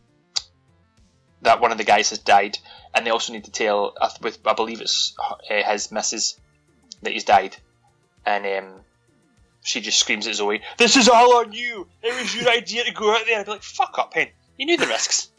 that 1.42 1.60
one 1.60 1.72
of 1.72 1.78
the 1.78 1.84
guys 1.84 2.10
has 2.10 2.18
died, 2.18 2.58
and 2.94 3.06
they 3.06 3.10
also 3.10 3.32
need 3.32 3.44
to 3.44 3.50
tell 3.50 3.94
I 4.00 4.08
th- 4.08 4.20
with 4.20 4.38
I 4.46 4.54
believe 4.54 4.80
it's 4.80 5.14
uh, 5.50 5.62
his 5.72 5.90
missus 5.90 6.38
that 7.02 7.12
he's 7.12 7.24
died, 7.24 7.56
and 8.24 8.46
um, 8.46 8.80
she 9.62 9.80
just 9.80 9.98
screams 9.98 10.26
at 10.26 10.34
Zoe, 10.34 10.62
"This 10.78 10.96
is 10.96 11.08
all 11.08 11.36
on 11.38 11.52
you! 11.52 11.86
It 12.02 12.20
was 12.20 12.34
your 12.34 12.48
idea 12.50 12.84
to 12.84 12.92
go 12.92 13.14
out 13.14 13.24
there." 13.26 13.34
And 13.34 13.40
I'd 13.40 13.46
be 13.46 13.52
like, 13.52 13.62
"Fuck 13.62 13.98
up, 13.98 14.14
hen! 14.14 14.28
You 14.56 14.66
knew 14.66 14.76
the 14.76 14.86
risks." 14.86 15.30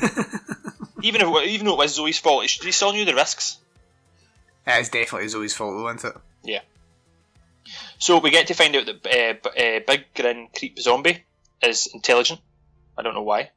even 1.02 1.20
if 1.20 1.48
even 1.48 1.66
though 1.66 1.74
it 1.74 1.78
was 1.78 1.94
Zoe's 1.94 2.18
fault, 2.18 2.48
she 2.48 2.72
still 2.72 2.92
knew 2.92 3.04
the 3.04 3.14
risks. 3.14 3.58
That 4.64 4.80
is 4.80 4.88
definitely 4.88 5.28
Zoe's 5.28 5.54
fault, 5.54 5.74
though, 5.74 5.88
isn't 5.90 6.08
it? 6.08 6.20
Yeah. 6.42 6.60
So 8.04 8.18
we 8.18 8.30
get 8.30 8.48
to 8.48 8.54
find 8.54 8.76
out 8.76 8.84
that 8.84 9.06
uh, 9.06 9.48
uh, 9.48 9.80
Big 9.86 10.12
Grin 10.14 10.48
Creep 10.54 10.78
Zombie 10.78 11.24
is 11.62 11.86
intelligent. 11.86 12.38
I 12.98 13.02
don't 13.02 13.14
know 13.14 13.22
why. 13.22 13.48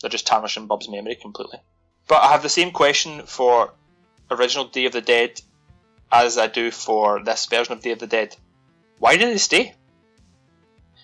They're 0.00 0.10
just 0.10 0.26
tarnishing 0.26 0.66
Bub's 0.66 0.88
memory 0.88 1.14
completely. 1.14 1.60
But 2.08 2.24
I 2.24 2.32
have 2.32 2.42
the 2.42 2.48
same 2.48 2.72
question 2.72 3.24
for 3.24 3.72
original 4.32 4.64
Day 4.64 4.86
of 4.86 4.92
the 4.94 5.00
Dead 5.00 5.40
as 6.10 6.38
I 6.38 6.48
do 6.48 6.72
for 6.72 7.22
this 7.22 7.46
version 7.46 7.74
of 7.74 7.82
Day 7.82 7.92
of 7.92 8.00
the 8.00 8.08
Dead. 8.08 8.34
Why 8.98 9.16
did 9.16 9.28
they 9.28 9.38
stay? 9.38 9.76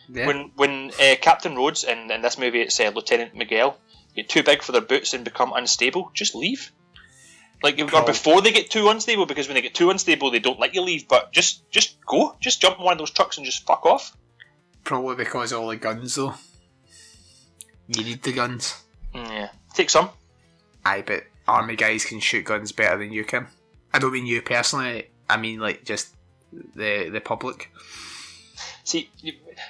Yeah. 0.09 0.27
When 0.27 0.51
when 0.57 0.91
uh, 1.01 1.15
Captain 1.21 1.55
Rhodes 1.55 1.85
in, 1.85 2.11
in 2.11 2.23
this 2.23 2.39
movie 2.39 2.63
it's 2.63 2.81
uh, 2.81 2.91
Lieutenant 2.93 3.37
Miguel 3.37 3.79
get 4.17 4.29
too 4.29 4.43
big 4.43 4.65
for 4.65 4.73
their 4.73 4.81
boots 4.81 5.15
and 5.15 5.25
become 5.25 5.53
unstable, 5.55 6.11
just 6.13 6.35
leave. 6.35 6.73
Like 7.63 7.79
or 7.81 7.87
Paul. 7.87 8.07
before 8.07 8.41
they 8.43 8.53
get 8.53 8.71
too 8.71 8.89
unstable, 8.89 9.27
because 9.27 9.47
when 9.49 9.55
they 9.55 9.63
get 9.63 9.75
too 9.75 9.91
unstable, 9.91 10.31
they 10.31 10.41
don't 10.41 10.59
let 10.59 10.75
you 10.75 10.83
leave. 10.83 11.07
But 11.09 11.33
just 11.33 11.71
just 11.71 12.05
go, 12.05 12.37
just 12.41 12.61
jump 12.61 12.79
in 12.79 12.85
one 12.85 12.93
of 12.93 12.99
those 12.99 13.11
trucks 13.11 13.37
and 13.37 13.47
just 13.47 13.67
fuck 13.67 13.87
off. 13.87 14.17
Probably 14.85 15.15
because 15.17 15.53
of 15.53 15.61
all 15.61 15.69
the 15.69 15.77
guns, 15.77 16.17
though. 16.17 16.35
You 17.89 18.05
need 18.05 18.23
the 18.23 18.33
guns. 18.33 18.83
Mm, 19.15 19.29
Yeah, 19.31 19.49
take 19.75 19.91
some. 19.91 20.11
I 20.85 21.03
bet 21.03 21.25
army 21.47 21.77
guys 21.77 22.05
can 22.05 22.21
shoot 22.21 22.45
guns 22.45 22.73
better 22.73 22.99
than 22.99 23.13
you 23.13 23.25
can. 23.25 23.47
I 23.93 23.99
don't 23.99 24.13
mean 24.13 24.27
you 24.27 24.43
personally. 24.43 25.09
I 25.29 25.37
mean 25.37 25.61
like 25.61 25.85
just 25.85 26.15
the 26.75 27.11
the 27.11 27.21
public. 27.21 27.71
See, 28.85 29.11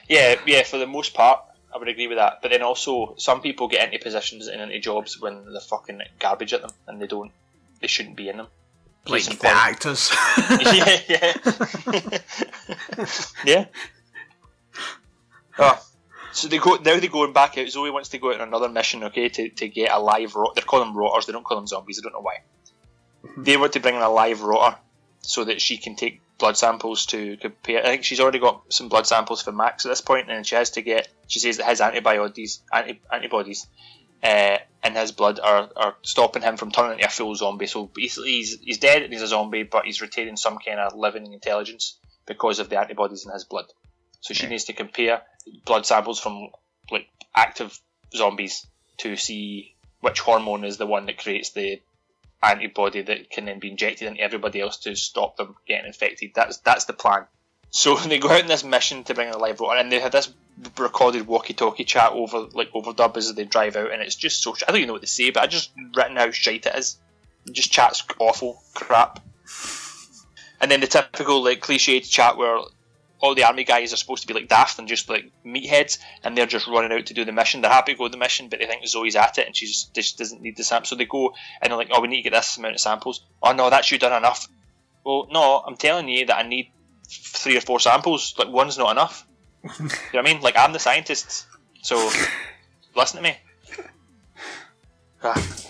yeah, 0.09 0.37
yeah. 0.47 0.63
For 0.63 0.79
the 0.79 0.87
most 0.87 1.13
part, 1.15 1.41
I 1.75 1.79
would 1.79 1.89
agree 1.89 2.07
with 2.07 2.19
that. 2.19 2.39
But 2.41 2.51
then 2.51 2.63
also, 2.63 3.15
some 3.19 3.41
people 3.43 3.69
get 3.69 3.93
into 3.93 4.03
positions 4.03 4.49
and 4.49 4.61
into 4.63 4.79
jobs 4.79 5.21
when 5.21 5.45
they're 5.53 5.61
fucking 5.61 6.01
garbage 6.19 6.55
at 6.55 6.63
them, 6.63 6.71
and 6.87 7.01
they 7.01 7.07
don't. 7.07 7.31
They 7.83 7.89
shouldn't 7.89 8.17
be 8.17 8.29
in 8.29 8.39
them. 8.39 8.47
Like 9.07 9.25
Case 9.25 9.29
in 9.29 9.37
the 9.37 9.43
point. 9.43 9.57
actors. 9.57 10.11
yeah, 10.63 11.01
yeah, 11.09 12.19
yeah. 13.45 13.65
Oh, 15.59 15.87
so 16.33 16.47
they 16.47 16.59
go 16.59 16.77
now. 16.77 16.99
They're 16.99 17.09
going 17.09 17.33
back 17.33 17.59
out. 17.59 17.69
Zoe 17.69 17.91
wants 17.91 18.11
to 18.11 18.19
go 18.19 18.33
out 18.33 18.41
on 18.41 18.49
another 18.49 18.69
mission. 18.69 19.03
Okay, 19.05 19.29
to, 19.29 19.49
to 19.49 19.69
get 19.69 19.91
a 19.91 19.99
live 19.99 20.37
rot. 20.37 20.55
They're 20.55 20.65
calling 20.65 20.89
them 20.89 20.97
rotters. 20.97 21.27
They 21.27 21.33
don't 21.33 21.45
call 21.45 21.59
them 21.59 21.67
zombies. 21.67 21.99
I 21.99 22.03
don't 22.03 22.13
know 22.13 22.21
why. 22.21 22.39
Mm-hmm. 23.25 23.43
They 23.43 23.57
want 23.57 23.73
to 23.73 23.81
bring 23.81 23.97
in 23.97 24.03
a 24.03 24.09
live 24.09 24.43
rotter 24.43 24.77
so 25.21 25.45
that 25.45 25.61
she 25.61 25.77
can 25.79 25.97
take 25.97 26.21
blood 26.39 26.57
samples 26.57 27.07
to 27.07 27.37
compare. 27.39 27.81
I 27.81 27.87
think 27.87 28.05
she's 28.05 28.21
already 28.21 28.39
got 28.39 28.73
some 28.73 28.89
blood 28.89 29.07
samples 29.07 29.43
for 29.43 29.53
Max 29.53 29.85
at 29.85 29.89
this 29.89 30.01
point, 30.01 30.31
and 30.31 30.47
she 30.47 30.55
has 30.55 30.71
to 30.71 30.83
get. 30.83 31.09
She 31.27 31.41
says 31.41 31.57
that 31.57 31.67
has 31.67 31.81
antibodies, 31.81 32.63
anti, 32.73 33.01
antibodies, 33.13 33.67
uh, 34.23 34.59
in 34.85 34.95
his 34.95 35.13
blood 35.13 35.41
are, 35.41 35.71
are 35.77 35.97
stopping 36.03 36.43
him 36.43 36.57
from 36.57 36.71
turning 36.71 36.99
into 36.99 37.07
a 37.07 37.11
full 37.11 37.35
zombie. 37.35 37.67
So 37.67 37.87
basically, 37.87 38.33
he's 38.33 38.59
he's 38.61 38.79
dead 38.79 39.03
and 39.03 39.13
he's 39.13 39.23
a 39.23 39.29
zombie, 39.29 39.63
but 39.63 39.85
he's 39.85 40.01
retaining 40.01 40.37
some 40.37 40.59
kind 40.65 40.81
of 40.81 40.95
living 40.95 41.33
intelligence 41.33 41.99
because 42.27 42.59
of 42.59 42.69
the 42.69 42.79
antibodies 42.79 43.27
in 43.27 43.33
his 43.33 43.45
blood. 43.45 43.67
So 44.21 44.35
she 44.35 44.47
needs 44.47 44.65
to 44.65 44.73
compare 44.73 45.23
blood 45.65 45.87
samples 45.87 46.21
from 46.21 46.49
like 46.91 47.09
active 47.35 47.79
zombies 48.15 48.67
to 48.99 49.17
see 49.17 49.75
which 50.01 50.21
hormone 50.21 50.65
is 50.65 50.77
the 50.77 50.87
one 50.87 51.07
that 51.07 51.19
creates 51.19 51.51
the 51.51 51.81
antibody 52.43 53.03
that 53.03 53.31
can 53.31 53.45
then 53.45 53.61
be 53.61 53.71
injected 53.71 54.09
into 54.09 54.21
everybody 54.21 54.61
else 54.61 54.79
to 54.79 54.95
stop 54.97 55.37
them 55.37 55.55
getting 55.67 55.87
infected. 55.87 56.33
That's 56.35 56.59
that's 56.59 56.85
the 56.85 56.93
plan. 56.93 57.27
So 57.73 57.97
they 58.07 58.19
go 58.19 58.29
out 58.29 58.43
on 58.43 58.49
this 58.49 58.63
mission 58.63 59.03
to 59.05 59.15
bring 59.15 59.29
in 59.29 59.35
a 59.35 59.39
live 59.39 59.59
rotter, 59.59 59.81
and 59.81 59.91
they 59.91 59.99
had 59.99 60.13
this 60.13 60.33
recorded 60.79 61.27
walkie-talkie 61.27 61.85
chat 61.85 62.13
over 62.13 62.47
like 62.53 62.71
overdub 62.73 63.17
as 63.17 63.35
they 63.35 63.45
drive 63.45 63.75
out, 63.75 63.91
and 63.91 64.01
it's 64.01 64.15
just 64.15 64.43
so. 64.43 64.55
sh- 64.55 64.63
I 64.69 64.71
don't 64.71 64.77
even 64.79 64.89
know 64.89 64.93
what 64.93 65.03
they 65.03 65.07
say, 65.07 65.31
but 65.31 65.43
I 65.43 65.47
just 65.49 65.73
written 65.97 66.17
how 66.17 66.31
shite 66.31 66.67
it 66.67 66.77
is. 66.77 66.99
It 67.47 67.55
just 67.55 67.73
chat's 67.73 68.05
awful 68.21 68.63
crap. 68.75 69.19
And 70.61 70.71
then 70.71 70.81
the 70.81 70.87
typical 70.87 71.43
like 71.43 71.61
cliched 71.61 72.09
chat 72.09 72.37
where 72.37 72.61
all 73.19 73.35
the 73.35 73.45
army 73.45 73.65
guys 73.65 73.93
are 73.93 73.97
supposed 73.97 74.23
to 74.23 74.29
be 74.29 74.35
like 74.35 74.49
daft 74.49 74.79
and 74.79 74.87
just 74.87 75.09
like 75.09 75.31
meatheads, 75.45 75.99
and 76.23 76.37
they're 76.37 76.47
just 76.47 76.67
running 76.67 76.93
out 76.93 77.07
to 77.07 77.15
do 77.15 77.25
the 77.25 77.33
mission. 77.33 77.63
They're 77.63 77.71
happy 77.71 77.93
to 77.93 77.99
go 77.99 78.05
to 78.05 78.13
the 78.13 78.19
mission, 78.19 78.49
but 78.49 78.59
they 78.59 78.67
think 78.67 78.87
Zoe's 78.87 79.17
at 79.17 79.39
it, 79.39 79.47
and 79.47 79.57
she 79.57 79.67
just, 79.67 79.95
just 79.95 80.19
doesn't 80.19 80.43
need 80.43 80.57
the 80.57 80.65
sample. 80.65 80.89
So 80.89 80.97
they 80.97 81.07
go 81.07 81.33
and 81.63 81.71
they're 81.71 81.79
like, 81.79 81.89
"Oh, 81.91 82.03
we 82.03 82.09
need 82.09 82.23
to 82.23 82.31
get 82.31 82.37
this 82.37 82.59
amount 82.59 82.75
of 82.75 82.81
samples." 82.81 83.25
Oh 83.43 83.53
no, 83.53 83.71
that's 83.71 83.91
you 83.91 83.99
done 83.99 84.13
enough. 84.13 84.47
Well, 85.05 85.27
no, 85.33 85.63
I'm 85.67 85.77
telling 85.77 86.09
you 86.09 86.27
that 86.27 86.37
I 86.37 86.49
need 86.49 86.71
three 87.21 87.57
or 87.57 87.61
four 87.61 87.81
samples. 87.81 88.35
Like 88.39 88.49
one's 88.49 88.79
not 88.79 88.91
enough. 88.93 89.27
you 89.65 89.71
know 89.85 89.89
what 90.13 90.19
I 90.19 90.23
mean? 90.23 90.41
Like 90.41 90.57
I'm 90.57 90.73
the 90.73 90.79
scientist, 90.79 91.47
so 91.83 92.11
listen 92.97 93.19
to 93.19 93.23
me. 93.23 93.37
Ah, 95.23 95.63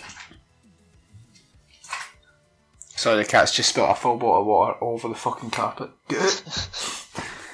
Sorry, 3.02 3.16
the 3.16 3.24
cat's 3.24 3.52
just 3.52 3.70
spilled 3.70 3.90
a 3.90 3.94
full 3.96 4.16
bottle 4.16 4.42
of 4.42 4.46
water 4.46 4.76
over 4.80 5.08
the 5.08 5.16
fucking 5.16 5.50
carpet. 5.50 5.90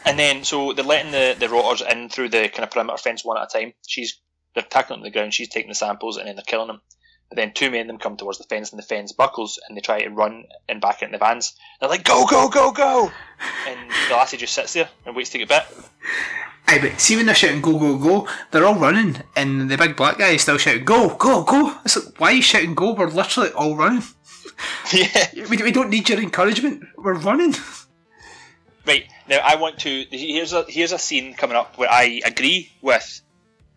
And 0.04 0.18
then, 0.18 0.44
so 0.44 0.74
they're 0.74 0.84
letting 0.84 1.10
the, 1.10 1.36
the 1.38 1.48
rotters 1.48 1.82
in 1.82 2.10
through 2.10 2.28
the 2.28 2.48
kind 2.48 2.64
of 2.64 2.70
perimeter 2.70 2.98
fence 2.98 3.24
one 3.24 3.38
at 3.38 3.54
a 3.54 3.58
time. 3.58 3.72
She's 3.86 4.20
they're 4.54 4.62
tackling 4.62 5.00
them 5.00 5.04
to 5.04 5.10
the 5.10 5.18
ground. 5.18 5.32
She's 5.32 5.48
taking 5.48 5.70
the 5.70 5.74
samples 5.74 6.18
and 6.18 6.28
then 6.28 6.36
they're 6.36 6.44
killing 6.44 6.66
them. 6.68 6.82
But 7.28 7.36
then 7.36 7.52
two 7.52 7.70
men 7.70 7.82
of 7.82 7.86
them 7.88 7.98
come 7.98 8.16
towards 8.16 8.38
the 8.38 8.44
fence 8.44 8.70
and 8.70 8.78
the 8.78 8.86
fence 8.86 9.12
buckles 9.12 9.58
and 9.68 9.76
they 9.76 9.82
try 9.82 10.02
to 10.02 10.08
run 10.08 10.44
and 10.68 10.80
back 10.80 11.02
into 11.02 11.12
the 11.12 11.18
vans. 11.18 11.54
They're 11.78 11.88
like, 11.88 12.04
"Go, 12.04 12.26
go, 12.26 12.48
go, 12.48 12.72
go!" 12.72 13.12
And 13.66 13.90
the 14.08 14.14
lassie 14.14 14.38
just 14.38 14.54
sits 14.54 14.72
there 14.72 14.88
and 15.04 15.14
waits 15.14 15.30
to 15.30 15.38
get 15.38 15.48
bit. 15.48 15.64
Aye, 16.66 16.78
but 16.80 17.00
see 17.00 17.16
when 17.16 17.26
they're 17.26 17.34
shouting 17.34 17.62
go, 17.62 17.78
go, 17.78 17.96
go, 17.96 18.28
they're 18.50 18.66
all 18.66 18.74
running, 18.74 19.22
and 19.34 19.70
the 19.70 19.78
big 19.78 19.96
black 19.96 20.18
guy 20.18 20.28
is 20.28 20.42
still 20.42 20.58
shouting 20.58 20.84
go, 20.84 21.14
go, 21.16 21.42
go. 21.42 21.74
It's 21.84 21.96
like, 21.96 22.20
why 22.20 22.28
are 22.28 22.34
you 22.34 22.42
shouting 22.42 22.74
go? 22.74 22.92
We're 22.92 23.08
literally 23.08 23.50
all 23.52 23.74
running. 23.74 24.02
yeah. 24.92 25.28
We, 25.48 25.56
we 25.56 25.72
don't 25.72 25.88
need 25.88 26.08
your 26.08 26.20
encouragement. 26.20 26.84
We're 26.96 27.14
running. 27.14 27.54
Right 28.86 29.04
now, 29.28 29.38
I 29.38 29.56
want 29.56 29.78
to. 29.80 30.06
Here's 30.10 30.52
a 30.52 30.64
here's 30.68 30.92
a 30.92 30.98
scene 30.98 31.34
coming 31.34 31.56
up 31.56 31.78
where 31.78 31.90
I 31.90 32.20
agree 32.24 32.70
with 32.82 33.22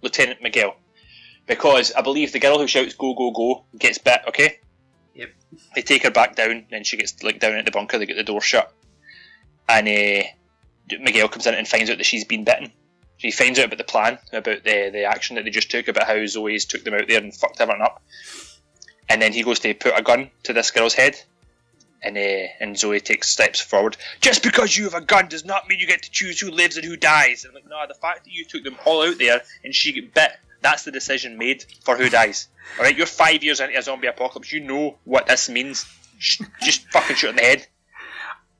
Lieutenant 0.01 0.41
Miguel 0.41 0.75
because 1.47 1.91
I 1.93 2.01
believe 2.01 2.31
the 2.31 2.39
girl 2.39 2.59
who 2.59 2.67
shouts 2.67 2.93
"Go, 2.93 3.13
go, 3.13 3.31
go" 3.31 3.65
gets 3.77 3.97
bit. 3.97 4.21
Okay. 4.27 4.59
Yep. 5.15 5.29
They 5.75 5.81
take 5.81 6.03
her 6.03 6.11
back 6.11 6.35
down, 6.35 6.65
and 6.71 6.85
she 6.85 6.97
gets 6.97 7.21
like 7.23 7.39
down 7.39 7.55
at 7.55 7.65
the 7.65 7.71
bunker. 7.71 7.97
They 7.97 8.05
get 8.05 8.17
the 8.17 8.23
door 8.23 8.41
shut, 8.41 8.73
and 9.67 9.87
uh, 9.87 10.23
Miguel 10.99 11.27
comes 11.27 11.47
in 11.47 11.53
and 11.53 11.67
finds 11.67 11.89
out 11.89 11.97
that 11.97 12.05
she's 12.05 12.25
been 12.25 12.43
bitten. 12.43 12.71
He 13.17 13.31
finds 13.31 13.59
out 13.59 13.65
about 13.65 13.77
the 13.77 13.83
plan, 13.83 14.17
about 14.33 14.63
the 14.63 14.89
the 14.91 15.03
action 15.03 15.35
that 15.35 15.45
they 15.45 15.51
just 15.51 15.69
took, 15.69 15.87
about 15.87 16.07
how 16.07 16.25
Zoe's 16.25 16.65
took 16.65 16.83
them 16.83 16.93
out 16.93 17.07
there 17.07 17.21
and 17.21 17.35
fucked 17.35 17.61
everything 17.61 17.83
up. 17.83 18.01
And 19.09 19.21
then 19.21 19.33
he 19.33 19.43
goes 19.43 19.59
to 19.59 19.73
put 19.73 19.97
a 19.97 20.01
gun 20.01 20.31
to 20.43 20.53
this 20.53 20.71
girl's 20.71 20.93
head, 20.93 21.21
and 22.01 22.17
uh, 22.17 22.47
and 22.59 22.77
Zoe 22.77 22.99
takes 22.99 23.29
steps 23.29 23.59
forward. 23.59 23.97
Just 24.21 24.41
because 24.41 24.75
you 24.75 24.85
have 24.85 24.93
a 24.93 25.01
gun 25.01 25.27
does 25.27 25.45
not 25.45 25.67
mean 25.67 25.79
you 25.79 25.87
get 25.87 26.03
to 26.03 26.11
choose 26.11 26.39
who 26.39 26.49
lives 26.49 26.77
and 26.77 26.85
who 26.85 26.95
dies. 26.95 27.43
And 27.43 27.51
I'm 27.51 27.55
like, 27.55 27.69
no, 27.69 27.83
the 27.87 27.99
fact 27.99 28.23
that 28.23 28.33
you 28.33 28.45
took 28.45 28.63
them 28.63 28.77
all 28.85 29.03
out 29.03 29.19
there 29.19 29.41
and 29.63 29.75
she 29.75 29.91
get 29.91 30.13
bit, 30.13 30.31
that's 30.61 30.83
the 30.83 30.91
decision 30.91 31.37
made 31.37 31.65
for 31.83 31.97
who 31.97 32.09
dies. 32.09 32.47
All 32.77 32.85
right, 32.85 32.95
you're 32.95 33.07
five 33.07 33.43
years 33.43 33.59
into 33.59 33.77
a 33.77 33.81
zombie 33.81 34.07
apocalypse. 34.07 34.51
You 34.51 34.61
know 34.61 34.97
what 35.03 35.27
this 35.27 35.49
means. 35.49 35.85
Just 36.61 36.87
fucking 36.91 37.15
shoot 37.15 37.29
in 37.29 37.35
the 37.35 37.41
head. 37.41 37.67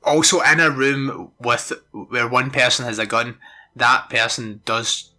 Also, 0.02 0.40
in 0.40 0.58
a 0.58 0.70
room 0.70 1.30
with 1.38 1.72
where 1.92 2.26
one 2.26 2.50
person 2.50 2.84
has 2.84 2.98
a 2.98 3.06
gun, 3.06 3.38
that 3.76 4.10
person 4.10 4.60
does 4.64 5.10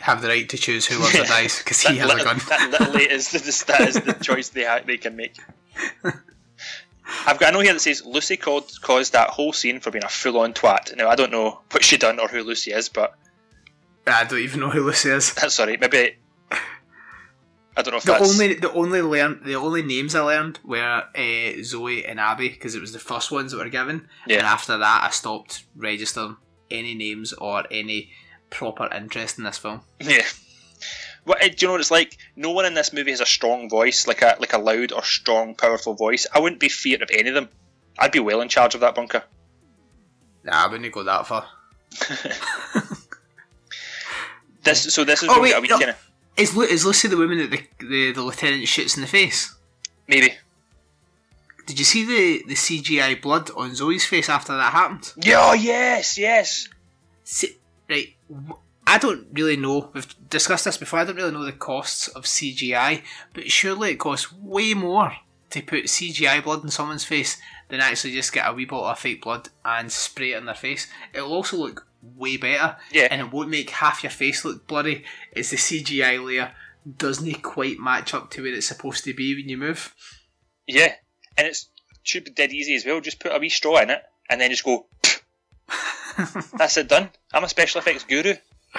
have 0.00 0.20
the 0.22 0.28
right 0.28 0.48
to 0.48 0.56
choose 0.56 0.86
who 0.86 0.98
lives 0.98 1.14
or 1.14 1.24
dies 1.26 1.58
because 1.58 1.80
he 1.80 1.96
has 1.98 2.10
a 2.10 2.24
gun. 2.24 2.38
that 2.48 2.70
literally 2.70 3.04
is 3.04 3.30
the, 3.30 3.64
that 3.68 3.88
is 3.88 3.94
the 3.94 4.12
choice 4.14 4.48
they 4.48 4.64
ha- 4.64 4.80
they 4.84 4.96
can 4.96 5.14
make. 5.14 5.36
I've 7.26 7.38
got 7.38 7.50
a 7.50 7.52
note 7.52 7.64
here 7.64 7.72
that 7.72 7.80
says 7.80 8.04
Lucy 8.04 8.36
called, 8.36 8.70
caused 8.82 9.12
that 9.12 9.30
whole 9.30 9.52
scene 9.52 9.80
for 9.80 9.90
being 9.90 10.04
a 10.04 10.08
full 10.08 10.38
on 10.38 10.52
twat. 10.52 10.96
Now 10.96 11.08
I 11.08 11.16
don't 11.16 11.32
know 11.32 11.60
what 11.70 11.84
she 11.84 11.96
done 11.96 12.18
or 12.18 12.28
who 12.28 12.42
Lucy 12.42 12.72
is, 12.72 12.88
but 12.88 13.14
I 14.06 14.24
don't 14.24 14.38
even 14.40 14.60
know 14.60 14.70
who 14.70 14.84
Lucy 14.84 15.10
is. 15.10 15.26
sorry, 15.54 15.76
maybe 15.76 16.16
I 17.76 17.82
don't 17.82 17.92
know 17.92 17.98
if 17.98 18.04
The 18.04 18.12
that's 18.12 18.32
only 18.32 18.54
the 18.54 18.72
only 18.72 19.00
learn 19.02 19.40
the 19.44 19.54
only 19.54 19.82
names 19.82 20.14
I 20.14 20.20
learned 20.20 20.58
were 20.64 21.04
uh, 21.14 21.62
Zoe 21.62 22.04
and 22.04 22.18
Abby 22.18 22.48
because 22.48 22.74
it 22.74 22.80
was 22.80 22.92
the 22.92 22.98
first 22.98 23.30
ones 23.30 23.52
that 23.52 23.58
were 23.58 23.68
given, 23.68 24.08
Yeah. 24.26 24.38
and 24.38 24.46
after 24.46 24.76
that 24.78 25.04
I 25.04 25.10
stopped 25.10 25.64
registering. 25.76 26.36
any 26.70 26.94
names 26.94 27.32
or 27.32 27.64
any 27.70 28.10
proper 28.50 28.88
interest 28.94 29.38
in 29.38 29.44
this 29.44 29.58
film. 29.58 29.80
Yeah. 30.00 30.24
What, 31.24 31.42
uh, 31.42 31.48
do 31.48 31.54
you 31.58 31.66
know 31.66 31.72
what 31.72 31.80
it's 31.80 31.90
like? 31.90 32.16
No 32.36 32.50
one 32.52 32.64
in 32.64 32.74
this 32.74 32.92
movie 32.92 33.10
has 33.10 33.20
a 33.20 33.26
strong 33.26 33.68
voice, 33.68 34.06
like 34.06 34.22
a 34.22 34.36
like 34.40 34.52
a 34.52 34.58
loud 34.58 34.92
or 34.92 35.02
strong, 35.04 35.54
powerful 35.54 35.94
voice. 35.94 36.26
I 36.34 36.38
wouldn't 36.40 36.60
be 36.60 36.68
feared 36.68 37.02
of 37.02 37.10
any 37.12 37.28
of 37.28 37.34
them. 37.34 37.48
I'd 37.98 38.12
be 38.12 38.20
well 38.20 38.40
in 38.40 38.48
charge 38.48 38.74
of 38.74 38.80
that 38.80 38.94
bunker. 38.94 39.22
Nah, 40.44 40.64
I 40.64 40.66
wouldn't 40.68 40.92
go 40.92 41.02
that 41.04 41.26
far. 41.26 41.46
This 44.62 44.92
so 44.94 45.04
this 45.04 45.22
is 45.22 45.28
Oh, 45.30 45.40
we 45.40 45.52
wait, 45.52 45.62
wee 45.62 45.68
no. 45.68 45.78
kinda- 45.78 45.96
Is, 46.36 46.54
Lu- 46.56 46.64
is 46.64 46.84
Lucy 46.84 47.08
the 47.08 47.16
woman 47.16 47.38
that 47.38 47.50
the, 47.50 47.62
the, 47.86 48.12
the 48.12 48.22
lieutenant 48.22 48.66
shoots 48.68 48.96
in 48.96 49.02
the 49.02 49.08
face? 49.08 49.54
maybe. 50.06 50.34
Did 51.66 51.78
you 51.78 51.84
see 51.84 52.04
the, 52.04 52.48
the 52.48 52.54
CGI 52.54 53.20
blood 53.22 53.50
on 53.56 53.74
Zoe's 53.76 54.04
face 54.04 54.28
after 54.28 54.56
that 54.56 54.72
happened? 54.72 55.12
Yeah, 55.22 55.38
oh, 55.40 55.52
yes, 55.52 56.18
yes. 56.18 56.68
See, 57.22 57.56
right, 57.88 58.16
I 58.88 58.98
don't 58.98 59.28
really 59.32 59.56
know. 59.56 59.88
We've 59.92 60.14
discussed 60.28 60.64
this 60.64 60.78
before. 60.78 60.98
I 60.98 61.04
don't 61.04 61.14
really 61.14 61.30
know 61.30 61.44
the 61.44 61.52
costs 61.52 62.08
of 62.08 62.24
CGI, 62.24 63.02
but 63.34 63.52
surely 63.52 63.90
it 63.92 63.96
costs 64.00 64.32
way 64.32 64.74
more 64.74 65.12
to 65.50 65.62
put 65.62 65.84
CGI 65.84 66.42
blood 66.42 66.64
in 66.64 66.70
someone's 66.70 67.04
face 67.04 67.36
than 67.68 67.78
actually 67.80 68.14
just 68.14 68.32
get 68.32 68.48
a 68.48 68.52
wee 68.52 68.64
bottle 68.64 68.86
of 68.86 68.98
fake 68.98 69.22
blood 69.22 69.48
and 69.64 69.92
spray 69.92 70.32
it 70.32 70.38
in 70.38 70.46
their 70.46 70.54
face. 70.56 70.88
It'll 71.14 71.32
also 71.32 71.56
look 71.56 71.86
way 72.02 72.36
better, 72.36 72.76
Yeah. 72.92 73.08
and 73.10 73.20
it 73.20 73.30
won't 73.32 73.50
make 73.50 73.70
half 73.70 74.02
your 74.02 74.10
face 74.10 74.44
look 74.44 74.66
bloody. 74.66 75.04
It's 75.32 75.50
the 75.50 75.56
CGI 75.56 76.24
layer 76.24 76.54
doesn't 76.96 77.42
quite 77.42 77.78
match 77.78 78.14
up 78.14 78.30
to 78.30 78.42
where 78.42 78.54
it's 78.54 78.66
supposed 78.66 79.04
to 79.04 79.12
be 79.14 79.34
when 79.34 79.48
you 79.48 79.56
move. 79.58 79.94
Yeah, 80.66 80.94
and 81.36 81.46
it's 81.46 81.68
should 82.02 82.24
be 82.24 82.30
dead 82.30 82.52
easy 82.52 82.74
as 82.74 82.84
well. 82.86 83.00
Just 83.00 83.20
put 83.20 83.32
a 83.34 83.38
wee 83.38 83.48
straw 83.50 83.78
in 83.80 83.90
it, 83.90 84.02
and 84.28 84.40
then 84.40 84.50
just 84.50 84.64
go. 84.64 84.86
That's 86.56 86.76
it 86.76 86.88
done. 86.88 87.10
I'm 87.32 87.44
a 87.44 87.48
special 87.48 87.80
effects 87.80 88.04
guru. 88.04 88.34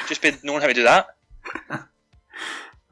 Just 0.07 0.22
been 0.22 0.38
knowing 0.43 0.61
how 0.61 0.67
to 0.67 0.74
do 0.74 0.84
that. 0.84 1.07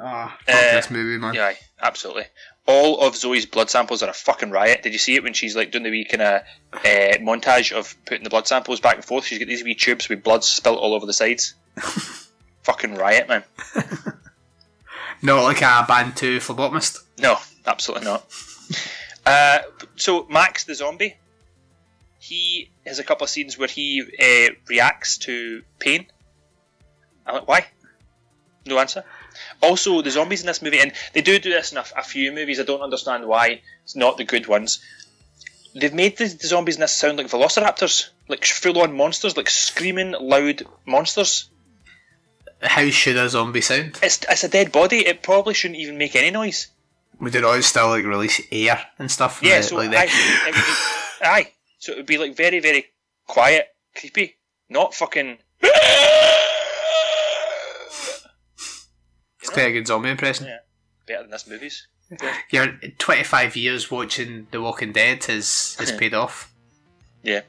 Ah, 0.02 0.38
Uh, 0.48 0.52
this 0.76 0.90
movie, 0.90 1.18
man. 1.18 1.34
Yeah, 1.34 1.54
absolutely. 1.82 2.24
All 2.72 3.02
of 3.02 3.16
Zoe's 3.16 3.48
blood 3.48 3.72
samples 3.72 4.04
are 4.04 4.12
a 4.12 4.14
fucking 4.14 4.52
riot. 4.52 4.84
Did 4.84 4.94
you 4.94 5.00
see 5.00 5.16
it 5.16 5.24
when 5.24 5.34
she's 5.34 5.56
like 5.56 5.72
doing 5.72 5.84
the 5.84 5.90
wee 5.90 6.06
kind 6.06 6.22
of 6.22 6.42
uh, 6.72 7.18
montage 7.18 7.72
of 7.72 7.96
putting 8.06 8.24
the 8.24 8.30
blood 8.30 8.48
samples 8.48 8.80
back 8.80 8.98
and 8.98 9.04
forth? 9.04 9.26
She's 9.26 9.40
got 9.40 9.48
these 9.48 9.64
wee 9.64 9.74
tubes 9.74 10.08
with 10.08 10.24
blood 10.24 10.44
spilt 10.44 10.78
all 10.78 10.94
over 10.94 11.08
the 11.08 11.14
sides. 11.14 11.56
fucking 12.62 12.94
riot, 12.94 13.28
man. 13.28 13.44
Not 15.24 15.44
like 15.46 15.64
a 15.64 15.84
band 15.88 16.16
two 16.16 16.38
phlebotomist. 16.38 17.00
No, 17.18 17.38
absolutely 17.66 18.06
not. 18.06 18.26
Uh, 19.26 19.60
so 19.96 20.26
Max 20.28 20.64
the 20.64 20.74
zombie, 20.74 21.16
he 22.20 22.72
has 22.88 22.98
a 22.98 23.04
couple 23.04 23.26
of 23.26 23.30
scenes 23.30 23.60
where 23.60 23.68
he 23.68 24.02
uh, 24.02 24.54
reacts 24.68 25.20
to 25.20 25.62
pain. 25.78 26.08
I'm 27.28 27.36
like, 27.36 27.48
why? 27.48 27.66
No 28.66 28.80
answer. 28.80 29.04
Also, 29.62 30.02
the 30.02 30.12
zombies 30.12 30.42
in 30.42 30.48
this 30.48 30.62
movie, 30.62 30.80
and 30.80 30.92
they 31.14 31.22
do 31.22 31.38
do 31.40 31.50
this 31.50 31.72
in 31.72 31.78
a, 31.78 31.86
a 31.98 32.04
few 32.04 32.32
movies. 32.32 32.60
I 32.60 32.64
don't 32.64 32.82
understand 32.82 33.26
why 33.26 33.62
it's 33.84 33.96
not 33.96 34.18
the 34.18 34.24
good 34.24 34.48
ones. 34.48 34.80
They've 35.76 35.94
made 35.94 36.18
the, 36.18 36.26
the 36.26 36.48
zombies 36.48 36.76
in 36.76 36.82
this 36.82 36.96
sound 36.96 37.18
like 37.18 37.28
velociraptors, 37.28 38.10
like 38.28 38.44
full-on 38.46 38.96
monsters, 38.98 39.38
like 39.38 39.50
screaming, 39.50 40.12
loud 40.20 40.64
monsters. 40.86 41.50
How 42.62 42.90
should 42.90 43.16
a 43.18 43.30
zombie 43.30 43.62
sound? 43.62 44.00
It's, 44.04 44.20
it's 44.30 44.44
a 44.44 44.50
dead 44.50 44.72
body. 44.72 45.06
It 45.06 45.22
probably 45.24 45.54
shouldn't 45.54 45.80
even 45.80 45.98
make 45.98 46.16
any 46.16 46.32
noise. 46.32 46.68
Would 47.22 47.36
it 47.36 47.44
always 47.44 47.66
still 47.68 47.90
like 47.90 48.06
release 48.06 48.42
air 48.52 48.80
and 48.98 49.10
stuff? 49.12 49.42
Yeah, 49.44 49.58
The- 49.58 49.64
so 49.64 49.76
like 49.78 49.90
aye, 49.92 50.06
the, 50.08 50.50
it 50.50 50.56
be, 50.56 50.62
aye, 51.26 51.52
so 51.78 51.92
it 51.94 51.98
would 51.98 52.06
be 52.06 52.18
like 52.18 52.36
very, 52.36 52.60
very 52.60 52.86
quiet, 53.28 53.68
creepy, 53.96 54.38
not 54.70 54.94
fucking. 54.96 55.38
it's 59.42 59.49
quite 59.60 59.70
a 59.70 59.74
good 59.74 59.88
zombie 59.88 60.10
impression. 60.10 60.48
Yeah. 60.48 60.60
Better 61.06 61.24
than 61.24 61.32
this 61.32 61.48
movies. 61.48 61.88
Your 62.50 62.68
25 62.98 63.56
years 63.56 63.92
watching 63.92 64.48
The 64.52 64.62
Walking 64.62 64.92
Dead 64.92 65.24
has, 65.26 65.76
has 65.80 65.92
paid 65.92 66.14
off. 66.14 66.54
Yeah. 67.24 67.42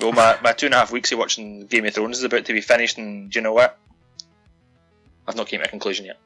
Well, 0.00 0.12
my, 0.12 0.38
my 0.42 0.52
two 0.52 0.66
and 0.66 0.74
a 0.74 0.78
half 0.78 0.92
weeks 0.92 1.12
of 1.12 1.18
watching 1.18 1.66
Game 1.66 1.84
of 1.86 1.94
Thrones 1.94 2.18
is 2.18 2.24
about 2.24 2.44
to 2.46 2.52
be 2.52 2.60
finished, 2.60 2.98
and 2.98 3.30
do 3.30 3.38
you 3.38 3.42
know 3.42 3.52
what? 3.52 3.78
I've 5.26 5.36
not 5.36 5.46
came 5.46 5.60
to 5.60 5.66
a 5.66 5.68
conclusion 5.68 6.06
yet. 6.06 6.18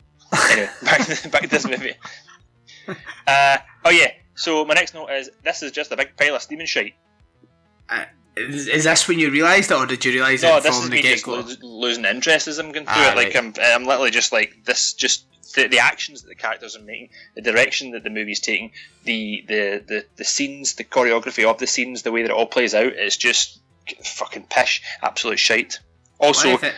anyway, 0.50 0.70
back 0.82 1.06
to, 1.06 1.28
back 1.28 1.42
to 1.42 1.48
this 1.48 1.66
movie. 1.66 1.94
Uh, 3.26 3.58
oh 3.84 3.90
yeah. 3.90 4.10
So 4.34 4.64
my 4.64 4.72
next 4.72 4.94
note 4.94 5.10
is 5.10 5.28
this 5.44 5.62
is 5.62 5.72
just 5.72 5.92
a 5.92 5.96
big 5.96 6.16
pile 6.16 6.34
of 6.34 6.40
steaming 6.40 6.66
shite. 6.66 6.94
Uh, 7.86 8.06
is 8.38 8.84
this 8.84 9.08
when 9.08 9.18
you 9.18 9.30
realised 9.30 9.70
it, 9.70 9.74
or 9.74 9.86
did 9.86 10.04
you 10.04 10.12
realise 10.12 10.42
No, 10.42 10.56
it 10.56 10.62
from 10.64 10.90
the 10.90 11.02
get 11.02 11.22
go? 11.22 11.44
losing 11.62 12.04
interest 12.04 12.48
as 12.48 12.58
I'm 12.58 12.72
going 12.72 12.86
through 12.86 12.94
Ah, 12.96 13.12
it. 13.12 13.16
Like 13.16 13.34
right. 13.34 13.36
I'm, 13.36 13.54
I'm 13.82 13.84
literally 13.86 14.10
just 14.10 14.32
like 14.32 14.64
this. 14.64 14.92
Just 14.92 15.24
the, 15.54 15.66
the 15.66 15.78
actions 15.78 16.22
that 16.22 16.28
the 16.28 16.34
characters 16.34 16.76
are 16.76 16.82
making, 16.82 17.08
the 17.34 17.42
direction 17.42 17.92
that 17.92 18.04
the 18.04 18.10
movie's 18.10 18.40
taking, 18.40 18.72
the, 19.04 19.44
the 19.48 19.82
the 19.86 20.04
the 20.16 20.24
scenes, 20.24 20.74
the 20.74 20.84
choreography 20.84 21.48
of 21.48 21.58
the 21.58 21.66
scenes, 21.66 22.02
the 22.02 22.12
way 22.12 22.22
that 22.22 22.30
it 22.30 22.34
all 22.36 22.46
plays 22.46 22.74
out. 22.74 22.92
It's 22.94 23.16
just 23.16 23.60
fucking 24.04 24.46
pish, 24.50 24.82
absolute 25.02 25.38
shite. 25.38 25.78
Also, 26.20 26.58
it- 26.58 26.74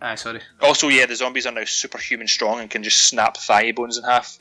Ah, 0.00 0.14
sorry. 0.14 0.40
also 0.62 0.86
yeah, 0.88 1.06
the 1.06 1.16
zombies 1.16 1.44
are 1.44 1.52
now 1.52 1.64
superhuman 1.64 2.28
strong 2.28 2.60
and 2.60 2.70
can 2.70 2.84
just 2.84 3.08
snap 3.08 3.36
thigh 3.36 3.72
bones 3.72 3.98
in 3.98 4.04
half. 4.04 4.38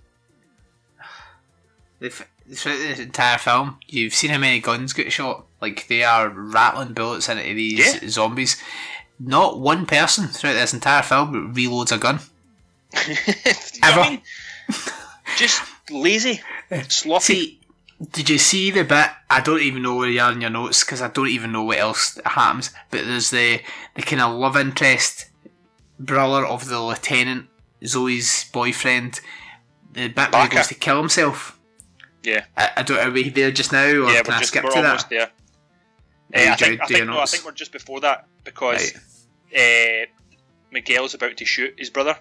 F- 2.01 2.27
Throughout 2.53 2.77
the 2.95 3.01
entire 3.01 3.37
film, 3.37 3.77
you've 3.87 4.13
seen 4.13 4.29
how 4.29 4.37
many 4.37 4.59
guns 4.61 4.93
get 4.93 5.11
shot. 5.11 5.45
Like 5.61 5.87
they 5.87 6.03
are 6.03 6.29
rattling 6.29 6.93
bullets 6.93 7.27
into 7.27 7.43
these 7.43 7.79
Yeah. 8.01 8.07
zombies. 8.09 8.55
Not 9.19 9.59
one 9.59 9.85
person 9.85 10.27
throughout 10.27 10.53
this 10.53 10.73
entire 10.73 11.01
film 11.01 11.53
reloads 11.53 11.91
a 11.91 11.97
gun. 11.97 12.19
Ever. 13.83 13.99
I 14.01 14.09
mean? 14.11 14.21
just 15.37 15.61
lazy, 15.89 16.41
sloppy. 16.87 17.23
See, 17.23 17.59
did 18.11 18.29
you 18.29 18.37
see 18.37 18.71
the 18.71 18.83
bit? 18.83 19.09
I 19.29 19.41
don't 19.41 19.61
even 19.61 19.81
know 19.81 19.95
where 19.95 20.09
you 20.09 20.21
are 20.21 20.31
in 20.31 20.39
your 20.41 20.49
notes 20.51 20.83
because 20.83 21.01
I 21.01 21.09
don't 21.09 21.27
even 21.27 21.51
know 21.51 21.63
what 21.63 21.79
else 21.79 22.19
happens. 22.25 22.69
But 22.91 23.05
there's 23.05 23.31
the 23.31 23.59
the 23.95 24.03
kind 24.03 24.21
of 24.21 24.35
love 24.35 24.55
interest 24.55 25.25
brother 25.99 26.45
of 26.45 26.67
the 26.69 26.79
lieutenant, 26.79 27.47
Zoe's 27.85 28.45
boyfriend. 28.53 29.19
The 29.93 30.09
bit 30.09 30.31
where 30.31 30.43
he 30.43 30.49
goes 30.49 30.67
to 30.67 30.75
kill 30.75 30.97
himself. 30.99 31.56
Yeah. 32.23 32.45
I, 32.55 32.71
I 32.77 32.83
don't. 32.83 32.99
Are 32.99 33.11
we 33.11 33.29
there 33.29 33.51
just 33.51 33.71
now, 33.71 33.83
or 33.85 34.11
yeah, 34.11 34.21
can 34.21 34.31
we're 34.31 34.33
I 34.35 34.39
just 34.39 34.47
skip 34.49 34.63
to 34.63 34.75
almost 34.75 35.09
that? 35.09 35.31
there. 36.31 36.43
Do 36.43 36.49
Uh, 36.49 36.53
I 36.53 36.55
do 36.55 36.65
think, 36.65 36.77
you- 36.77 36.83
I 36.83 36.87
think, 36.87 37.05
no, 37.07 37.19
I 37.19 37.25
think 37.25 37.45
we're 37.45 37.51
just 37.51 37.71
before 37.71 37.99
that 38.01 38.27
because 38.43 38.93
uh, 39.55 40.05
Miguel's 40.71 41.13
about 41.13 41.37
to 41.37 41.45
shoot 41.45 41.73
his 41.77 41.89
brother. 41.89 42.17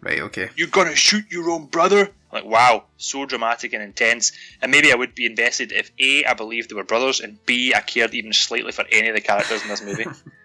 Right. 0.00 0.20
Okay. 0.20 0.48
You're 0.56 0.68
gonna 0.68 0.94
shoot 0.94 1.24
your 1.30 1.50
own 1.50 1.66
brother? 1.66 2.10
Like, 2.32 2.44
wow, 2.44 2.84
so 2.98 3.24
dramatic 3.24 3.72
and 3.72 3.82
intense. 3.82 4.32
And 4.60 4.70
maybe 4.70 4.92
I 4.92 4.94
would 4.96 5.14
be 5.14 5.24
invested 5.24 5.72
if 5.72 5.90
A, 5.98 6.24
I 6.26 6.34
believed 6.34 6.68
they 6.70 6.74
were 6.74 6.84
brothers, 6.84 7.20
and 7.20 7.38
B, 7.46 7.72
I 7.74 7.80
cared 7.80 8.12
even 8.14 8.32
slightly 8.34 8.70
for 8.70 8.84
any 8.92 9.08
of 9.08 9.14
the 9.14 9.20
characters 9.22 9.62
in 9.62 9.68
this 9.68 9.82
movie. 9.82 10.04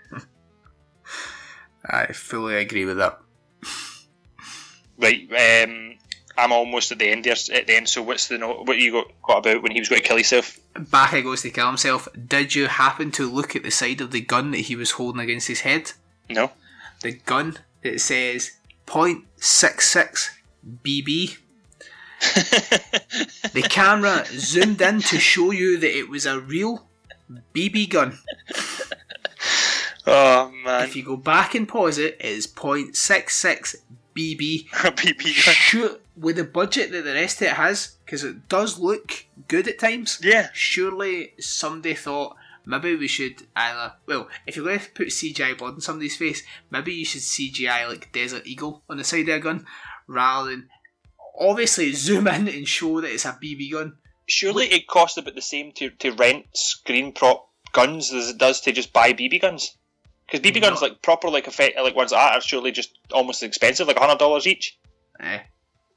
I 1.85 2.13
fully 2.13 2.55
agree 2.55 2.85
with 2.85 2.97
that. 2.97 3.19
right, 4.97 5.27
um, 5.67 5.95
I'm 6.37 6.51
almost 6.51 6.91
at 6.91 6.99
the 6.99 7.09
end 7.09 7.23
there. 7.25 7.35
At 7.53 7.67
the 7.67 7.75
end, 7.75 7.87
so 7.89 8.01
what's 8.01 8.27
the 8.27 8.37
note? 8.37 8.65
What 8.65 8.77
you 8.77 8.91
got, 8.91 9.11
got 9.21 9.37
about 9.39 9.61
when 9.61 9.71
he 9.71 9.79
was 9.79 9.89
going 9.89 10.01
to 10.01 10.07
kill 10.07 10.17
himself? 10.17 10.59
Back 10.75 11.13
he 11.13 11.21
goes 11.21 11.41
to 11.43 11.51
kill 11.51 11.67
himself. 11.67 12.07
Did 12.27 12.55
you 12.55 12.67
happen 12.67 13.11
to 13.11 13.29
look 13.29 13.55
at 13.55 13.63
the 13.63 13.71
side 13.71 14.01
of 14.01 14.11
the 14.11 14.21
gun 14.21 14.51
that 14.51 14.61
he 14.61 14.75
was 14.75 14.91
holding 14.91 15.21
against 15.21 15.47
his 15.47 15.61
head? 15.61 15.91
No. 16.29 16.51
the 17.01 17.13
gun 17.13 17.57
that 17.83 18.01
says 18.01 18.51
.66 18.87 20.29
BB. 20.83 21.37
the 23.53 23.61
camera 23.69 24.23
zoomed 24.25 24.81
in 24.81 25.01
to 25.01 25.19
show 25.19 25.51
you 25.51 25.77
that 25.77 25.97
it 25.97 26.09
was 26.09 26.25
a 26.25 26.39
real 26.39 26.87
BB 27.53 27.89
gun. 27.89 28.17
Oh 30.05 30.51
man, 30.63 30.83
If 30.83 30.95
you 30.95 31.03
go 31.03 31.15
back 31.15 31.55
and 31.55 31.67
pause 31.67 31.97
it, 31.97 32.17
it 32.19 32.25
is 32.25 32.47
.66 32.47 33.75
BB. 34.15 34.69
BB 34.69 35.45
gun. 35.45 35.53
Shoot 35.55 36.01
with 36.15 36.35
the 36.35 36.43
budget 36.43 36.91
that 36.91 37.03
the 37.03 37.13
rest 37.13 37.41
of 37.41 37.47
it 37.47 37.53
has, 37.53 37.97
because 38.05 38.23
it 38.23 38.47
does 38.47 38.79
look 38.79 39.25
good 39.47 39.67
at 39.67 39.79
times. 39.79 40.19
Yeah. 40.21 40.49
Surely 40.53 41.33
somebody 41.39 41.95
thought 41.95 42.35
maybe 42.65 42.95
we 42.95 43.07
should 43.07 43.43
either 43.55 43.93
well, 44.05 44.29
if 44.45 44.55
you're 44.55 44.65
going 44.65 44.79
to 44.79 44.91
put 44.91 45.07
CGI 45.07 45.57
blood 45.57 45.75
in 45.75 45.81
somebody's 45.81 46.17
face, 46.17 46.43
maybe 46.69 46.93
you 46.93 47.05
should 47.05 47.21
CGI 47.21 47.87
like 47.87 48.11
Desert 48.11 48.45
Eagle 48.45 48.83
on 48.89 48.97
the 48.97 49.03
side 49.03 49.27
of 49.29 49.35
a 49.35 49.39
gun, 49.39 49.65
rather 50.07 50.51
than 50.51 50.69
obviously 51.39 51.93
zoom 51.93 52.27
in 52.27 52.47
and 52.47 52.67
show 52.67 53.01
that 53.01 53.11
it's 53.11 53.25
a 53.25 53.37
BB 53.43 53.71
gun. 53.71 53.97
Surely 54.25 54.67
it 54.67 54.87
costs 54.87 55.17
about 55.17 55.35
the 55.35 55.41
same 55.41 55.71
to, 55.73 55.89
to 55.89 56.11
rent 56.13 56.45
screen 56.53 57.11
prop 57.11 57.49
guns 57.73 58.13
as 58.13 58.29
it 58.29 58.37
does 58.37 58.61
to 58.61 58.71
just 58.71 58.93
buy 58.93 59.11
BB 59.11 59.41
guns. 59.41 59.75
Because 60.25 60.41
BB 60.41 60.61
guns, 60.61 60.81
like 60.81 61.01
proper, 61.01 61.29
like 61.29 61.47
effect, 61.47 61.77
like 61.77 61.95
ones 61.95 62.11
that, 62.11 62.35
are 62.35 62.41
surely 62.41 62.71
just 62.71 62.97
almost 63.11 63.43
as 63.43 63.47
expensive, 63.47 63.87
like 63.87 63.97
hundred 63.97 64.19
dollars 64.19 64.47
each. 64.47 64.77
Eh. 65.19 65.39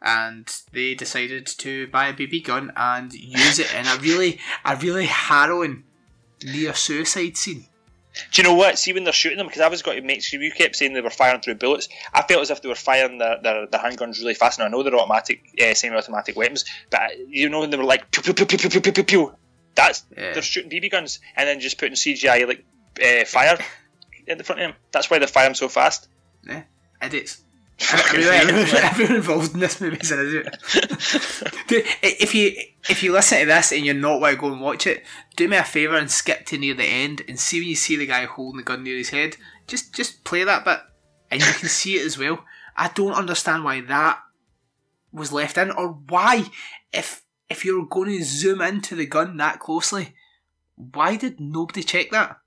And 0.03 0.47
they 0.73 0.95
decided 0.95 1.47
to 1.47 1.87
buy 1.89 2.09
a 2.09 2.13
BB 2.13 2.45
gun 2.45 2.73
and 2.77 3.13
use 3.13 3.59
it 3.59 3.73
in 3.75 3.87
a 3.87 3.97
really, 3.97 4.39
a 4.65 4.77
really 4.77 5.07
harrowing 5.07 5.85
near 6.45 6.75
suicide 6.75 7.37
scene. 7.37 7.67
Do 8.33 8.41
you 8.41 8.49
know 8.49 8.55
what? 8.55 8.79
See 8.79 8.93
when 8.93 9.05
they're 9.05 9.13
shooting 9.13 9.39
them, 9.39 9.47
because 9.47 9.61
I 9.61 9.69
was 9.69 9.83
got 9.83 9.95
to 9.95 10.01
make 10.03 10.23
sure 10.23 10.41
you 10.41 10.51
kept 10.51 10.77
saying 10.77 10.95
they 10.95 11.01
were 11.01 11.11
firing 11.11 11.41
through 11.41 11.57
bullets. 11.57 11.89
I 12.15 12.23
felt 12.23 12.43
as 12.43 12.51
if 12.51 12.63
they 12.63 12.69
were 12.69 12.75
firing 12.75 13.19
their, 13.19 13.41
their, 13.43 13.67
their 13.67 13.81
handguns 13.81 14.19
really 14.19 14.35
fast. 14.35 14.59
And 14.59 14.67
I 14.67 14.71
know 14.71 14.83
they're 14.83 14.95
automatic, 14.95 15.43
uh, 15.63 15.75
semi-automatic 15.75 16.37
weapons, 16.37 16.65
but 16.91 17.01
you 17.29 17.49
know 17.49 17.61
when 17.61 17.71
they 17.71 17.77
were 17.77 17.85
like 17.85 18.11
pew 18.11 18.23
pew 18.23 18.33
pew 18.33 18.47
pew 18.47 18.71
pew 18.71 18.81
pew 18.81 18.93
pew. 18.93 19.05
pew. 19.05 19.35
That's 19.75 20.05
yeah. 20.17 20.33
they're 20.33 20.43
shooting 20.43 20.71
BB 20.71 20.91
guns 20.91 21.21
and 21.37 21.47
then 21.47 21.61
just 21.61 21.79
putting 21.79 21.95
CGI 21.95 22.47
like 22.47 22.65
uh, 23.05 23.27
fire 23.27 23.59
at 24.29 24.39
the 24.39 24.45
front 24.45 24.61
of 24.63 24.69
them. 24.69 24.77
That's 24.93 25.11
why 25.11 25.19
they 25.19 25.27
fire 25.27 25.47
him 25.47 25.55
so 25.55 25.69
fast. 25.69 26.09
Yeah, 26.47 26.63
idiots. 27.03 27.43
Fucking 27.79 28.21
Everyone, 28.21 28.49
idiots, 28.49 28.73
everyone, 28.73 28.73
man. 28.73 28.85
everyone 28.91 29.17
involved 29.17 29.55
in 29.55 29.61
this 29.61 29.81
movie 29.81 29.97
is 29.99 30.11
an 30.11 30.21
idiot. 30.21 30.57
Dude, 31.69 31.85
if 32.03 32.35
you 32.35 32.53
if 32.89 33.03
you 33.03 33.13
listen 33.13 33.41
to 33.41 33.47
this 33.47 33.71
and 33.73 33.85
you're 33.85 33.95
not 33.95 34.21
want 34.21 34.35
to 34.35 34.41
go 34.41 34.51
and 34.51 34.61
watch 34.63 34.87
it, 34.87 35.05
do 35.37 35.47
me 35.47 35.59
a 35.59 35.65
favour 35.65 35.97
and 35.97 36.11
skip 36.11 36.47
to 36.47 36.59
near 36.59 36.73
the 36.75 36.85
end 36.85 37.23
and 37.29 37.39
see 37.39 37.61
when 37.61 37.69
you 37.69 37.77
see 37.77 37.97
the 37.97 38.07
guy 38.07 38.25
holding 38.25 38.57
the 38.59 38.63
gun 38.63 38.83
near 38.83 38.97
his 38.97 39.11
head. 39.11 39.37
Just 39.67 39.95
just 39.95 40.25
play 40.25 40.43
that 40.45 40.65
bit, 40.65 40.81
and 41.31 41.41
you 41.41 41.53
can 41.53 41.69
see 41.69 41.97
it 41.97 42.07
as 42.07 42.17
well. 42.17 42.45
I 42.77 42.89
don't 42.89 43.13
understand 43.13 43.65
why 43.65 43.83
that 43.83 44.21
was 45.13 45.33
left 45.33 45.59
in, 45.59 45.71
or 45.71 45.89
why 45.89 46.47
if 46.95 47.23
if 47.51 47.65
you're 47.65 47.87
going 47.87 48.09
to 48.09 48.25
zoom 48.25 48.63
into 48.63 48.95
the 48.97 49.07
gun 49.07 49.37
that 49.37 49.61
closely, 49.61 50.15
why 50.77 51.17
did 51.17 51.41
nobody 51.41 51.83
check 51.83 52.11
that? 52.11 52.39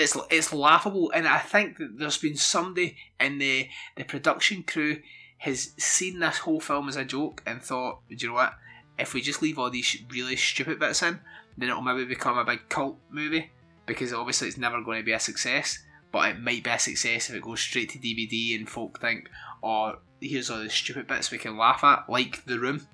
It's 0.00 0.16
it's 0.30 0.52
laughable, 0.52 1.10
and 1.14 1.28
I 1.28 1.38
think 1.38 1.78
that 1.78 1.98
there's 1.98 2.18
been 2.18 2.36
somebody 2.36 2.96
in 3.18 3.38
the 3.38 3.68
the 3.96 4.04
production 4.04 4.62
crew 4.62 4.98
has 5.38 5.72
seen 5.78 6.18
this 6.18 6.38
whole 6.38 6.60
film 6.60 6.88
as 6.88 6.96
a 6.96 7.04
joke 7.04 7.42
and 7.46 7.62
thought, 7.62 8.00
do 8.08 8.16
you 8.18 8.28
know 8.28 8.34
what? 8.34 8.54
If 8.98 9.14
we 9.14 9.22
just 9.22 9.40
leave 9.40 9.58
all 9.58 9.70
these 9.70 10.02
really 10.10 10.36
stupid 10.36 10.78
bits 10.78 11.02
in, 11.02 11.20
then 11.56 11.70
it'll 11.70 11.80
maybe 11.80 12.04
become 12.04 12.36
a 12.36 12.44
big 12.44 12.68
cult 12.68 12.98
movie 13.10 13.50
because 13.86 14.12
obviously 14.12 14.48
it's 14.48 14.58
never 14.58 14.82
going 14.82 14.98
to 14.98 15.04
be 15.04 15.12
a 15.12 15.20
success. 15.20 15.78
But 16.12 16.28
it 16.28 16.40
might 16.40 16.64
be 16.64 16.70
a 16.70 16.78
success 16.78 17.30
if 17.30 17.36
it 17.36 17.42
goes 17.42 17.60
straight 17.60 17.90
to 17.90 17.98
DVD 17.98 18.58
and 18.58 18.68
folk 18.68 19.00
think, 19.00 19.30
oh, 19.62 19.94
here's 20.20 20.50
all 20.50 20.62
the 20.62 20.68
stupid 20.68 21.06
bits 21.06 21.30
we 21.30 21.38
can 21.38 21.56
laugh 21.56 21.84
at, 21.84 22.08
like 22.08 22.44
The 22.44 22.58
Room. 22.58 22.86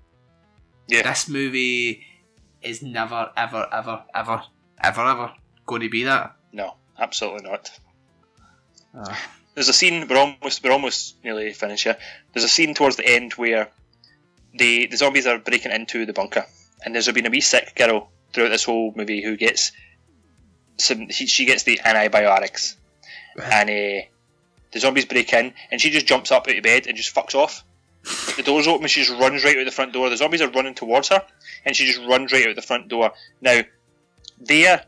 Yeah. 0.87 1.03
This 1.03 1.29
movie 1.29 2.05
is 2.63 2.83
never, 2.83 3.31
ever, 3.37 3.67
ever, 3.73 4.05
ever, 4.15 4.43
ever, 4.83 5.01
ever 5.01 5.33
going 5.65 5.83
to 5.83 5.89
be 5.89 6.05
that. 6.05 6.37
No, 6.53 6.75
absolutely 6.99 7.49
not. 7.49 7.71
Ah. 8.95 9.31
There's 9.55 9.69
a 9.71 9.73
scene. 9.73 10.07
We're 10.07 10.19
almost 10.19 10.63
we're 10.63 10.73
almost 10.73 11.17
nearly 11.25 11.53
finished 11.53 11.85
here. 11.85 11.97
There's 12.33 12.45
a 12.45 12.49
scene 12.49 12.75
towards 12.75 12.97
the 12.97 13.07
end 13.07 13.33
where 13.35 13.69
the 14.55 14.87
the 14.87 14.97
zombies 14.97 15.27
are 15.27 15.39
breaking 15.39 15.73
into 15.73 16.05
the 16.05 16.13
bunker, 16.13 16.45
and 16.85 16.95
there's 16.95 17.11
been 17.11 17.27
a 17.27 17.31
wee 17.31 17.41
sick 17.41 17.75
girl 17.75 18.11
throughout 18.33 18.51
this 18.51 18.65
whole 18.65 18.93
movie 18.95 19.23
who 19.23 19.37
gets 19.37 19.73
some. 20.77 21.09
She, 21.09 21.27
she 21.27 21.47
gets 21.47 21.63
the 21.63 21.81
antibiotics, 21.85 22.77
and 23.43 23.71
uh, 23.71 24.07
the 24.73 24.81
zombies 24.81 25.07
break 25.07 25.33
in, 25.33 25.55
and 25.71 25.81
she 25.81 25.91
just 25.91 26.07
jumps 26.07 26.31
up 26.31 26.47
out 26.49 26.57
of 26.57 26.63
bed 26.63 26.87
and 26.87 26.97
just 26.97 27.15
fucks 27.15 27.35
off. 27.35 27.65
The 28.37 28.43
door's 28.43 28.69
open, 28.69 28.83
and 28.83 28.91
she 28.91 29.05
just 29.05 29.19
runs 29.19 29.43
right 29.43 29.57
out 29.57 29.65
the 29.65 29.71
front 29.71 29.93
door. 29.93 30.11
The 30.11 30.17
zombies 30.19 30.43
are 30.43 30.51
running 30.51 30.75
towards 30.75 31.09
her, 31.09 31.23
and 31.65 31.75
she 31.75 31.87
just 31.87 32.07
runs 32.07 32.31
right 32.31 32.47
out 32.47 32.55
the 32.55 32.63
front 32.63 32.89
door. 32.89 33.13
Now, 33.41 33.63
there, 34.39 34.85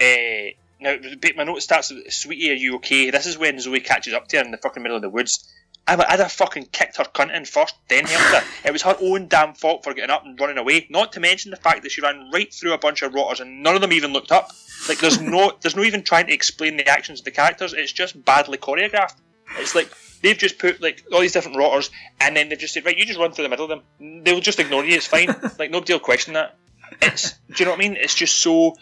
uh, 0.00 0.50
now 0.80 0.96
my 1.36 1.44
note 1.44 1.62
starts 1.62 1.90
with, 1.90 2.12
"Sweetie, 2.12 2.50
are 2.50 2.54
you 2.54 2.76
okay?" 2.76 3.10
This 3.10 3.26
is 3.26 3.38
when 3.38 3.58
Zoe 3.58 3.80
catches 3.80 4.14
up 4.14 4.28
to 4.28 4.38
her 4.38 4.44
in 4.44 4.50
the 4.50 4.58
fucking 4.58 4.82
middle 4.82 4.96
of 4.96 5.02
the 5.02 5.10
woods. 5.10 5.48
I, 5.86 5.94
I'd 5.94 6.20
have 6.20 6.32
fucking 6.32 6.66
kicked 6.72 6.96
her 6.96 7.04
cunt 7.04 7.34
in 7.34 7.44
first, 7.44 7.76
then 7.88 8.06
helped 8.06 8.34
her. 8.34 8.68
It 8.68 8.72
was 8.72 8.82
her 8.82 8.96
own 9.00 9.28
damn 9.28 9.54
fault 9.54 9.84
for 9.84 9.94
getting 9.94 10.10
up 10.10 10.24
and 10.24 10.38
running 10.38 10.58
away. 10.58 10.86
Not 10.90 11.12
to 11.12 11.20
mention 11.20 11.50
the 11.50 11.56
fact 11.56 11.82
that 11.82 11.92
she 11.92 12.00
ran 12.00 12.30
right 12.32 12.52
through 12.52 12.72
a 12.72 12.78
bunch 12.78 13.02
of 13.02 13.14
rotters 13.14 13.40
and 13.40 13.62
none 13.62 13.76
of 13.76 13.80
them 13.80 13.92
even 13.92 14.12
looked 14.12 14.32
up. 14.32 14.50
Like 14.88 14.98
there's 14.98 15.20
no, 15.20 15.52
there's 15.60 15.76
no 15.76 15.84
even 15.84 16.02
trying 16.02 16.26
to 16.26 16.32
explain 16.32 16.76
the 16.76 16.88
actions 16.88 17.20
of 17.20 17.24
the 17.24 17.30
characters. 17.30 17.72
It's 17.72 17.92
just 17.92 18.24
badly 18.24 18.58
choreographed. 18.58 19.14
It's 19.58 19.74
like 19.74 19.92
they've 20.22 20.36
just 20.36 20.58
put 20.58 20.82
like 20.82 21.04
all 21.12 21.20
these 21.20 21.32
different 21.32 21.56
rotters, 21.56 21.90
and 22.20 22.36
then 22.36 22.48
they've 22.48 22.58
just 22.58 22.74
said, 22.74 22.84
right, 22.84 22.96
you 22.96 23.06
just 23.06 23.18
run 23.18 23.32
through 23.32 23.44
the 23.44 23.48
middle 23.48 23.70
of 23.70 23.80
them. 23.98 24.22
They'll 24.24 24.40
just 24.40 24.58
ignore 24.58 24.84
you. 24.84 24.96
It's 24.96 25.06
fine. 25.06 25.28
like 25.58 25.70
nobody 25.70 25.92
will 25.92 26.00
question 26.00 26.34
that. 26.34 26.56
It's, 27.00 27.32
do 27.48 27.54
you 27.58 27.64
know 27.64 27.72
what 27.72 27.80
I 27.80 27.88
mean? 27.88 27.96
It's 27.96 28.14
just 28.14 28.36
so 28.36 28.76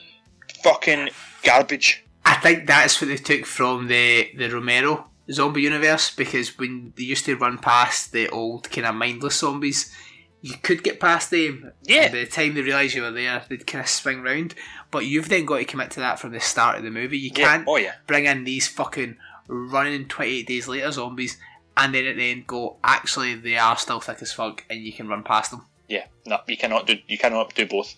fucking 0.65 1.11
garbage. 1.43 2.05
I 2.25 2.35
think 2.37 2.67
that's 2.67 3.01
what 3.01 3.09
they 3.09 3.17
took 3.17 3.45
from 3.47 3.87
the 3.89 4.31
the 4.37 4.49
Romero 4.49 5.07
zombie 5.31 5.62
universe 5.62 6.15
because 6.15 6.59
when 6.59 6.93
they 6.97 7.05
used 7.05 7.25
to 7.27 7.37
run 7.37 7.59
past 7.59 8.12
the 8.12 8.29
old 8.31 8.71
kind 8.71 8.87
of 8.87 8.95
mindless 8.95 9.39
zombies, 9.39 9.95
you 10.43 10.55
could 10.62 10.83
get 10.83 11.01
past 11.01 11.31
them. 11.31 11.73
Yeah. 11.85 12.09
By 12.09 12.19
the 12.21 12.27
time 12.27 12.55
they 12.55 12.62
realise 12.62 12.95
you 12.95 13.03
were 13.03 13.11
there, 13.11 13.43
they'd 13.49 13.67
kind 13.67 13.83
of 13.85 13.89
swing 13.89 14.23
round. 14.23 14.55
But 14.91 15.07
you've 15.07 15.29
then 15.29 15.45
got 15.47 15.59
to 15.59 15.65
commit 15.65 15.91
to 15.93 16.01
that 16.01 16.19
from 16.19 16.33
the 16.33 16.41
start 16.41 16.79
of 16.79 16.85
the 16.85 16.91
movie. 16.91 17.19
You 17.19 17.31
Yeah. 17.35 17.45
can't 17.57 17.65
Oh 17.69 17.77
yeah. 17.77 17.95
bring 18.07 18.25
in 18.27 18.45
these 18.45 18.69
fucking 18.69 19.17
running 19.49 20.09
28 20.09 20.47
days 20.47 20.69
later 20.69 20.91
zombies 20.93 21.39
and 21.77 21.95
then 21.95 22.07
at 22.07 22.17
the 22.17 22.31
end 22.31 22.47
go, 22.47 22.77
actually, 22.85 23.35
they 23.35 23.57
are 23.59 23.77
still 23.77 24.01
thick 24.01 24.23
as 24.23 24.33
fuck 24.33 24.65
and 24.71 24.81
you 24.83 24.93
can 24.93 25.09
run 25.09 25.23
past 25.23 25.51
them. 25.51 25.67
Yeah, 25.89 26.07
no, 26.27 26.39
you 26.47 26.57
cannot 26.57 26.87
do 26.87 26.97
you 27.07 27.19
cannot 27.19 27.55
do 27.55 27.67
both. 27.67 27.95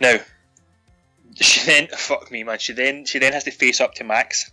Now, 0.00 0.16
she 1.40 1.66
then 1.66 1.88
fuck 1.88 2.30
me, 2.30 2.44
man. 2.44 2.58
She 2.58 2.72
then 2.72 3.04
she 3.04 3.18
then 3.18 3.32
has 3.32 3.44
to 3.44 3.50
face 3.50 3.80
up 3.80 3.94
to 3.94 4.04
Max, 4.04 4.50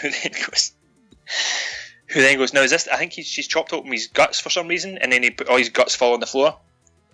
who 0.00 0.10
then 0.10 0.32
goes, 0.32 0.72
who 2.08 2.20
then 2.20 2.38
goes. 2.38 2.52
Now 2.52 2.62
is 2.62 2.70
this? 2.70 2.88
I 2.88 2.96
think 2.96 3.12
he's, 3.12 3.26
she's 3.26 3.46
chopped 3.46 3.72
open 3.72 3.90
his 3.90 4.08
guts 4.08 4.40
for 4.40 4.50
some 4.50 4.68
reason, 4.68 4.98
and 4.98 5.12
then 5.12 5.22
he 5.22 5.30
put 5.30 5.48
all 5.48 5.56
his 5.56 5.70
guts 5.70 5.94
fall 5.94 6.14
on 6.14 6.20
the 6.20 6.26
floor. 6.26 6.56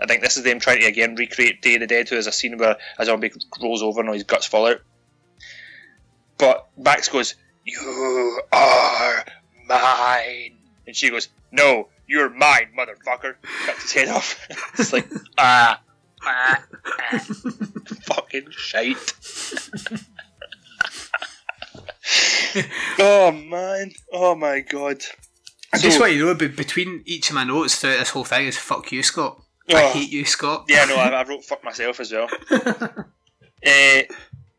I 0.01 0.07
think 0.07 0.23
this 0.23 0.37
is 0.37 0.43
them 0.43 0.59
trying 0.59 0.81
to 0.81 0.87
again 0.87 1.15
recreate 1.15 1.63
Day 1.63 1.75
of 1.75 1.81
the 1.81 1.87
Dead, 1.87 2.09
who 2.09 2.17
has 2.17 2.27
a 2.27 2.33
scene 2.33 2.59
where 2.59 2.77
a 2.99 3.05
zombie 3.05 3.33
rolls 3.63 3.83
over 3.83 4.01
and 4.01 4.09
all 4.09 4.15
his 4.15 4.25
guts 4.25 4.47
fall 4.47 4.67
out. 4.67 4.81
But 6.39 6.67
Max 6.77 7.09
goes, 7.09 7.35
"You 7.65 8.43
are 8.53 9.25
mine," 9.67 10.59
and 10.87 10.95
she 10.95 11.11
goes, 11.11 11.29
"No, 11.51 11.89
you're 12.07 12.29
mine, 12.29 12.71
motherfucker." 12.77 13.37
Cuts 13.65 13.83
his 13.83 13.93
head 13.93 14.09
off. 14.09 14.47
it's 14.79 14.93
like 14.93 15.09
ah. 15.39 15.81
fucking 18.07 18.51
shite. 18.51 18.97
oh 22.99 23.33
man, 23.33 23.91
oh 24.13 24.35
my 24.35 24.61
god. 24.61 25.03
I 25.73 25.79
So- 25.79 25.83
just 25.85 26.01
want 26.01 26.13
you 26.13 26.21
to 26.21 26.25
know, 26.27 26.35
be- 26.35 26.49
between 26.49 27.03
each 27.07 27.29
of 27.31 27.35
my 27.35 27.45
notes 27.45 27.77
throughout 27.77 27.99
this 27.99 28.11
whole 28.11 28.25
thing 28.25 28.47
is 28.47 28.57
fuck 28.57 28.91
you, 28.93 29.03
Scott. 29.03 29.43
I 29.69 29.85
Oh. 29.85 29.91
hate 29.93 30.11
you, 30.11 30.25
Scott. 30.25 30.67
Yeah, 30.69 30.85
no, 30.85 30.97
I, 30.97 31.09
I 31.09 31.25
wrote 31.25 31.45
fuck 31.45 31.65
myself 31.65 31.99
as 32.01 32.13
well. 32.13 32.29
uh, 32.51 34.01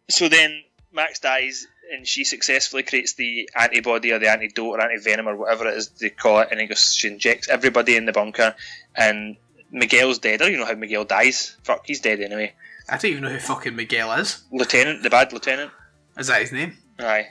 so 0.09 0.27
then 0.27 0.63
Max 0.91 1.19
dies, 1.19 1.65
and 1.93 2.05
she 2.05 2.25
successfully 2.25 2.83
creates 2.83 3.13
the 3.13 3.49
antibody 3.57 4.11
or 4.11 4.19
the 4.19 4.29
antidote 4.29 4.65
or 4.65 4.79
antivenom 4.79 5.25
or 5.27 5.35
whatever 5.37 5.67
it 5.67 5.77
is 5.77 5.87
they 5.89 6.09
call 6.09 6.39
it, 6.41 6.49
and 6.51 6.59
it 6.59 6.67
goes, 6.67 6.93
she 6.93 7.07
injects 7.07 7.47
everybody 7.47 7.95
in 7.95 8.05
the 8.05 8.11
bunker, 8.11 8.53
and 8.95 9.37
Miguel's 9.71 10.19
dead. 10.19 10.35
I 10.35 10.37
don't 10.37 10.47
even 10.49 10.59
know 10.61 10.67
how 10.67 10.75
Miguel 10.75 11.05
dies. 11.05 11.57
Fuck, 11.63 11.85
he's 11.85 11.99
dead 11.99 12.19
anyway. 12.21 12.53
I 12.89 12.97
don't 12.97 13.11
even 13.11 13.23
know 13.23 13.29
who 13.29 13.39
fucking 13.39 13.75
Miguel 13.75 14.13
is. 14.13 14.43
Lieutenant, 14.51 15.03
the 15.03 15.09
bad 15.09 15.33
lieutenant. 15.33 15.71
Is 16.17 16.27
that 16.27 16.41
his 16.41 16.51
name? 16.51 16.77
Aye. 16.99 17.29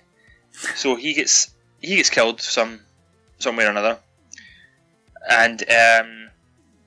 So 0.75 0.97
he 0.97 1.15
gets 1.15 1.51
he 1.81 1.97
gets 1.97 2.11
killed 2.11 2.41
some 2.41 2.81
some 3.39 3.57
way 3.57 3.67
or 3.67 3.71
another, 3.71 3.99
and 5.29 5.63
um, 5.71 6.31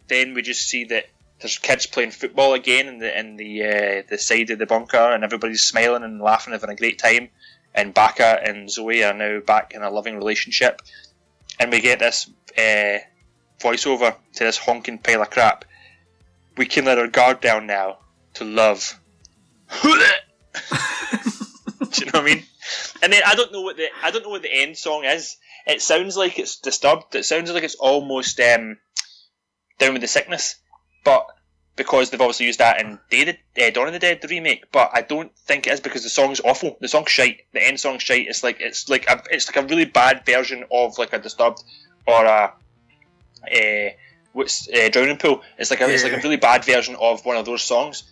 then 0.08 0.34
we 0.34 0.42
just 0.42 0.68
see 0.68 0.86
that 0.86 1.06
there's 1.40 1.58
kids 1.58 1.86
playing 1.86 2.12
football 2.12 2.54
again 2.54 2.88
in 2.88 3.00
the 3.00 3.20
in 3.20 3.36
the 3.38 3.64
uh, 3.64 4.04
the 4.10 4.18
side 4.18 4.50
of 4.50 4.60
the 4.60 4.66
bunker, 4.66 4.98
and 4.98 5.24
everybody's 5.24 5.64
smiling 5.64 6.04
and 6.04 6.22
laughing, 6.22 6.54
having 6.54 6.70
a 6.70 6.76
great 6.76 7.00
time. 7.00 7.30
And 7.76 7.94
Baca 7.94 8.40
and 8.44 8.70
Zoe 8.70 9.04
are 9.04 9.14
now 9.14 9.40
back 9.40 9.74
in 9.74 9.84
a 9.84 9.92
loving 9.92 10.18
relationship, 10.18 10.82
and 11.60 11.72
we 11.72 11.82
get 11.82 12.00
this 12.00 12.30
uh, 12.58 13.00
voiceover 13.60 14.16
to 14.34 14.44
this 14.44 14.58
honking 14.58 14.98
pile 14.98 15.22
of 15.22 15.30
crap. 15.30 15.66
We 16.58 16.66
can 16.66 16.86
let 16.86 17.00
our 17.00 17.08
guard 17.08 17.42
down 17.42 17.68
now 17.68 18.00
to 18.36 18.44
love. 18.44 19.00
Do 19.84 19.90
you 19.90 19.96
know 22.06 22.12
what 22.12 22.16
I 22.16 22.26
mean? 22.26 22.44
And 23.02 23.14
then 23.14 23.22
I 23.26 23.36
don't 23.36 23.52
know 23.52 23.62
what 23.62 23.78
the 23.78 23.88
I 24.04 24.12
don't 24.12 24.24
know 24.24 24.30
what 24.30 24.42
the 24.42 24.54
end 24.54 24.78
song 24.78 25.06
is. 25.06 25.38
It 25.66 25.82
sounds 25.82 26.18
like 26.18 26.40
it's 26.40 26.58
disturbed. 26.58 27.16
It 27.16 27.26
sounds 27.26 27.52
like 27.52 27.64
it's 27.64 27.76
almost 27.76 28.40
um, 28.40 28.78
down 29.78 29.94
with 29.94 30.02
the 30.02 30.08
sickness, 30.08 30.56
but 31.04 31.28
because 31.76 32.10
they've 32.10 32.20
obviously 32.20 32.46
used 32.46 32.60
that 32.60 32.82
in 32.82 33.00
Day 33.10 33.38
the, 33.56 33.66
uh, 33.66 33.70
Dawn 33.70 33.88
of 33.88 33.94
the 33.94 34.00
Dead, 34.00 34.22
the 34.22 34.28
remake. 34.28 34.72
But 34.72 34.92
I 34.94 35.02
don't 35.02 35.34
think 35.38 35.66
it 35.66 35.74
is 35.74 35.80
because 35.80 36.04
the 36.04 36.10
song's 36.10 36.42
awful. 36.42 36.78
The 36.82 36.90
song's 36.90 37.10
shite. 37.10 37.42
The 37.54 37.66
end 37.66 37.80
song's 37.80 38.04
shite. 38.04 38.28
It's 38.28 38.44
like 38.44 38.60
it's 38.60 38.90
like 38.90 39.10
a 39.10 39.24
it's 39.32 39.48
like 39.48 39.64
a 39.64 39.68
really 39.68 39.86
bad 39.86 40.26
version 40.26 40.66
of 40.72 40.98
like 40.98 41.14
a 41.14 41.20
disturbed 41.20 41.64
or 42.06 42.26
a 42.26 42.54
uh, 43.44 43.90
what's 44.34 44.70
uh, 44.70 44.90
drowning 44.90 45.18
pool. 45.18 45.42
It's 45.58 45.72
like 45.72 45.82
a 45.82 45.90
it's 45.90 46.04
like 46.04 46.14
a 46.14 46.18
really 46.18 46.38
bad 46.38 46.66
version 46.66 46.96
of 47.00 47.26
one 47.26 47.38
of 47.38 47.46
those 47.46 47.62
songs. 47.62 48.12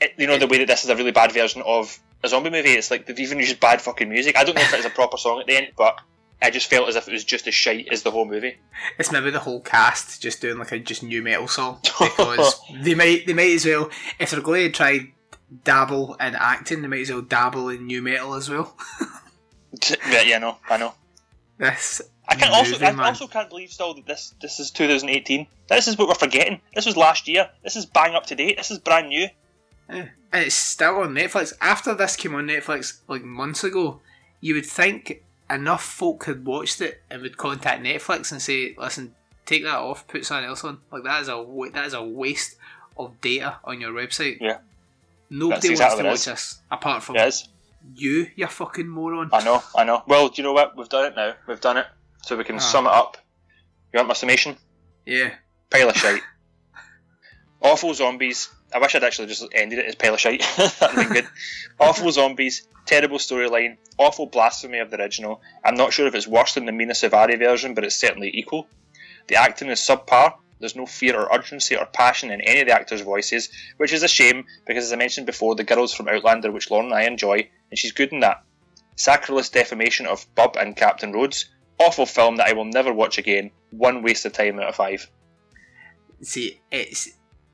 It, 0.00 0.14
you 0.16 0.26
know 0.26 0.38
the 0.38 0.46
way 0.46 0.58
that 0.58 0.68
this 0.68 0.84
is 0.84 0.90
a 0.90 0.96
really 0.96 1.10
bad 1.10 1.32
version 1.32 1.62
of 1.64 1.98
a 2.22 2.28
zombie 2.28 2.50
movie. 2.50 2.70
It's 2.70 2.90
like 2.90 3.06
they've 3.06 3.18
even 3.18 3.38
used 3.38 3.60
bad 3.60 3.80
fucking 3.80 4.08
music. 4.08 4.36
I 4.36 4.44
don't 4.44 4.54
know 4.54 4.62
if 4.62 4.74
it's 4.74 4.86
a 4.86 4.90
proper 4.90 5.16
song 5.16 5.40
at 5.40 5.46
the 5.46 5.56
end, 5.56 5.68
but 5.76 6.00
I 6.42 6.50
just 6.50 6.68
felt 6.68 6.88
as 6.88 6.96
if 6.96 7.08
it 7.08 7.12
was 7.12 7.24
just 7.24 7.46
as 7.46 7.54
shite 7.54 7.88
as 7.90 8.02
the 8.02 8.10
whole 8.10 8.24
movie. 8.24 8.56
It's 8.98 9.12
maybe 9.12 9.30
the 9.30 9.40
whole 9.40 9.60
cast 9.60 10.22
just 10.22 10.40
doing 10.40 10.58
like 10.58 10.72
a 10.72 10.78
just 10.78 11.02
nu 11.02 11.22
metal 11.22 11.48
song 11.48 11.80
because 11.82 12.60
they 12.80 12.94
might 12.94 13.26
they 13.26 13.34
might 13.34 13.54
as 13.54 13.66
well 13.66 13.90
if 14.18 14.30
they're 14.30 14.40
going 14.40 14.64
to 14.64 14.72
try 14.72 15.12
dabble 15.64 16.14
in 16.14 16.34
acting, 16.34 16.82
they 16.82 16.88
might 16.88 17.02
as 17.02 17.10
well 17.10 17.22
dabble 17.22 17.68
in 17.68 17.86
nu 17.86 18.00
metal 18.00 18.34
as 18.34 18.48
well. 18.48 18.76
yeah, 20.10 20.22
yeah, 20.22 20.38
no, 20.38 20.56
I 20.68 20.78
know. 20.78 20.94
this 21.58 22.02
I 22.30 22.36
can 22.36 22.52
also 22.52 22.76
I 22.76 22.92
man. 22.92 23.00
also 23.00 23.26
can't 23.26 23.48
believe 23.48 23.72
still 23.72 23.92
that 23.94 24.06
this 24.06 24.34
this 24.40 24.60
is 24.60 24.70
2018. 24.70 25.46
This 25.68 25.88
is 25.88 25.98
what 25.98 26.08
we're 26.08 26.14
forgetting. 26.14 26.60
This 26.74 26.86
was 26.86 26.96
last 26.96 27.26
year. 27.26 27.50
This 27.64 27.74
is 27.74 27.86
bang 27.86 28.14
up 28.14 28.26
to 28.26 28.36
date. 28.36 28.56
This 28.56 28.70
is 28.70 28.78
brand 28.78 29.08
new. 29.08 29.28
Yeah. 29.88 30.06
And 30.32 30.44
it's 30.44 30.54
still 30.54 30.98
on 30.98 31.14
Netflix. 31.14 31.52
After 31.60 31.92
this 31.92 32.14
came 32.14 32.36
on 32.36 32.46
Netflix 32.46 33.00
like 33.08 33.24
months 33.24 33.64
ago, 33.64 34.00
you 34.40 34.54
would 34.54 34.66
think 34.66 35.24
enough 35.50 35.82
folk 35.82 36.26
had 36.26 36.46
watched 36.46 36.80
it 36.80 37.02
and 37.10 37.22
would 37.22 37.36
contact 37.36 37.82
Netflix 37.82 38.30
and 38.30 38.40
say, 38.40 38.76
"Listen, 38.78 39.14
take 39.44 39.64
that 39.64 39.78
off, 39.78 40.06
put 40.06 40.24
something 40.24 40.48
else 40.48 40.62
on." 40.62 40.78
Like 40.92 41.02
that 41.02 41.22
is 41.22 41.28
a 41.28 41.44
that 41.72 41.86
is 41.86 41.94
a 41.94 42.02
waste 42.02 42.56
of 42.96 43.20
data 43.20 43.56
on 43.64 43.80
your 43.80 43.90
website. 43.90 44.38
Yeah. 44.40 44.58
Nobody 45.28 45.70
exactly 45.70 46.04
wants 46.04 46.24
to 46.24 46.30
watch 46.30 46.38
is. 46.38 46.50
this 46.52 46.60
apart 46.70 47.02
from 47.02 47.16
you, 47.94 48.28
you 48.36 48.46
fucking 48.46 48.88
moron. 48.88 49.30
I 49.32 49.44
know. 49.44 49.62
I 49.74 49.84
know. 49.84 50.02
Well, 50.06 50.28
do 50.28 50.40
you 50.40 50.42
know 50.42 50.52
what? 50.52 50.76
We've 50.76 50.88
done 50.88 51.06
it 51.06 51.16
now. 51.16 51.34
We've 51.46 51.60
done 51.60 51.78
it. 51.78 51.86
So 52.22 52.36
we 52.36 52.44
can 52.44 52.56
Ah. 52.56 52.60
sum 52.60 52.86
it 52.86 52.92
up. 52.92 53.16
You 53.92 53.98
want 53.98 54.08
my 54.08 54.14
summation? 54.14 54.56
Yeah. 55.06 55.30
Pile 55.70 55.88
of 55.90 55.96
shite. 56.02 56.22
Awful 57.62 57.92
zombies. 57.94 58.48
I 58.72 58.78
wish 58.78 58.94
I'd 58.94 59.04
actually 59.04 59.28
just 59.28 59.44
ended 59.54 59.80
it 59.80 59.86
as 59.86 59.94
pile 59.94 60.14
of 60.14 60.20
shite. 60.20 60.42
That'd 60.80 60.96
been 60.96 61.08
good. 61.12 61.28
Awful 61.78 62.10
zombies. 62.20 62.66
Terrible 62.86 63.18
storyline. 63.18 63.76
Awful 63.98 64.26
blasphemy 64.26 64.78
of 64.78 64.90
the 64.90 64.98
original. 65.00 65.42
I'm 65.64 65.74
not 65.74 65.92
sure 65.92 66.06
if 66.06 66.14
it's 66.14 66.26
worse 66.26 66.54
than 66.54 66.64
the 66.66 66.72
Mena 66.72 66.92
Suvari 66.94 67.38
version, 67.38 67.74
but 67.74 67.84
it's 67.84 67.96
certainly 67.96 68.30
equal. 68.32 68.66
The 69.26 69.36
acting 69.36 69.68
is 69.68 69.80
subpar. 69.80 70.34
There's 70.58 70.76
no 70.76 70.86
fear 70.86 71.16
or 71.18 71.32
urgency 71.34 71.76
or 71.76 71.86
passion 71.86 72.30
in 72.30 72.40
any 72.42 72.60
of 72.60 72.66
the 72.66 72.74
actors' 72.74 73.00
voices, 73.00 73.48
which 73.78 73.92
is 73.92 74.02
a 74.02 74.08
shame 74.08 74.44
because, 74.66 74.84
as 74.84 74.92
I 74.92 74.96
mentioned 74.96 75.26
before, 75.26 75.54
the 75.54 75.64
girls 75.64 75.94
from 75.94 76.08
Outlander, 76.08 76.50
which 76.52 76.70
Lauren 76.70 76.86
and 76.86 76.94
I 76.94 77.02
enjoy, 77.04 77.48
and 77.70 77.78
she's 77.78 77.92
good 77.92 78.12
in 78.12 78.20
that. 78.20 78.42
Sacrilege 78.96 79.50
defamation 79.50 80.06
of 80.06 80.26
Bub 80.34 80.56
and 80.58 80.76
Captain 80.76 81.12
Rhodes. 81.12 81.46
Awful 81.80 82.06
film 82.06 82.36
that 82.36 82.48
I 82.48 82.52
will 82.52 82.66
never 82.66 82.92
watch 82.92 83.18
again. 83.18 83.50
One 83.70 84.02
waste 84.02 84.26
of 84.26 84.32
time 84.32 84.58
out 84.60 84.68
of 84.68 84.74
five. 84.76 85.10
See, 86.22 86.60
it's 86.70 87.10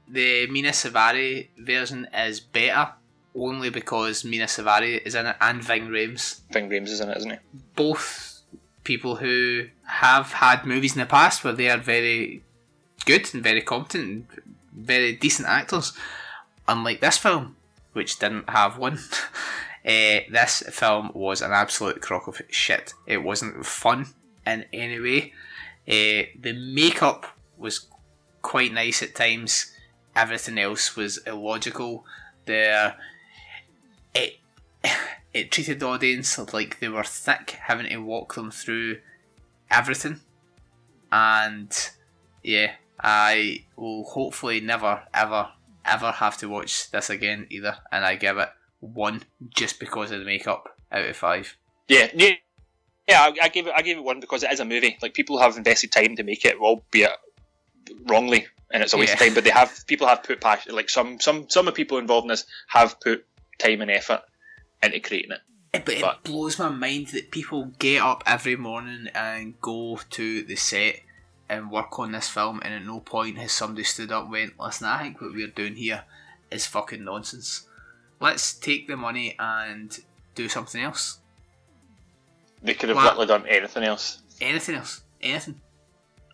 the 0.08 0.46
Mena 0.48 0.70
Suvari 0.70 1.48
version 1.56 2.08
is 2.12 2.40
better 2.40 2.92
only 3.34 3.70
because 3.70 4.24
Mena 4.24 4.46
Suvari 4.46 5.00
is 5.06 5.14
in 5.14 5.26
it 5.26 5.36
and 5.40 5.62
Ving 5.62 5.88
Rhames. 5.88 6.40
Ving 6.50 6.68
Rhames 6.68 6.88
is 6.88 7.00
in 7.00 7.10
it, 7.10 7.16
isn't 7.18 7.30
he? 7.30 7.38
both 7.76 8.42
people 8.82 9.16
who 9.16 9.66
have 9.84 10.32
had 10.32 10.64
movies 10.64 10.94
in 10.94 11.00
the 11.00 11.06
past 11.06 11.44
where 11.44 11.52
they 11.52 11.68
are 11.68 11.76
very 11.78 12.42
good 13.04 13.28
and 13.34 13.42
very 13.42 13.60
competent 13.60 14.04
and 14.04 14.26
very 14.72 15.12
decent 15.12 15.48
actors. 15.48 15.92
Unlike 16.66 17.00
this 17.00 17.18
film, 17.18 17.56
which 17.92 18.18
didn't 18.18 18.48
have 18.50 18.78
one. 18.78 18.98
Uh, 19.86 20.26
this 20.28 20.64
film 20.70 21.12
was 21.14 21.40
an 21.40 21.52
absolute 21.52 22.02
crock 22.02 22.26
of 22.26 22.42
shit. 22.50 22.92
It 23.06 23.18
wasn't 23.18 23.64
fun 23.64 24.06
in 24.44 24.64
any 24.72 24.98
way. 24.98 25.32
Uh, 25.86 26.26
the 26.40 26.52
makeup 26.52 27.38
was 27.56 27.86
quite 28.42 28.72
nice 28.72 29.00
at 29.02 29.14
times. 29.14 29.72
Everything 30.16 30.58
else 30.58 30.96
was 30.96 31.18
illogical. 31.18 32.04
There, 32.46 32.96
it 34.12 34.38
it 35.34 35.52
treated 35.52 35.78
the 35.78 35.86
audience 35.86 36.36
like 36.52 36.80
they 36.80 36.88
were 36.88 37.04
thick, 37.04 37.50
having 37.50 37.88
to 37.88 37.98
walk 37.98 38.34
them 38.34 38.50
through 38.50 38.98
everything. 39.70 40.20
And 41.12 41.72
yeah, 42.42 42.72
I 43.00 43.66
will 43.76 44.02
hopefully 44.02 44.60
never, 44.60 45.02
ever, 45.14 45.50
ever 45.84 46.10
have 46.10 46.38
to 46.38 46.48
watch 46.48 46.90
this 46.90 47.08
again 47.08 47.46
either. 47.50 47.76
And 47.92 48.04
I 48.04 48.16
give 48.16 48.38
it 48.38 48.48
one 48.80 49.22
just 49.54 49.80
because 49.80 50.10
of 50.10 50.18
the 50.20 50.24
makeup 50.24 50.68
out 50.92 51.04
of 51.08 51.16
five. 51.16 51.56
Yeah, 51.88 52.08
yeah, 52.14 52.32
yeah. 53.08 53.20
I, 53.22 53.44
I 53.44 53.48
gave 53.48 53.66
it. 53.66 53.72
I 53.76 53.82
gave 53.82 53.96
it 53.96 54.04
one 54.04 54.20
because 54.20 54.42
it 54.42 54.52
is 54.52 54.60
a 54.60 54.64
movie. 54.64 54.96
Like 55.00 55.14
people 55.14 55.38
have 55.38 55.56
invested 55.56 55.92
time 55.92 56.16
to 56.16 56.22
make 56.22 56.44
it, 56.44 56.56
albeit 56.58 57.12
wrongly, 58.06 58.46
and 58.72 58.82
it's 58.82 58.92
a 58.92 58.98
waste 58.98 59.14
of 59.14 59.18
time. 59.18 59.34
But 59.34 59.44
they 59.44 59.50
have 59.50 59.72
people 59.86 60.06
have 60.06 60.22
put 60.22 60.40
passion. 60.40 60.74
Like 60.74 60.90
some 60.90 61.20
some 61.20 61.48
some 61.48 61.68
of 61.68 61.74
people 61.74 61.98
involved 61.98 62.24
in 62.24 62.28
this 62.28 62.44
have 62.68 63.00
put 63.00 63.24
time 63.58 63.80
and 63.80 63.90
effort 63.90 64.22
into 64.82 65.00
creating 65.00 65.32
it. 65.32 65.40
But 65.84 65.94
it 65.94 66.00
But- 66.00 66.24
blows 66.24 66.58
my 66.58 66.68
mind 66.70 67.08
that 67.08 67.30
people 67.30 67.72
get 67.78 68.00
up 68.00 68.22
every 68.26 68.56
morning 68.56 69.08
and 69.14 69.60
go 69.60 70.00
to 70.10 70.42
the 70.42 70.56
set 70.56 71.00
and 71.48 71.70
work 71.70 71.98
on 71.98 72.12
this 72.12 72.28
film, 72.28 72.60
and 72.64 72.74
at 72.74 72.84
no 72.84 72.98
point 73.00 73.38
has 73.38 73.52
somebody 73.52 73.84
stood 73.84 74.10
up 74.10 74.24
and 74.24 74.32
went, 74.32 74.58
Listen, 74.58 74.88
I 74.88 75.02
think 75.02 75.20
what 75.20 75.32
we're 75.32 75.46
doing 75.46 75.76
here 75.76 76.04
is 76.50 76.66
fucking 76.66 77.04
nonsense. 77.04 77.68
Let's 78.20 78.54
take 78.54 78.86
the 78.88 78.96
money 78.96 79.36
and 79.38 79.96
do 80.34 80.48
something 80.48 80.82
else. 80.82 81.18
They 82.62 82.74
could 82.74 82.88
have 82.88 82.98
literally 82.98 83.26
done 83.26 83.46
anything 83.46 83.84
else. 83.84 84.22
Anything 84.40 84.76
else. 84.76 85.02
Anything. 85.20 85.60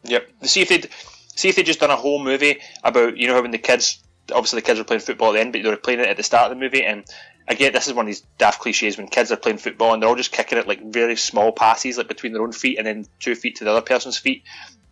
Yep. 0.04 0.30
See 0.42 0.62
if 0.62 0.68
they'd 0.68 0.88
see 1.34 1.48
if 1.48 1.56
they 1.56 1.62
just 1.62 1.80
done 1.80 1.90
a 1.90 1.96
whole 1.96 2.22
movie 2.22 2.60
about 2.84 3.16
you 3.16 3.26
know 3.26 3.34
how 3.34 3.42
when 3.42 3.50
the 3.50 3.58
kids 3.58 4.02
obviously 4.32 4.60
the 4.60 4.66
kids 4.66 4.78
were 4.78 4.84
playing 4.84 5.00
football 5.00 5.30
at 5.30 5.32
the 5.32 5.40
end, 5.40 5.52
but 5.52 5.62
they 5.62 5.68
were 5.68 5.76
playing 5.76 6.00
it 6.00 6.06
at 6.06 6.16
the 6.16 6.22
start 6.22 6.50
of 6.50 6.56
the 6.56 6.62
movie 6.62 6.84
and. 6.84 7.04
I 7.48 7.54
get 7.54 7.72
this 7.72 7.88
is 7.88 7.92
one 7.92 8.04
of 8.04 8.06
these 8.06 8.20
daft 8.38 8.60
cliches 8.60 8.96
when 8.96 9.08
kids 9.08 9.32
are 9.32 9.36
playing 9.36 9.58
football 9.58 9.92
and 9.92 10.00
they're 10.00 10.08
all 10.08 10.14
just 10.14 10.30
kicking 10.30 10.58
it 10.58 10.68
like 10.68 10.80
very 10.80 11.16
small 11.16 11.50
passes, 11.50 11.98
like 11.98 12.06
between 12.06 12.32
their 12.32 12.40
own 12.40 12.52
feet 12.52 12.78
and 12.78 12.86
then 12.86 13.04
two 13.18 13.34
feet 13.34 13.56
to 13.56 13.64
the 13.64 13.70
other 13.72 13.80
person's 13.80 14.16
feet, 14.16 14.44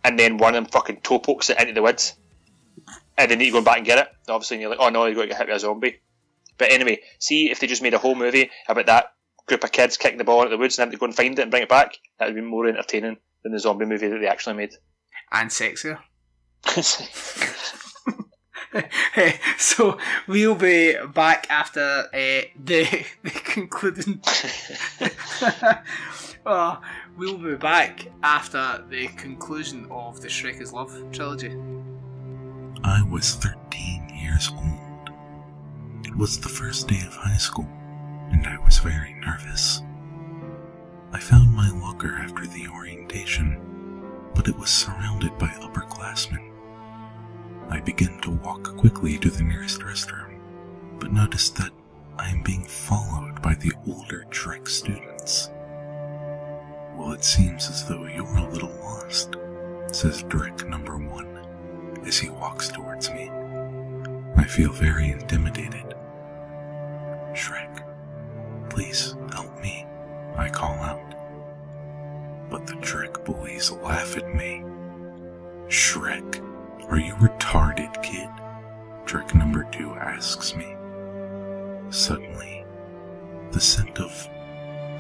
and 0.03 0.19
then 0.19 0.37
one 0.37 0.57
of 0.57 0.65
them 0.65 0.71
fucking 0.71 1.01
toe 1.01 1.21
pokes 1.21 1.49
it 1.49 1.61
into 1.61 1.75
the 1.75 1.81
woods, 1.81 2.17
and 3.17 3.31
they 3.31 3.37
need 3.37 3.47
to 3.47 3.53
go 3.53 3.63
back 3.63 3.77
and 3.77 3.87
get 3.87 3.99
it. 3.99 4.09
Obviously, 4.29 4.57
and 4.57 4.63
you're 4.63 4.71
like, 4.71 4.81
oh 4.81 4.89
no, 4.89 5.07
you've 5.07 5.15
got 5.15 5.23
to 5.23 5.29
get 5.29 5.39
hit 5.39 5.47
by 5.47 5.55
a 5.55 5.59
zombie. 5.61 6.01
But 6.61 6.71
anyway, 6.71 7.01
see 7.19 7.51
if 7.51 7.59
they 7.59 7.67
just 7.67 7.83
made 7.83 7.95
a 7.95 7.99
whole 7.99 8.15
movie 8.15 8.51
about 8.69 8.87
that 8.87 9.07
group 9.49 9.65
of 9.65 9.73
kids 9.73 9.97
kicking 9.97 10.19
the 10.19 10.25
ball 10.25 10.43
into 10.43 10.51
the 10.51 10.59
woods 10.59 10.79
and 10.79 10.85
then 10.85 10.93
they 10.93 10.99
go 10.99 11.07
and 11.07 11.17
find 11.17 11.39
it 11.39 11.43
and 11.43 11.51
bring 11.51 11.63
it 11.63 11.71
back. 11.71 11.97
That 12.19 12.27
would 12.27 12.35
be 12.35 12.43
more 12.43 12.69
entertaining 12.69 13.17
than 13.43 13.53
the 13.53 13.59
zombie 13.59 13.87
movie 13.87 14.09
that 14.09 14.19
they 14.19 14.29
actually 14.29 14.57
made. 14.57 14.75
And 15.33 15.51
sexier. 15.51 16.01
so 19.59 19.97
we'll 20.27 20.55
be 20.55 20.97
back 21.15 21.47
after 21.49 21.81
uh, 21.81 22.43
the 22.63 23.07
the 23.23 23.31
concluding. 23.31 24.21
oh, 26.47 26.83
we'll 27.17 27.39
be 27.39 27.55
back 27.55 28.07
after 28.23 28.85
the 28.91 29.09
conclusion 29.09 29.87
of 29.91 30.21
the 30.21 30.29
Shrek 30.29 30.61
is 30.61 30.75
Love 30.75 31.03
trilogy. 31.11 31.57
I 32.85 33.03
was 33.11 33.37
13 33.37 34.11
years 34.15 34.51
old. 34.55 34.80
It 36.21 36.29
was 36.29 36.39
the 36.39 36.51
first 36.51 36.87
day 36.87 37.01
of 37.07 37.15
high 37.15 37.39
school, 37.39 37.67
and 38.31 38.47
I 38.47 38.59
was 38.63 38.77
very 38.77 39.15
nervous. 39.25 39.81
I 41.15 41.19
found 41.19 41.51
my 41.51 41.71
locker 41.71 42.15
after 42.15 42.47
the 42.47 42.69
orientation, 42.69 43.59
but 44.35 44.47
it 44.47 44.59
was 44.59 44.69
surrounded 44.69 45.39
by 45.39 45.47
upperclassmen. 45.47 46.47
I 47.71 47.81
began 47.81 48.21
to 48.21 48.33
walk 48.33 48.77
quickly 48.77 49.17
to 49.17 49.31
the 49.31 49.43
nearest 49.43 49.81
restroom, 49.81 50.39
but 50.99 51.11
noticed 51.11 51.57
that 51.57 51.71
I 52.19 52.29
am 52.29 52.43
being 52.43 52.67
followed 52.67 53.41
by 53.41 53.55
the 53.55 53.73
older 53.89 54.27
Trek 54.29 54.69
students. 54.69 55.49
Well, 56.99 57.13
it 57.13 57.25
seems 57.25 57.71
as 57.71 57.89
though 57.89 58.05
you're 58.05 58.37
a 58.37 58.51
little 58.51 58.77
lost, 58.83 59.37
says 59.91 60.23
Drek 60.25 60.69
number 60.69 60.99
one 60.99 61.47
as 62.07 62.19
he 62.19 62.29
walks 62.29 62.69
towards 62.69 63.09
me. 63.09 63.31
I 64.37 64.45
feel 64.45 64.71
very 64.71 65.09
intimidated. 65.09 65.95
Shrek, 67.33 67.85
please 68.69 69.15
help 69.33 69.61
me, 69.63 69.87
I 70.37 70.49
call 70.49 70.75
out. 70.75 71.15
But 72.51 72.67
the 72.67 72.75
trick 72.77 73.25
boys 73.25 73.71
laugh 73.71 74.17
at 74.17 74.35
me. 74.35 74.65
Shrek, 75.69 76.41
are 76.91 76.99
you 76.99 77.15
retarded, 77.15 78.03
kid? 78.03 78.29
Trick 79.07 79.35
number 79.35 79.69
two 79.71 79.91
asks 79.93 80.57
me. 80.57 80.75
Suddenly, 81.91 82.65
the 83.53 83.61
scent 83.61 84.01
of 84.01 84.29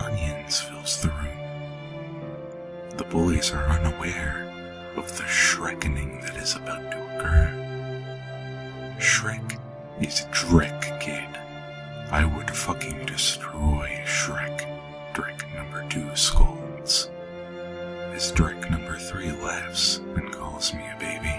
onions 0.00 0.60
fills 0.60 1.02
the 1.02 1.08
room. 1.08 2.16
The 2.96 3.04
bullies 3.04 3.52
are 3.52 3.68
unaware 3.68 4.46
of 4.96 5.16
the 5.16 5.24
Shrekening 5.24 6.22
that 6.22 6.36
is 6.36 6.54
about 6.56 6.90
to 6.92 7.16
occur. 7.16 7.52
Shrek 8.98 9.58
is 10.00 10.26
Drek, 10.30 11.00
kid. 11.00 11.39
I 12.12 12.24
would 12.24 12.50
fucking 12.50 13.06
destroy 13.06 14.02
Shrek, 14.04 14.66
Drek 15.14 15.54
number 15.54 15.86
two 15.88 16.14
scolds. 16.16 17.08
As 18.12 18.32
Drek 18.32 18.68
number 18.68 18.98
three 18.98 19.30
laughs 19.30 19.98
and 20.16 20.32
calls 20.32 20.74
me 20.74 20.82
a 20.82 20.98
baby. 20.98 21.34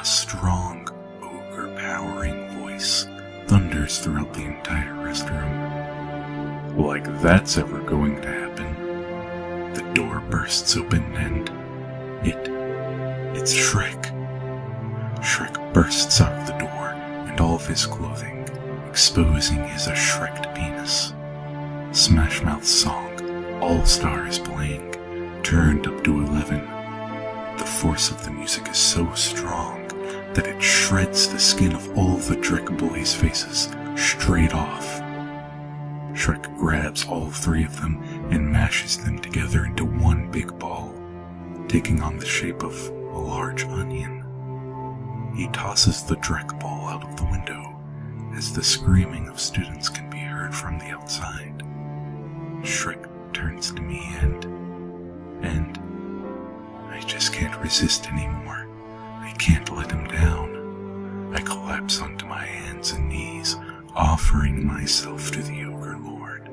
A 0.00 0.04
strong, 0.04 0.88
ogre 1.22 1.72
powering 1.76 2.48
voice 2.58 3.06
thunders 3.46 3.98
throughout 4.00 4.34
the 4.34 4.42
entire 4.42 4.94
restroom. 4.94 6.76
Like 6.76 7.04
that's 7.22 7.56
ever 7.56 7.80
going 7.82 8.20
to 8.20 8.28
happen. 8.28 9.74
The 9.74 9.94
door 9.94 10.20
bursts 10.28 10.76
open 10.76 11.04
and 11.16 11.48
it. 12.26 12.48
It's 13.40 13.54
Shrek. 13.54 14.12
Shrek 15.20 15.72
bursts 15.72 16.20
out 16.20 16.32
of 16.32 16.46
the 16.48 16.58
door 16.58 16.88
and 17.28 17.40
all 17.40 17.54
of 17.54 17.66
his 17.66 17.86
clothing, 17.86 18.37
exposing 18.98 19.62
his 19.68 19.86
erect 19.86 20.52
penis. 20.56 21.14
Smash 21.92 22.42
Mouth's 22.42 22.68
song, 22.68 23.62
All 23.62 23.86
Stars 23.86 24.40
playing, 24.40 24.90
turned 25.44 25.86
up 25.86 26.02
to 26.02 26.18
11. 26.18 26.58
The 27.58 27.64
force 27.64 28.10
of 28.10 28.24
the 28.24 28.32
music 28.32 28.68
is 28.68 28.76
so 28.76 29.08
strong 29.14 29.86
that 30.34 30.48
it 30.48 30.60
shreds 30.60 31.28
the 31.28 31.38
skin 31.38 31.76
of 31.76 31.96
all 31.96 32.16
the 32.16 32.34
Drick 32.38 32.76
boys' 32.76 33.14
faces 33.14 33.68
straight 33.94 34.52
off. 34.52 34.98
Shrek 36.12 36.58
grabs 36.58 37.06
all 37.06 37.30
three 37.30 37.62
of 37.62 37.80
them 37.80 38.02
and 38.32 38.50
mashes 38.50 38.98
them 38.98 39.20
together 39.20 39.64
into 39.64 39.84
one 39.84 40.28
big 40.32 40.58
ball, 40.58 40.92
taking 41.68 42.02
on 42.02 42.16
the 42.18 42.26
shape 42.26 42.64
of 42.64 42.74
a 42.88 43.16
large 43.16 43.62
onion. 43.62 44.24
He 45.36 45.46
tosses 45.50 46.02
the 46.02 46.16
Drek 46.16 46.58
ball 46.58 46.88
out 46.88 47.08
of 47.08 47.16
the 47.16 47.26
window 47.26 47.77
as 48.36 48.52
the 48.52 48.62
screaming 48.62 49.28
of 49.28 49.40
students 49.40 49.88
can 49.88 50.08
be 50.10 50.18
heard 50.18 50.54
from 50.54 50.78
the 50.78 50.86
outside. 50.86 51.62
Shrek 52.62 53.08
turns 53.32 53.72
to 53.72 53.82
me 53.82 54.02
and. 54.20 54.44
and. 55.44 55.78
I 56.90 57.00
just 57.00 57.32
can't 57.32 57.60
resist 57.60 58.10
anymore. 58.10 58.68
I 59.20 59.32
can't 59.38 59.70
let 59.74 59.90
him 59.90 60.06
down. 60.06 61.32
I 61.34 61.40
collapse 61.40 62.00
onto 62.00 62.26
my 62.26 62.44
hands 62.44 62.92
and 62.92 63.08
knees, 63.08 63.56
offering 63.94 64.66
myself 64.66 65.30
to 65.32 65.42
the 65.42 65.64
ogre 65.64 65.98
lord. 65.98 66.50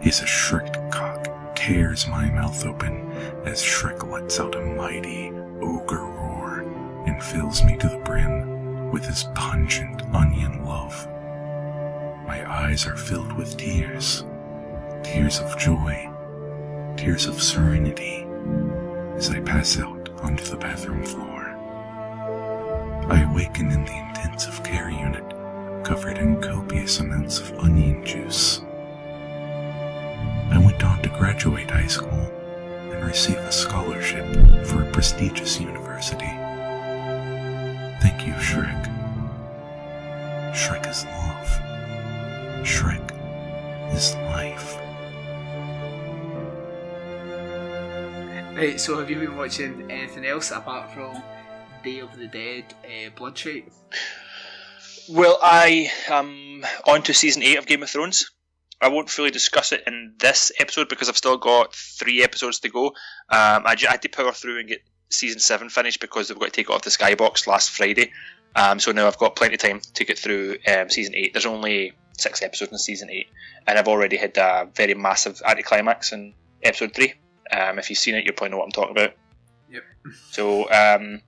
His 0.00 0.20
erect 0.20 0.76
cock 0.90 1.56
tears 1.56 2.06
my 2.08 2.30
mouth 2.30 2.64
open 2.64 3.10
as 3.44 3.62
Shrek 3.62 4.08
lets 4.10 4.40
out 4.40 4.54
a 4.54 4.60
mighty 4.60 5.30
ogre 5.60 6.04
roar 6.04 6.60
and 7.06 7.22
fills 7.22 7.62
me 7.64 7.76
to 7.78 7.88
the 7.88 7.98
brim 7.98 8.49
with 8.90 9.04
his 9.04 9.24
pungent 9.34 10.02
onion 10.14 10.64
love. 10.64 11.06
My 12.26 12.44
eyes 12.48 12.86
are 12.86 12.96
filled 12.96 13.32
with 13.32 13.56
tears, 13.56 14.24
tears 15.02 15.38
of 15.38 15.58
joy, 15.58 16.10
tears 16.96 17.26
of 17.26 17.42
serenity, 17.42 18.26
as 19.16 19.30
I 19.30 19.40
pass 19.40 19.78
out 19.78 20.08
onto 20.22 20.44
the 20.44 20.56
bathroom 20.56 21.04
floor. 21.04 21.56
I 23.08 23.22
awaken 23.30 23.70
in 23.72 23.84
the 23.84 24.08
intensive 24.08 24.62
care 24.62 24.90
unit, 24.90 25.24
covered 25.84 26.18
in 26.18 26.40
copious 26.40 27.00
amounts 27.00 27.40
of 27.40 27.58
onion 27.58 28.04
juice. 28.04 28.60
I 30.50 30.58
went 30.58 30.82
on 30.84 31.00
to 31.02 31.08
graduate 31.10 31.70
high 31.70 31.86
school 31.86 32.30
and 32.92 33.04
receive 33.04 33.36
a 33.36 33.52
scholarship 33.52 34.26
for 34.66 34.82
a 34.82 34.92
prestigious 34.92 35.60
university. 35.60 36.39
Thank 38.00 38.26
you, 38.26 38.32
Shrek. 38.34 38.86
Shrek 40.54 40.88
is 40.88 41.04
love. 41.04 41.48
Shrek 42.64 43.94
is 43.94 44.14
life. 44.14 44.76
Right, 48.56 48.78
so 48.80 48.98
have 48.98 49.08
you 49.08 49.18
been 49.18 49.36
watching 49.36 49.90
anything 49.90 50.26
else 50.26 50.50
apart 50.50 50.92
from 50.92 51.22
Day 51.82 52.00
of 52.00 52.16
the 52.18 52.26
Dead, 52.26 52.64
uh, 52.84 53.10
Bloodshot? 53.16 53.62
Well, 55.08 55.38
I 55.42 55.90
am 56.08 56.64
on 56.86 57.02
to 57.04 57.14
season 57.14 57.42
8 57.42 57.58
of 57.58 57.66
Game 57.66 57.82
of 57.82 57.90
Thrones. 57.90 58.30
I 58.82 58.88
won't 58.88 59.10
fully 59.10 59.30
discuss 59.30 59.72
it 59.72 59.82
in 59.86 60.14
this 60.18 60.52
episode 60.58 60.88
because 60.88 61.08
I've 61.08 61.16
still 61.16 61.36
got 61.36 61.74
three 61.74 62.22
episodes 62.22 62.60
to 62.60 62.68
go. 62.68 62.88
Um, 63.28 63.62
I, 63.66 63.74
ju- 63.76 63.86
I 63.88 63.92
had 63.92 64.02
to 64.02 64.08
power 64.08 64.32
through 64.32 64.58
and 64.58 64.68
get 64.68 64.80
season 65.10 65.40
7 65.40 65.68
finished 65.68 66.00
because 66.00 66.28
they've 66.28 66.38
got 66.38 66.46
to 66.46 66.50
take 66.52 66.70
it 66.70 66.72
off 66.72 66.82
the 66.82 66.90
Skybox 66.90 67.46
last 67.46 67.70
Friday. 67.70 68.12
Um, 68.56 68.80
so 68.80 68.92
now 68.92 69.06
I've 69.06 69.18
got 69.18 69.36
plenty 69.36 69.54
of 69.54 69.60
time 69.60 69.80
to 69.94 70.04
get 70.04 70.18
through 70.18 70.56
um, 70.66 70.88
season 70.90 71.14
8. 71.14 71.32
There's 71.32 71.46
only 71.46 71.92
six 72.16 72.42
episodes 72.42 72.72
in 72.72 72.78
season 72.78 73.10
8, 73.10 73.26
and 73.66 73.78
I've 73.78 73.88
already 73.88 74.16
had 74.16 74.36
a 74.36 74.68
very 74.74 74.94
massive 74.94 75.40
anticlimax 75.46 76.12
in 76.12 76.34
episode 76.62 76.94
3. 76.94 77.14
Um, 77.52 77.78
if 77.78 77.90
you've 77.90 77.98
seen 77.98 78.14
it, 78.14 78.24
you'll 78.24 78.34
probably 78.34 78.50
know 78.52 78.58
what 78.58 78.66
I'm 78.66 78.72
talking 78.72 78.96
about. 78.96 79.14
Yep. 79.70 79.82
So, 80.30 80.70
um, 80.70 81.20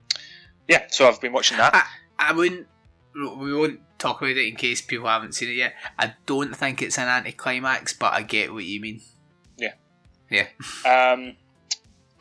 yeah, 0.67 0.85
so 0.89 1.07
I've 1.07 1.21
been 1.21 1.33
watching 1.33 1.57
that. 1.57 1.73
I, 1.75 2.29
I 2.29 2.33
wouldn't. 2.33 2.67
We 3.15 3.53
won't 3.53 3.81
talk 3.99 4.21
about 4.21 4.31
it 4.31 4.47
in 4.47 4.55
case 4.55 4.81
people 4.81 5.07
haven't 5.07 5.35
seen 5.35 5.49
it 5.49 5.55
yet. 5.55 5.73
I 5.99 6.15
don't 6.25 6.55
think 6.55 6.81
it's 6.81 6.97
an 6.97 7.07
anticlimax, 7.07 7.93
but 7.93 8.13
I 8.13 8.23
get 8.23 8.51
what 8.51 8.63
you 8.63 8.81
mean. 8.81 9.01
Yeah. 9.57 9.73
Yeah. 10.29 10.47
Um, 10.85 11.35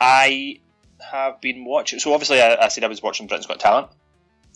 I 0.00 0.60
have 1.10 1.40
been 1.40 1.64
watching. 1.64 1.98
So 1.98 2.12
obviously, 2.12 2.40
I, 2.40 2.56
I 2.56 2.68
said 2.68 2.84
I 2.84 2.88
was 2.88 3.02
watching 3.02 3.26
Britain's 3.26 3.46
Got 3.46 3.60
Talent. 3.60 3.88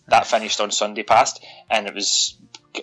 That 0.09 0.26
finished 0.26 0.61
on 0.61 0.70
Sunday 0.70 1.03
past, 1.03 1.44
and 1.68 1.86
it 1.88 1.94
was 1.94 2.36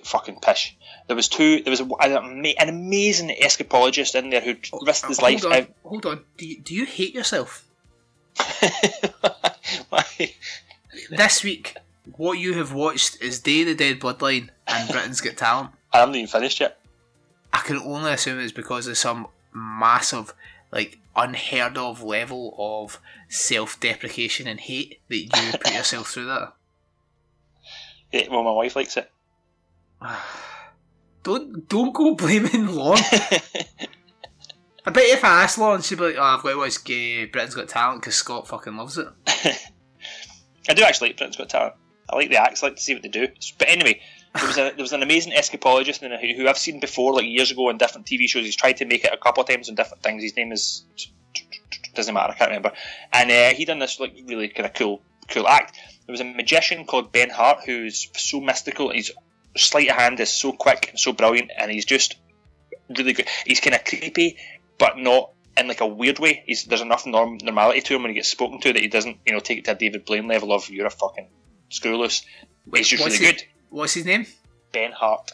fucking 0.04 0.40
pish. 0.42 0.76
There 1.08 1.16
was 1.16 1.30
two. 1.30 1.62
There 1.64 1.72
was 1.72 1.80
a, 1.80 1.86
an, 2.02 2.46
amazing 2.70 3.30
escapologist 3.42 4.16
in 4.16 4.30
there 4.30 4.42
who 4.42 4.56
risked 4.86 5.08
his 5.08 5.20
Uh, 5.20 5.22
hold 5.28 5.44
life. 5.44 5.46
On, 5.46 5.54
out- 5.54 5.70
hold 5.84 6.06
on. 6.06 6.24
Do 6.38 6.46
you, 6.46 6.60
do 6.62 6.76
you 6.76 6.86
hate 6.86 7.14
yourself? 7.16 7.66
Why? 9.90 10.04
This 11.10 11.44
week, 11.44 11.76
what 12.18 12.34
you 12.40 12.54
have 12.56 12.74
watched 12.74 13.22
is 13.22 13.40
Day 13.40 13.62
of 13.62 13.68
the 13.68 13.76
Dead 13.76 14.00
Bloodline 14.00 14.50
and 14.68 14.90
Britain's 14.90 15.22
Got 15.22 15.38
Talent. 15.38 15.70
I 15.92 16.00
haven't 16.00 16.16
even 16.16 16.28
finished 16.28 16.60
yet. 16.60 16.80
I 17.52 17.60
can 17.60 17.78
only 17.78 18.12
assume 18.12 18.40
it's 18.40 18.52
because 18.52 18.88
of 18.88 18.98
some 18.98 19.28
massive, 19.54 20.34
like, 20.72 20.98
unheard 21.16 21.78
of 21.78 22.02
level 22.02 22.56
of 22.58 23.00
self 23.30 23.80
deprecation 23.80 24.48
and 24.48 24.60
hate 24.60 25.00
that 25.10 25.18
you 25.18 25.30
put 25.60 25.74
yourself 25.74 26.10
through 26.10 26.26
that. 26.26 26.54
Yeah, 28.12 28.28
well, 28.30 28.44
my 28.44 28.52
wife 28.52 28.76
likes 28.76 28.96
it. 28.96 29.12
Don't 31.24 31.68
don't 31.70 31.94
go 31.94 32.16
blaming 32.16 32.68
Lon. 32.68 32.98
I 34.86 34.92
bet 34.92 35.06
if 35.06 35.24
I 35.24 35.44
asked 35.44 35.58
Lon, 35.58 35.82
she'd 35.82 35.98
be 35.98 36.08
like, 36.08 36.16
"Oh, 36.18 36.22
I've 36.22 36.44
got 36.44 36.52
to 36.52 36.58
watch 36.58 36.84
Gay 36.84 37.26
Britain's 37.26 37.56
Got 37.56 37.70
Talent 37.70 38.02
because 38.02 38.16
Scott 38.16 38.48
fucking 38.48 38.76
loves 38.76 38.98
it." 38.98 39.08
I 40.70 40.74
do 40.74 40.84
actually 40.84 41.10
like 41.10 41.18
Britain's 41.18 41.38
Got 41.38 41.50
Talent. 41.50 41.74
I 42.10 42.16
like 42.18 42.30
the 42.30 42.42
acts. 42.42 42.62
I 42.62 42.68
like 42.68 42.76
to 42.76 42.82
see 42.82 42.94
what 42.94 43.04
they 43.04 43.10
do. 43.10 43.30
But 43.58 43.70
anyway, 43.70 44.02
there 44.36 44.48
was 44.48 44.58
a 44.58 44.62
there 44.72 44.84
was 44.84 44.94
an 44.94 45.04
amazing 45.04 45.34
escapologist 45.34 46.02
in 46.02 46.12
it 46.12 46.36
who 46.36 46.48
I've 46.48 46.58
seen 46.58 46.80
before, 46.80 47.14
like 47.14 47.26
years 47.26 47.52
ago, 47.52 47.70
on 47.70 47.78
different 47.78 48.08
TV 48.08 48.28
shows. 48.28 48.46
He's 48.46 48.56
tried 48.56 48.78
to 48.78 48.86
make 48.86 49.04
it 49.04 49.14
a 49.14 49.18
couple 49.18 49.44
of 49.44 49.50
times 49.50 49.70
on 49.70 49.76
different 49.76 50.02
things. 50.04 50.24
His 50.24 50.36
name 50.36 50.52
is 50.52 50.86
doesn't 51.94 52.14
matter. 52.14 52.34
I 52.34 52.36
can't 52.36 52.50
remember. 52.50 52.72
And 53.12 53.32
uh, 53.32 53.56
he 53.56 53.66
done 53.66 53.80
this 53.80 54.00
like 54.00 54.16
really 54.26 54.48
kind 54.48 54.66
of 54.66 54.74
cool 54.74 55.02
cool 55.30 55.48
act. 55.48 55.76
There 56.06 56.14
was 56.14 56.22
a 56.22 56.26
magician 56.26 56.86
called 56.86 57.12
Ben 57.12 57.30
Hart 57.30 57.60
who's 57.66 58.10
so 58.18 58.42
mystical. 58.42 58.92
He's 58.92 59.12
sleight 59.56 59.90
of 59.90 59.96
hand 59.96 60.20
is 60.20 60.32
so 60.32 60.52
quick 60.52 60.90
and 60.90 61.00
so 61.00 61.14
brilliant, 61.14 61.52
and 61.58 61.72
he's 61.72 61.86
just 61.86 62.18
really 62.98 63.14
good. 63.14 63.28
He's 63.46 63.60
kind 63.60 63.76
of 63.76 63.86
creepy, 63.86 64.38
but 64.78 64.98
not 64.98 65.32
in 65.56 65.68
like 65.68 65.82
a 65.82 65.88
weird 65.88 66.20
way. 66.20 66.44
He's 66.46 66.66
there's 66.66 66.82
enough 66.82 67.06
norm, 67.06 67.38
normality 67.42 67.82
to 67.82 67.96
him 67.96 68.02
when 68.04 68.10
he 68.10 68.16
gets 68.16 68.30
spoken 68.30 68.60
to 68.62 68.74
that 68.74 68.82
he 68.82 68.88
doesn't, 68.88 69.18
you 69.26 69.34
know, 69.34 69.40
take 69.40 69.60
it 69.60 69.66
to 69.66 69.72
a 69.72 69.76
David 69.76 70.06
Blaine 70.06 70.28
level 70.28 70.52
of 70.52 70.70
you're 70.70 70.88
a 70.88 70.92
fucking 70.92 71.28
screw 71.70 71.98
loose. 71.98 72.26
He's 72.74 72.88
just 72.88 73.04
really 73.04 73.18
his- 73.18 73.32
good. 73.32 73.44
What's 73.74 73.96
his 73.96 74.06
name? 74.06 74.28
Ben 74.72 74.92
Hart. 74.92 75.32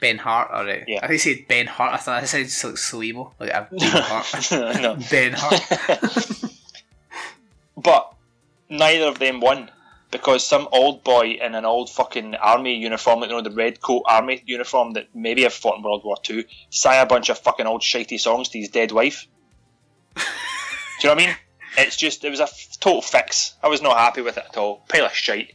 Ben 0.00 0.18
Hart. 0.18 0.50
Alright. 0.50 0.84
Yeah. 0.86 0.98
I 1.02 1.08
think 1.08 1.22
he 1.22 1.34
said 1.34 1.48
Ben 1.48 1.66
Hart. 1.66 1.94
I 1.94 1.96
thought 1.96 2.20
that 2.20 2.28
sounds 2.28 2.62
like 2.64 2.74
Salimo. 2.74 3.32
Like 3.38 3.50
a 3.50 3.68
Ben 3.70 3.90
Hart. 3.90 4.52
no. 4.82 4.98
ben 5.10 5.32
Hart. 5.34 6.44
But 7.82 8.12
neither 8.68 9.06
of 9.06 9.18
them 9.18 9.40
won 9.40 9.70
because 10.10 10.46
some 10.46 10.68
old 10.72 11.02
boy 11.02 11.38
in 11.40 11.54
an 11.54 11.64
old 11.64 11.88
fucking 11.88 12.34
army 12.34 12.74
uniform, 12.74 13.20
like 13.20 13.30
you 13.30 13.36
know, 13.36 13.40
the 13.42 13.50
red 13.50 13.80
coat 13.80 14.02
army 14.06 14.42
uniform 14.44 14.92
that 14.92 15.08
maybe 15.14 15.44
have 15.44 15.54
fought 15.54 15.78
in 15.78 15.82
World 15.82 16.04
War 16.04 16.18
Two, 16.22 16.44
sang 16.68 17.00
a 17.02 17.06
bunch 17.06 17.30
of 17.30 17.38
fucking 17.38 17.64
old 17.66 17.80
shitey 17.80 18.20
songs 18.20 18.50
to 18.50 18.58
his 18.58 18.68
dead 18.68 18.92
wife. 18.92 19.26
Do 20.14 20.22
you 20.22 21.08
know 21.08 21.14
what 21.14 21.22
I 21.22 21.26
mean? 21.28 21.36
It's 21.78 21.96
just 21.96 22.22
it 22.24 22.30
was 22.30 22.40
a 22.40 22.44
f- 22.44 22.76
total 22.80 23.00
fix. 23.00 23.54
I 23.62 23.68
was 23.68 23.80
not 23.80 23.96
happy 23.96 24.20
with 24.20 24.36
it 24.36 24.44
at 24.50 24.56
all. 24.58 24.82
Pile 24.88 25.06
of 25.06 25.14
shite. 25.14 25.54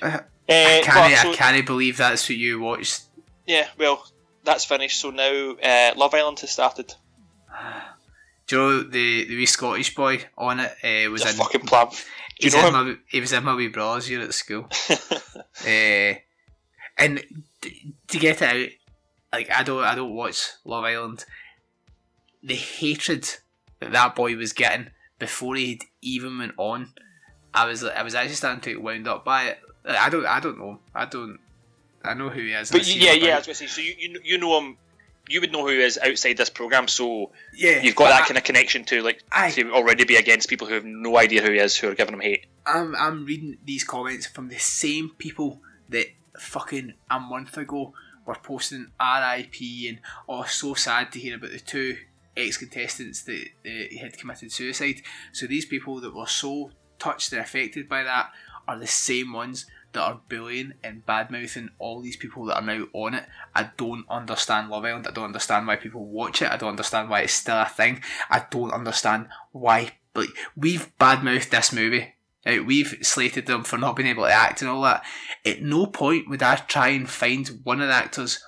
Uh, 0.00 0.20
Eh, 0.48 0.80
Can't 0.82 0.86
but 0.86 1.26
I 1.26 1.34
can't 1.34 1.66
believe 1.66 1.96
that's 1.96 2.28
what 2.28 2.38
you 2.38 2.60
watched. 2.60 3.02
yeah, 3.46 3.66
well, 3.78 4.06
that's 4.44 4.64
finished. 4.64 5.00
So 5.00 5.10
now 5.10 5.52
uh, 5.62 5.92
Love 5.96 6.14
Island 6.14 6.38
has 6.40 6.50
started. 6.52 6.94
Do 8.46 8.56
you 8.56 8.62
know 8.62 8.82
the 8.82 9.24
the 9.24 9.36
wee 9.36 9.46
Scottish 9.46 9.94
boy 9.94 10.24
on 10.38 10.60
it 10.60 10.72
uh, 10.84 11.10
was 11.10 11.24
a 11.24 11.30
in 11.30 11.34
fucking 11.34 11.60
plan. 11.62 11.88
Do 12.38 12.46
you 12.46 12.52
know 12.52 12.68
him? 12.68 12.72
my, 12.72 12.96
he 13.08 13.20
was 13.20 13.32
in 13.32 13.42
my 13.44 13.54
wee 13.54 13.68
brother's 13.68 14.06
here 14.06 14.20
at 14.20 14.34
school. 14.34 14.68
uh, 15.66 16.14
and 16.98 17.24
t- 17.60 17.94
to 18.08 18.18
get 18.18 18.42
it 18.42 18.42
out, 18.42 18.68
like 19.32 19.50
I 19.50 19.62
don't, 19.62 19.82
I 19.82 19.94
don't 19.94 20.14
watch 20.14 20.50
Love 20.64 20.84
Island. 20.84 21.24
The 22.42 22.54
hatred 22.54 23.28
that 23.80 23.92
that 23.92 24.14
boy 24.14 24.36
was 24.36 24.52
getting 24.52 24.90
before 25.18 25.56
he 25.56 25.80
even 26.02 26.38
went 26.38 26.52
on, 26.56 26.92
I 27.52 27.64
was, 27.66 27.82
I 27.82 28.02
was 28.02 28.14
actually 28.14 28.34
starting 28.36 28.60
to 28.60 28.70
get 28.70 28.82
wound 28.82 29.08
up 29.08 29.24
by 29.24 29.44
it. 29.44 29.58
Like, 29.86 29.98
I 29.98 30.08
don't, 30.08 30.26
I 30.26 30.40
don't 30.40 30.58
know, 30.58 30.80
I 30.94 31.04
don't, 31.06 31.38
I 32.04 32.14
know 32.14 32.28
who 32.28 32.40
he 32.40 32.52
is. 32.52 32.70
But 32.70 32.82
I 32.82 32.90
yeah, 32.90 33.12
yeah, 33.12 33.34
I 33.34 33.38
was 33.38 33.46
going 33.46 33.54
to 33.54 33.54
say. 33.54 33.66
So 33.66 33.80
you, 33.80 33.94
you 33.98 34.20
you 34.24 34.38
know 34.38 34.58
him. 34.60 34.76
You 35.28 35.40
would 35.40 35.50
know 35.50 35.62
who 35.62 35.70
he 35.70 35.82
is 35.82 35.98
outside 35.98 36.36
this 36.36 36.50
program. 36.50 36.86
So 36.86 37.32
yeah. 37.52 37.82
you've 37.82 37.96
got 37.96 38.10
that 38.10 38.22
I- 38.22 38.26
kind 38.26 38.38
of 38.38 38.44
connection 38.44 38.84
to 38.84 39.02
like 39.02 39.24
Aye. 39.32 39.50
to 39.50 39.72
already 39.72 40.04
be 40.04 40.14
against 40.16 40.48
people 40.48 40.68
who 40.68 40.74
have 40.74 40.84
no 40.84 41.18
idea 41.18 41.42
who 41.42 41.50
he 41.50 41.58
is, 41.58 41.76
who 41.76 41.88
are 41.88 41.94
giving 41.94 42.14
him 42.14 42.20
hate. 42.20 42.46
I'm 42.64 42.94
I'm 42.94 43.24
reading 43.24 43.58
these 43.64 43.82
comments 43.82 44.26
from 44.26 44.48
the 44.48 44.58
same 44.58 45.10
people 45.18 45.60
that 45.88 46.06
fucking 46.38 46.94
a 47.10 47.18
month 47.18 47.56
ago 47.56 47.92
were 48.24 48.36
posting 48.36 48.92
RIP 49.00 49.54
and 49.88 50.00
oh 50.28 50.44
so 50.44 50.74
sad 50.74 51.10
to 51.12 51.18
hear 51.18 51.36
about 51.36 51.50
the 51.50 51.60
two 51.60 51.96
ex 52.36 52.56
contestants 52.56 53.22
that 53.22 53.46
uh, 53.64 53.98
had 54.00 54.18
committed 54.18 54.52
suicide. 54.52 55.02
So 55.32 55.46
these 55.46 55.64
people 55.64 56.00
that 56.00 56.14
were 56.14 56.26
so 56.26 56.70
touched 56.98 57.32
and 57.32 57.40
affected 57.40 57.88
by 57.88 58.02
that 58.04 58.30
are 58.68 58.78
the 58.78 58.86
same 58.86 59.32
ones 59.32 59.66
that 59.96 60.02
are 60.02 60.20
bullying 60.28 60.74
and 60.84 61.04
bad 61.04 61.30
mouthing 61.30 61.70
all 61.78 62.00
these 62.00 62.16
people 62.16 62.44
that 62.46 62.56
are 62.56 62.62
now 62.62 62.86
on 62.92 63.14
it. 63.14 63.24
I 63.54 63.70
don't 63.76 64.06
understand 64.08 64.70
Love 64.70 64.84
Island. 64.84 65.06
I 65.06 65.10
don't 65.10 65.24
understand 65.24 65.66
why 65.66 65.76
people 65.76 66.06
watch 66.06 66.40
it. 66.40 66.50
I 66.50 66.56
don't 66.56 66.70
understand 66.70 67.10
why 67.10 67.22
it's 67.22 67.32
still 67.32 67.60
a 67.60 67.66
thing. 67.66 68.02
I 68.30 68.46
don't 68.50 68.72
understand 68.72 69.28
why 69.52 69.92
like 70.14 70.30
we've 70.56 70.96
bad 70.98 71.22
mouthed 71.22 71.50
this 71.50 71.72
movie. 71.72 72.14
Right? 72.44 72.64
We've 72.64 72.98
slated 73.02 73.46
them 73.46 73.64
for 73.64 73.76
not 73.76 73.96
being 73.96 74.08
able 74.08 74.24
to 74.24 74.32
act 74.32 74.62
and 74.62 74.70
all 74.70 74.82
that. 74.82 75.04
At 75.44 75.62
no 75.62 75.86
point 75.86 76.28
would 76.28 76.42
I 76.42 76.56
try 76.56 76.88
and 76.88 77.10
find 77.10 77.48
one 77.64 77.80
of 77.80 77.88
the 77.88 77.94
actors' 77.94 78.44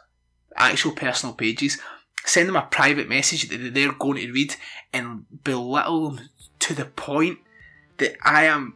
actual 0.56 0.92
personal 0.92 1.34
pages, 1.34 1.78
send 2.24 2.48
them 2.48 2.56
a 2.56 2.62
private 2.62 3.08
message 3.08 3.48
that 3.48 3.74
they're 3.74 3.92
going 3.92 4.18
to 4.18 4.32
read, 4.32 4.54
and 4.92 5.26
belittle 5.42 6.10
them 6.10 6.28
to 6.60 6.74
the 6.74 6.84
point 6.84 7.38
that 7.98 8.16
I 8.22 8.44
am 8.44 8.74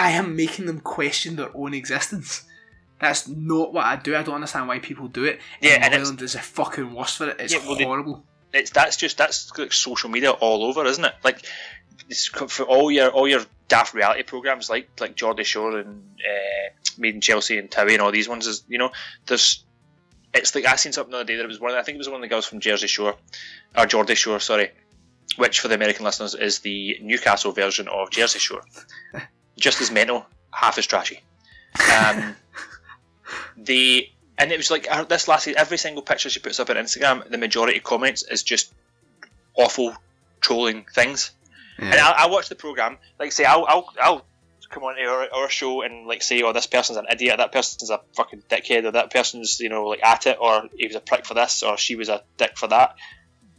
I 0.00 0.10
am 0.10 0.34
making 0.36 0.66
them 0.66 0.80
question 0.80 1.36
their 1.36 1.50
own 1.54 1.74
existence. 1.74 2.42
That's 3.00 3.28
not 3.28 3.72
what 3.72 3.84
I 3.86 3.96
do. 3.96 4.14
I 4.16 4.22
don't 4.22 4.34
understand 4.34 4.68
why 4.68 4.78
people 4.78 5.08
do 5.08 5.24
it. 5.24 5.40
Yeah, 5.60 5.74
and 5.74 5.94
and 5.94 5.94
it's- 5.94 6.22
is 6.22 6.34
a 6.34 6.40
fucking 6.40 6.92
worse 6.94 7.16
for 7.16 7.28
it. 7.28 7.40
It's 7.40 7.52
Yeah, 7.52 7.60
well, 7.66 7.76
horrible. 7.76 8.24
it's 8.52 8.70
that's 8.70 8.96
just 8.96 9.16
that's 9.18 9.56
like 9.58 9.72
social 9.72 10.10
media 10.10 10.30
all 10.32 10.64
over, 10.64 10.84
isn't 10.84 11.04
it? 11.04 11.14
Like 11.24 11.44
it's 12.08 12.26
for 12.26 12.64
all 12.64 12.90
your 12.90 13.08
all 13.10 13.28
your 13.28 13.42
daft 13.68 13.94
reality 13.94 14.22
programs 14.22 14.68
like 14.68 14.88
like 15.00 15.14
Geordie 15.14 15.44
Shore 15.44 15.78
and 15.78 16.02
uh, 16.18 16.74
Made 16.98 17.14
in 17.14 17.20
Chelsea 17.20 17.56
and 17.58 17.70
Towie 17.70 17.92
and 17.92 18.02
all 18.02 18.10
these 18.10 18.28
ones 18.28 18.46
is 18.46 18.64
you 18.68 18.78
know 18.78 18.90
there's 19.26 19.64
it's 20.34 20.54
like 20.54 20.66
I 20.66 20.76
seen 20.76 20.92
something 20.92 21.12
the 21.12 21.18
other 21.18 21.24
day 21.24 21.36
that 21.36 21.44
it 21.44 21.48
was 21.48 21.60
one 21.60 21.72
I 21.74 21.82
think 21.82 21.94
it 21.96 21.98
was 21.98 22.08
one 22.08 22.16
of 22.16 22.22
the 22.22 22.28
girls 22.28 22.46
from 22.46 22.60
Jersey 22.60 22.88
Shore 22.88 23.14
or 23.78 23.86
Geordie 23.86 24.14
Shore 24.16 24.40
sorry 24.40 24.70
which 25.36 25.60
for 25.60 25.68
the 25.68 25.76
American 25.76 26.04
listeners 26.04 26.34
is 26.34 26.58
the 26.60 26.98
Newcastle 27.00 27.52
version 27.52 27.86
of 27.88 28.10
Jersey 28.10 28.40
Shore 28.40 28.62
just 29.60 29.80
as 29.80 29.90
mental 29.90 30.26
half 30.50 30.78
as 30.78 30.86
trashy. 30.86 31.20
Um, 31.96 32.34
the 33.56 34.08
and 34.38 34.50
it 34.50 34.56
was 34.56 34.70
like 34.70 34.90
uh, 34.90 35.04
this 35.04 35.28
last 35.28 35.46
every 35.46 35.78
single 35.78 36.02
picture 36.02 36.28
she 36.30 36.40
puts 36.40 36.58
up 36.58 36.70
on 36.70 36.76
Instagram 36.76 37.28
the 37.28 37.38
majority 37.38 37.78
of 37.78 37.84
comments 37.84 38.22
is 38.22 38.42
just 38.42 38.72
awful 39.54 39.94
trolling 40.40 40.86
things. 40.92 41.30
And 41.78 41.94
I, 41.94 42.24
I 42.24 42.26
watch 42.26 42.48
the 42.48 42.56
program 42.56 42.98
like 43.18 43.32
say 43.32 43.44
I'll, 43.44 43.64
I'll, 43.66 43.94
I'll 44.02 44.24
come 44.68 44.82
on 44.84 44.96
to 44.96 45.04
our, 45.04 45.28
our 45.34 45.48
show 45.48 45.82
and 45.82 46.06
like 46.06 46.22
say 46.22 46.42
oh 46.42 46.52
this 46.52 46.66
person's 46.66 46.98
an 46.98 47.06
idiot 47.10 47.38
that 47.38 47.52
person's 47.52 47.90
a 47.90 48.00
fucking 48.14 48.42
dickhead 48.50 48.84
or 48.84 48.92
that 48.92 49.10
person's 49.10 49.60
you 49.60 49.68
know 49.68 49.86
like 49.86 50.02
at 50.02 50.26
it 50.26 50.36
or 50.40 50.68
he 50.76 50.86
was 50.86 50.96
a 50.96 51.00
prick 51.00 51.24
for 51.24 51.34
this 51.34 51.62
or 51.62 51.76
she 51.76 51.96
was 51.96 52.08
a 52.08 52.22
dick 52.36 52.56
for 52.56 52.66
that. 52.68 52.96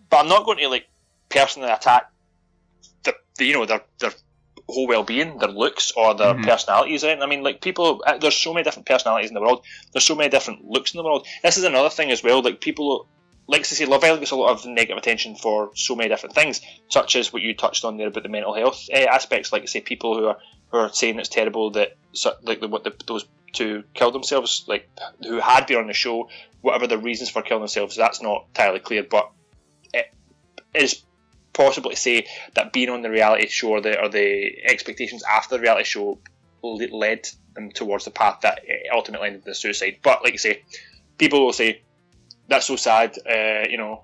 But 0.09 0.17
I'm 0.17 0.27
not 0.27 0.45
going 0.45 0.57
to 0.59 0.67
like 0.67 0.87
personally 1.29 1.69
attack 1.71 2.11
the, 3.03 3.15
the 3.37 3.45
you 3.45 3.53
know 3.53 3.65
their 3.65 3.81
their 3.99 4.13
whole 4.69 4.87
well-being 4.87 5.37
their 5.37 5.49
looks 5.49 5.91
or 5.95 6.13
their 6.13 6.33
Mhm. 6.33 6.45
personalities 6.45 7.03
right? 7.03 7.21
I 7.21 7.25
mean 7.25 7.43
like 7.43 7.61
people 7.61 8.03
uh, 8.05 8.17
there's 8.17 8.35
so 8.35 8.53
many 8.53 8.63
different 8.63 8.87
personalities 8.87 9.29
in 9.29 9.35
the 9.35 9.41
world 9.41 9.63
there's 9.93 10.03
so 10.03 10.15
many 10.15 10.29
different 10.29 10.65
looks 10.65 10.93
in 10.93 10.97
the 10.97 11.03
world 11.03 11.25
this 11.43 11.57
is 11.57 11.63
another 11.63 11.89
thing 11.89 12.11
as 12.11 12.23
well 12.23 12.41
like 12.41 12.61
people 12.61 13.07
like 13.47 13.63
to 13.63 13.75
say 13.75 13.85
Love 13.85 14.03
Island 14.03 14.21
gets 14.21 14.31
a 14.31 14.35
lot 14.35 14.51
of 14.51 14.65
negative 14.65 14.97
attention 14.97 15.35
for 15.35 15.71
so 15.75 15.95
many 15.95 16.07
different 16.09 16.35
things 16.35 16.61
such 16.89 17.15
as 17.15 17.33
what 17.33 17.41
you 17.41 17.53
touched 17.55 17.83
on 17.83 17.97
there 17.97 18.07
about 18.07 18.23
the 18.23 18.29
mental 18.29 18.53
health 18.53 18.87
uh, 18.93 18.97
aspects 18.97 19.51
like 19.51 19.67
say 19.67 19.81
people 19.81 20.17
who 20.17 20.27
are 20.27 20.37
who 20.71 20.77
are 20.77 20.93
saying 20.93 21.19
it's 21.19 21.27
terrible 21.27 21.71
that 21.71 21.97
like 22.43 22.61
the, 22.61 22.67
what 22.67 22.83
the, 22.83 22.93
those 23.07 23.25
two 23.53 23.83
killed 23.93 24.13
themselves 24.13 24.63
like 24.67 24.87
who 25.21 25.39
had 25.39 25.65
been 25.67 25.77
on 25.77 25.87
the 25.87 25.93
show 25.93 26.29
whatever 26.61 26.87
the 26.87 26.97
reasons 26.97 27.29
for 27.29 27.41
killing 27.41 27.61
themselves 27.61 27.97
that's 27.97 28.21
not 28.21 28.45
entirely 28.49 28.79
clear 28.79 29.03
but 29.03 29.29
it 29.93 30.05
is 30.73 31.03
possible 31.65 31.91
to 31.91 31.95
say 31.97 32.27
that 32.55 32.73
being 32.73 32.89
on 32.89 33.01
the 33.01 33.09
reality 33.09 33.47
show 33.47 33.69
or 33.69 33.81
the, 33.81 33.99
or 34.01 34.09
the 34.09 34.63
expectations 34.65 35.23
after 35.23 35.57
the 35.57 35.61
reality 35.61 35.85
show 35.85 36.19
led 36.63 37.27
them 37.55 37.71
towards 37.71 38.05
the 38.05 38.11
path 38.11 38.41
that 38.41 38.61
eh, 38.67 38.89
ultimately 38.93 39.27
ended 39.27 39.47
in 39.47 39.53
suicide. 39.53 39.97
But 40.01 40.23
like 40.23 40.33
you 40.33 40.39
say, 40.39 40.63
people 41.17 41.45
will 41.45 41.53
say 41.53 41.81
that's 42.47 42.65
so 42.65 42.75
sad, 42.75 43.17
uh, 43.27 43.67
you 43.69 43.77
know, 43.77 44.03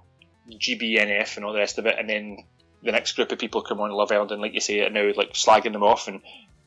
GBNF 0.50 1.36
and 1.36 1.46
all 1.46 1.54
the 1.54 1.60
rest 1.60 1.78
of 1.78 1.86
it, 1.86 1.96
and 2.00 2.10
then 2.10 2.46
the 2.84 2.92
next 2.92 3.14
group 3.14 3.32
of 3.32 3.40
people 3.40 3.62
come 3.62 3.82
on 3.82 3.92
Love 3.92 4.12
Island 4.12 4.32
and 4.32 4.42
like 4.42 4.54
you 4.54 4.62
say, 4.62 4.82
are 4.82 4.90
now 4.90 5.12
like 5.16 5.34
slagging 5.34 5.74
them 5.74 5.84
off 5.84 6.08
and 6.08 6.22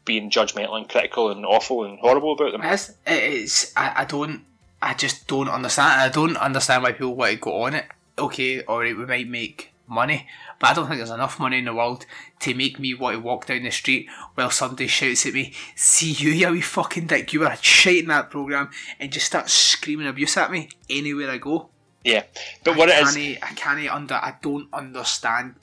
being 0.05 0.31
judgmental 0.31 0.77
and 0.77 0.89
critical 0.89 1.31
and 1.31 1.45
awful 1.47 1.85
and 1.85 1.99
horrible 1.99 2.33
about 2.33 2.53
them. 2.53 2.63
It's, 2.63 2.93
it's 3.07 3.77
I, 3.77 4.03
I 4.03 4.05
don't 4.05 4.45
I 4.83 4.95
just 4.95 5.27
don't 5.27 5.49
understand 5.49 6.01
I 6.01 6.09
don't 6.09 6.37
understand 6.37 6.83
why 6.83 6.93
people 6.93 7.15
want 7.15 7.33
to 7.33 7.39
go 7.39 7.63
on 7.63 7.75
it. 7.75 7.87
Okay, 8.19 8.63
alright, 8.63 8.97
we 8.97 9.07
might 9.07 9.29
make 9.29 9.73
money, 9.87 10.27
but 10.61 10.71
I 10.71 10.75
don't 10.75 10.87
think 10.87 10.99
there's 10.99 11.11
enough 11.11 11.41
money 11.41 11.59
in 11.59 11.65
the 11.65 11.75
world 11.75 12.07
to 12.41 12.55
make 12.55 12.79
me 12.79 12.95
want 12.95 13.17
to 13.17 13.21
walk 13.21 13.47
down 13.47 13.65
the 13.65 13.71
street 13.71 14.09
while 14.35 14.51
somebody 14.51 14.87
shouts 14.87 15.27
at 15.27 15.35
me, 15.35 15.53
See 15.75 16.13
you, 16.13 16.31
you 16.31 16.53
wee 16.53 16.61
fucking 16.61 17.09
dick, 17.09 17.33
you 17.33 17.41
were 17.41 17.57
shite 17.61 18.03
in 18.03 18.09
that 18.09 18.31
programme 18.31 18.71
and 19.01 19.11
just 19.11 19.27
start 19.27 19.51
screaming 19.51 20.07
abuse 20.07 20.37
at 20.37 20.53
me 20.53 20.69
anywhere 20.89 21.31
I 21.31 21.39
go. 21.39 21.71
Yeah, 22.05 22.25
but 22.63 22.77
what 22.77 22.91
I 22.91 23.01
it 23.01 23.17
is, 23.17 23.39
I 23.43 23.53
can't 23.55 23.91
under 23.91 24.15
I 24.15 24.37
don't 24.41 24.69
understand 24.73 25.57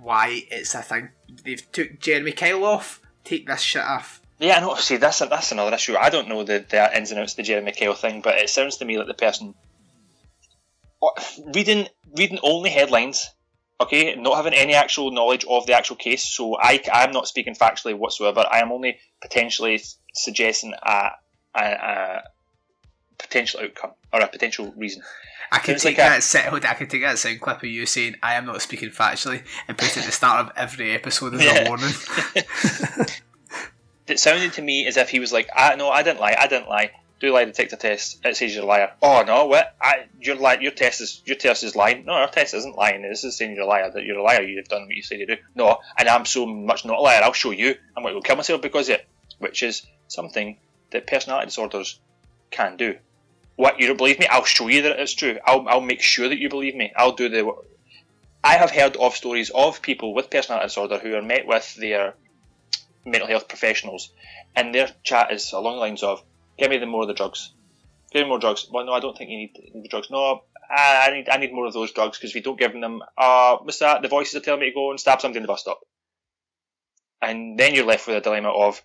why 0.00 0.42
it's 0.50 0.74
a 0.74 0.82
thing. 0.82 1.10
They've 1.44 1.72
took 1.72 2.00
Jeremy 2.00 2.32
Kyle 2.32 2.64
off, 2.64 3.00
take 3.24 3.46
this 3.46 3.60
shit 3.60 3.82
off. 3.82 4.20
Yeah, 4.38 4.56
I 4.56 4.60
know. 4.60 4.74
See, 4.74 4.96
that's 4.96 5.20
that's 5.20 5.52
another 5.52 5.74
issue. 5.74 5.96
I 5.96 6.10
don't 6.10 6.28
know 6.28 6.42
the, 6.42 6.64
the 6.68 6.96
ins 6.96 7.12
and 7.12 7.20
outs 7.20 7.32
of 7.32 7.36
the 7.36 7.42
Jeremy 7.44 7.72
Kyle 7.72 7.94
thing, 7.94 8.20
but 8.20 8.38
it 8.38 8.50
sounds 8.50 8.76
to 8.78 8.84
me 8.84 8.98
like 8.98 9.06
the 9.06 9.14
person 9.14 9.54
reading 11.54 11.88
reading 12.16 12.38
only 12.42 12.70
headlines, 12.70 13.30
okay, 13.82 14.14
not 14.16 14.36
having 14.36 14.54
any 14.54 14.74
actual 14.74 15.10
knowledge 15.10 15.44
of 15.48 15.66
the 15.66 15.74
actual 15.74 15.96
case. 15.96 16.24
So 16.24 16.56
I 16.58 16.80
I'm 16.92 17.12
not 17.12 17.28
speaking 17.28 17.54
factually 17.54 17.96
whatsoever. 17.96 18.44
I 18.50 18.60
am 18.60 18.72
only 18.72 18.98
potentially 19.20 19.80
suggesting 20.14 20.74
a, 20.82 21.10
a, 21.54 21.62
a 21.64 22.22
potential 23.18 23.60
outcome 23.60 23.92
or 24.12 24.20
a 24.20 24.28
potential 24.28 24.72
reason. 24.76 25.02
I 25.50 25.58
can 25.58 25.74
take 25.74 25.84
like 25.84 25.96
that 25.98 26.22
set, 26.22 26.46
hold 26.46 26.64
on, 26.64 26.70
I 26.70 26.74
can 26.74 26.88
take 26.88 27.02
that 27.02 27.18
sound 27.18 27.40
clip 27.42 27.58
of 27.58 27.64
you 27.64 27.84
saying 27.84 28.16
I 28.22 28.34
am 28.34 28.46
not 28.46 28.62
speaking 28.62 28.88
factually 28.88 29.42
and 29.68 29.76
put 29.76 29.88
it 29.88 29.98
at 29.98 30.06
the 30.06 30.12
start 30.12 30.46
of 30.46 30.52
every 30.56 30.92
episode 30.92 31.34
as 31.34 31.44
Yeah. 31.44 31.64
a 31.64 31.68
warning. 31.68 31.90
It 34.08 34.18
sounded 34.18 34.52
to 34.54 34.62
me 34.62 34.86
as 34.86 34.96
if 34.96 35.10
he 35.10 35.20
was 35.20 35.32
like, 35.32 35.48
"I 35.54 35.76
no, 35.76 35.88
I 35.88 36.02
didn't 36.02 36.20
lie. 36.20 36.36
I 36.38 36.46
didn't 36.48 36.68
lie. 36.68 36.90
Do 37.22 37.32
lie 37.32 37.44
detector 37.44 37.76
test. 37.76 38.18
It 38.24 38.36
says 38.36 38.52
you're 38.52 38.64
a 38.64 38.66
liar. 38.66 38.94
Oh 39.00 39.22
no, 39.24 39.46
what? 39.46 39.76
I, 39.80 40.06
your 40.20 40.34
li- 40.34 40.58
your 40.60 40.72
test 40.72 41.00
is 41.00 41.22
your 41.24 41.36
test 41.36 41.62
is 41.62 41.76
lying. 41.76 42.04
No, 42.04 42.14
our 42.14 42.28
test 42.28 42.52
isn't 42.52 42.74
lying. 42.74 43.02
This 43.02 43.22
is 43.22 43.36
saying 43.36 43.54
you're 43.54 43.62
a 43.62 43.68
liar. 43.68 43.92
That 43.94 44.02
you're 44.02 44.18
a 44.18 44.22
liar. 44.24 44.42
You've 44.42 44.66
done 44.66 44.82
what 44.82 44.96
you 44.96 45.04
said 45.04 45.20
you 45.20 45.28
do. 45.28 45.36
No, 45.54 45.78
and 45.96 46.08
I'm 46.08 46.24
so 46.24 46.46
much 46.46 46.84
not 46.84 46.98
a 46.98 47.00
liar. 47.00 47.20
I'll 47.22 47.32
show 47.32 47.52
you. 47.52 47.76
I'm 47.96 48.02
going 48.02 48.12
to 48.12 48.20
go 48.20 48.24
kill 48.24 48.34
myself 48.34 48.60
because 48.60 48.88
of 48.88 48.96
it, 48.96 49.08
which 49.38 49.62
is 49.62 49.86
something 50.08 50.56
that 50.90 51.06
personality 51.06 51.46
disorders 51.46 52.00
can 52.50 52.76
do. 52.76 52.96
What 53.54 53.78
you 53.78 53.86
don't 53.86 53.98
believe 53.98 54.18
me? 54.18 54.26
I'll 54.26 54.42
show 54.42 54.66
you 54.66 54.82
that 54.82 54.98
it's 54.98 55.14
true. 55.14 55.38
I'll 55.46 55.68
I'll 55.68 55.80
make 55.80 56.00
sure 56.00 56.28
that 56.28 56.40
you 56.40 56.48
believe 56.48 56.74
me. 56.74 56.92
I'll 56.96 57.12
do 57.12 57.28
the. 57.28 57.48
I 58.42 58.54
have 58.56 58.72
heard 58.72 58.96
of 58.96 59.14
stories 59.14 59.50
of 59.54 59.80
people 59.80 60.12
with 60.12 60.28
personality 60.28 60.66
disorder 60.66 60.98
who 60.98 61.14
are 61.14 61.22
met 61.22 61.46
with 61.46 61.76
their 61.76 62.14
mental 63.04 63.28
health 63.28 63.46
professionals, 63.46 64.10
and 64.56 64.74
their 64.74 64.90
chat 65.04 65.30
is 65.30 65.52
along 65.52 65.76
the 65.76 65.80
lines 65.80 66.02
of, 66.02 66.24
"Give 66.62 66.70
me 66.70 66.78
the 66.78 66.86
more 66.86 67.02
of 67.02 67.08
the 67.08 67.14
drugs. 67.14 67.52
Give 68.12 68.22
me 68.22 68.28
more 68.28 68.38
drugs. 68.38 68.68
Well, 68.70 68.86
no, 68.86 68.92
I 68.92 69.00
don't 69.00 69.18
think 69.18 69.30
you 69.30 69.36
need 69.36 69.58
the 69.82 69.88
drugs. 69.88 70.10
No, 70.12 70.42
I, 70.70 71.10
need 71.10 71.28
I 71.28 71.38
need 71.38 71.52
more 71.52 71.66
of 71.66 71.72
those 71.72 71.90
drugs 71.90 72.18
because 72.18 72.30
if 72.30 72.36
you 72.36 72.42
don't 72.42 72.56
give 72.56 72.72
them, 72.72 73.02
uh, 73.18 73.56
what's 73.56 73.80
that? 73.80 74.00
The 74.02 74.06
voices 74.06 74.36
are 74.36 74.40
telling 74.44 74.60
me 74.60 74.68
to 74.68 74.74
go 74.74 74.90
and 74.90 75.00
stab 75.00 75.20
somebody 75.20 75.38
in 75.38 75.42
the 75.42 75.48
bus 75.48 75.62
stop." 75.62 75.80
And 77.20 77.58
then 77.58 77.74
you're 77.74 77.84
left 77.84 78.06
with 78.06 78.16
a 78.16 78.20
dilemma 78.20 78.50
of, 78.50 78.80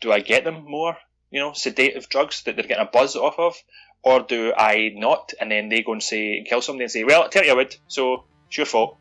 do 0.00 0.10
I 0.10 0.18
get 0.18 0.42
them 0.42 0.64
more, 0.64 0.96
you 1.30 1.38
know, 1.38 1.52
sedative 1.52 2.08
drugs 2.08 2.42
that 2.42 2.56
they're 2.56 2.66
getting 2.66 2.84
a 2.84 2.90
buzz 2.90 3.14
off 3.14 3.38
of, 3.38 3.54
or 4.02 4.20
do 4.20 4.52
I 4.56 4.90
not? 4.94 5.34
And 5.40 5.52
then 5.52 5.68
they 5.68 5.82
go 5.82 5.92
and 5.92 6.02
say, 6.02 6.44
kill 6.48 6.62
somebody 6.62 6.84
and 6.84 6.90
say, 6.90 7.04
well, 7.04 7.22
I 7.22 7.28
tell 7.28 7.44
you 7.44 7.52
I 7.52 7.54
would, 7.54 7.76
so 7.86 8.24
it's 8.48 8.56
your 8.56 8.66
fault. 8.66 8.96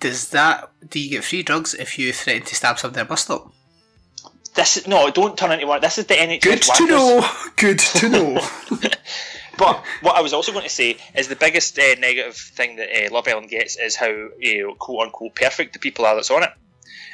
Does 0.00 0.30
that 0.30 0.72
do 0.88 0.98
you 0.98 1.08
get 1.08 1.24
free 1.24 1.44
drugs 1.44 1.72
if 1.72 2.00
you 2.00 2.12
threaten 2.12 2.42
to 2.46 2.54
stab 2.56 2.80
somebody 2.80 3.00
at 3.00 3.06
a 3.06 3.08
bus 3.08 3.22
stop? 3.22 3.52
This 4.54 4.76
is, 4.76 4.86
no, 4.86 5.10
don't 5.10 5.36
turn 5.36 5.52
into 5.52 5.66
one. 5.66 5.80
This 5.80 5.98
is 5.98 6.06
the 6.06 6.14
NHS. 6.14 6.42
Good 6.42 6.62
to 6.62 6.86
know. 6.86 7.28
Good 7.56 7.78
to 7.78 8.08
know. 8.10 8.48
But 9.56 9.84
what 10.00 10.16
I 10.16 10.20
was 10.20 10.32
also 10.32 10.52
going 10.52 10.64
to 10.64 10.70
say 10.70 10.96
is 11.14 11.28
the 11.28 11.36
biggest 11.36 11.78
uh, 11.78 11.94
negative 11.98 12.36
thing 12.36 12.76
that 12.76 12.88
uh, 12.90 13.14
Love 13.14 13.28
Island 13.28 13.50
gets 13.50 13.76
is 13.76 13.94
how 13.94 14.08
you 14.38 14.66
know, 14.66 14.74
quote 14.74 15.06
unquote 15.06 15.34
perfect 15.34 15.74
the 15.74 15.78
people 15.78 16.04
are 16.06 16.14
that's 16.14 16.30
on 16.30 16.42
it. 16.42 16.50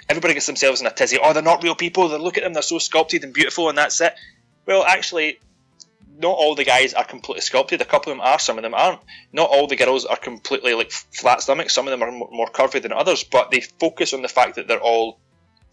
Everybody 0.08 0.34
gets 0.34 0.46
themselves 0.46 0.80
in 0.80 0.86
a 0.86 0.90
tizzy. 0.90 1.18
Oh, 1.22 1.32
they're 1.32 1.42
not 1.42 1.62
real 1.62 1.74
people. 1.74 2.08
They 2.08 2.18
look 2.18 2.38
at 2.38 2.44
them. 2.44 2.54
They're 2.54 2.62
so 2.62 2.78
sculpted 2.78 3.24
and 3.24 3.32
beautiful, 3.32 3.68
and 3.68 3.78
that's 3.78 4.00
it. 4.00 4.14
Well, 4.66 4.84
actually, 4.84 5.38
not 6.18 6.30
all 6.36 6.54
the 6.54 6.64
guys 6.64 6.94
are 6.94 7.04
completely 7.04 7.42
sculpted. 7.42 7.80
A 7.80 7.84
couple 7.84 8.12
of 8.12 8.18
them 8.18 8.26
are. 8.26 8.38
Some 8.38 8.58
of 8.58 8.62
them 8.62 8.74
aren't. 8.74 9.00
Not 9.32 9.50
all 9.50 9.66
the 9.66 9.76
girls 9.76 10.04
are 10.04 10.16
completely 10.16 10.74
like 10.74 10.90
flat 10.90 11.42
stomach. 11.42 11.70
Some 11.70 11.86
of 11.86 11.92
them 11.92 12.02
are 12.02 12.10
more 12.10 12.48
curvy 12.48 12.82
than 12.82 12.92
others. 12.92 13.22
But 13.22 13.50
they 13.50 13.60
focus 13.60 14.12
on 14.12 14.22
the 14.22 14.28
fact 14.28 14.56
that 14.56 14.66
they're 14.66 14.80
all 14.80 15.20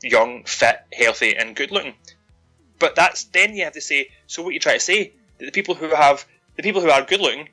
young, 0.02 0.43
fit, 0.43 0.82
healthy, 0.93 1.36
and 1.36 1.56
good 1.56 1.72
looking. 1.72 1.93
But 2.80 2.95
that's 2.95 3.24
then 3.26 3.56
you 3.56 3.64
have 3.64 3.74
to 3.74 3.82
say. 3.82 4.10
So 4.28 4.43
what 4.43 4.54
you 4.54 4.60
try 4.60 4.74
to 4.74 4.80
say 4.80 5.14
that 5.39 5.45
the 5.45 5.52
people 5.52 5.76
who 5.76 5.89
have 5.95 6.26
the 6.56 6.64
people 6.64 6.82
who 6.82 6.89
are 6.89 7.02
good 7.04 7.20
looking 7.22 7.50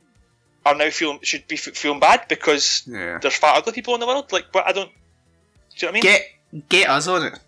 are 0.67 0.75
now 0.75 0.91
feeling 0.91 1.19
should 1.23 1.47
be 1.49 1.57
f- 1.57 1.77
feeling 1.77 2.01
bad 2.01 2.27
because 2.29 2.85
Yeah. 2.87 3.19
there's 3.19 3.35
fat 3.37 3.57
ugly 3.57 3.73
people 3.73 3.95
in 3.95 4.01
the 4.01 4.07
world. 4.07 4.33
Like, 4.33 4.47
but 4.53 4.67
I 4.67 4.73
don't. 4.73 4.91
Do 4.91 5.87
you 5.87 5.87
know 5.87 5.89
what 5.89 5.91
I 5.91 5.93
mean? 5.93 6.03
Get 6.03 6.69
get 6.69 6.89
us 6.89 7.07
on 7.09 7.23
it. 7.25 7.39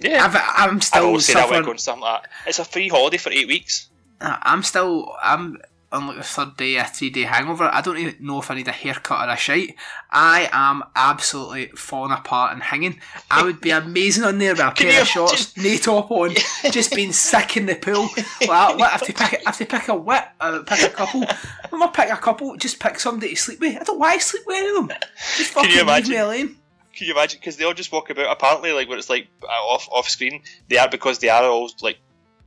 yeah. 0.00 0.24
I've, 0.24 0.34
I'm 0.36 0.76
I 0.76 0.80
still 0.80 1.04
always 1.06 1.26
say 1.26 1.34
that 1.34 1.48
when 1.50 1.62
suffering. 1.62 1.78
something 1.78 2.02
like 2.02 2.22
that. 2.22 2.30
It's 2.46 2.58
a 2.58 2.64
free 2.64 2.88
holiday 2.88 3.18
for 3.18 3.30
eight 3.30 3.46
weeks. 3.48 3.88
I'm 4.20 4.62
still 4.62 5.14
I'm 5.22 5.58
on 5.90 6.06
like 6.06 6.16
the 6.18 6.22
third 6.22 6.56
day 6.56 6.76
a 6.76 6.84
three 6.84 7.10
day 7.10 7.22
hangover. 7.22 7.64
I 7.64 7.80
don't 7.80 7.98
even 7.98 8.16
know 8.20 8.40
if 8.40 8.50
I 8.50 8.54
need 8.54 8.68
a 8.68 8.72
haircut 8.72 9.28
or 9.28 9.32
a 9.32 9.36
shite. 9.36 9.74
I 10.10 10.48
am 10.52 10.84
absolutely 10.94 11.68
falling 11.68 12.12
apart 12.12 12.52
and 12.52 12.62
hanging. 12.62 13.00
I 13.30 13.42
would 13.44 13.60
be 13.60 13.70
amazing 13.70 14.24
on 14.24 14.38
there 14.38 14.52
with 14.52 14.60
a 14.60 14.70
pair 14.70 15.02
of 15.02 15.08
shorts, 15.08 15.56
no 15.56 15.76
top 15.82 16.10
on, 16.10 16.34
just 16.70 16.94
being 16.94 17.12
sick 17.12 17.56
in 17.56 17.66
the 17.66 17.74
pool. 17.74 18.08
Like, 18.40 18.50
I 18.50 18.88
have 18.88 19.02
to 19.06 19.12
pick 19.12 19.34
I 19.34 19.40
have 19.46 19.58
to 19.58 19.66
pick 19.66 19.88
a 19.88 19.94
whip, 19.94 20.24
uh, 20.40 20.62
pick 20.66 20.82
a 20.82 20.94
couple. 20.94 21.24
I'm 21.24 21.78
gonna 21.78 21.92
pick 21.92 22.10
a 22.10 22.16
couple, 22.16 22.56
just 22.56 22.80
pick 22.80 23.00
somebody 23.00 23.30
to 23.30 23.36
sleep 23.36 23.60
with. 23.60 23.80
I 23.80 23.84
don't 23.84 23.98
want 23.98 24.20
to 24.20 24.26
sleep 24.26 24.42
with 24.46 24.56
any 24.56 24.68
of 24.68 24.88
them. 24.88 24.98
Just 25.36 25.52
fucking 25.52 25.70
you 25.70 25.76
leave 25.76 25.84
imagine? 25.84 26.10
me 26.10 26.16
alone. 26.18 26.56
Can 26.94 27.06
you 27.06 27.12
imagine? 27.12 27.38
Because 27.38 27.56
they 27.56 27.64
all 27.64 27.74
just 27.74 27.92
walk 27.92 28.10
about. 28.10 28.30
Apparently, 28.30 28.72
like 28.72 28.88
where 28.88 28.98
it's 28.98 29.08
like 29.08 29.28
uh, 29.42 29.46
off 29.46 29.88
off 29.90 30.08
screen, 30.08 30.42
they 30.68 30.78
are 30.78 30.88
because 30.88 31.20
they 31.20 31.28
are 31.28 31.44
all 31.44 31.70
like 31.80 31.98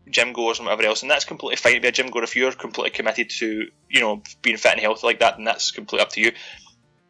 gym 0.09 0.33
goers 0.33 0.59
and 0.59 0.65
whatever 0.65 0.83
else, 0.83 1.01
and 1.01 1.11
that's 1.11 1.25
completely 1.25 1.55
fine 1.57 1.75
to 1.75 1.79
be 1.81 1.87
a 1.87 1.91
gym 1.91 2.09
goer 2.09 2.23
if 2.23 2.35
you're 2.35 2.51
completely 2.51 2.91
committed 2.91 3.29
to 3.29 3.69
you 3.89 3.99
know 3.99 4.21
being 4.41 4.57
fit 4.57 4.73
and 4.73 4.81
healthy 4.81 5.05
like 5.07 5.19
that. 5.19 5.35
Then 5.37 5.45
that's 5.45 5.71
completely 5.71 6.03
up 6.03 6.11
to 6.13 6.21
you. 6.21 6.31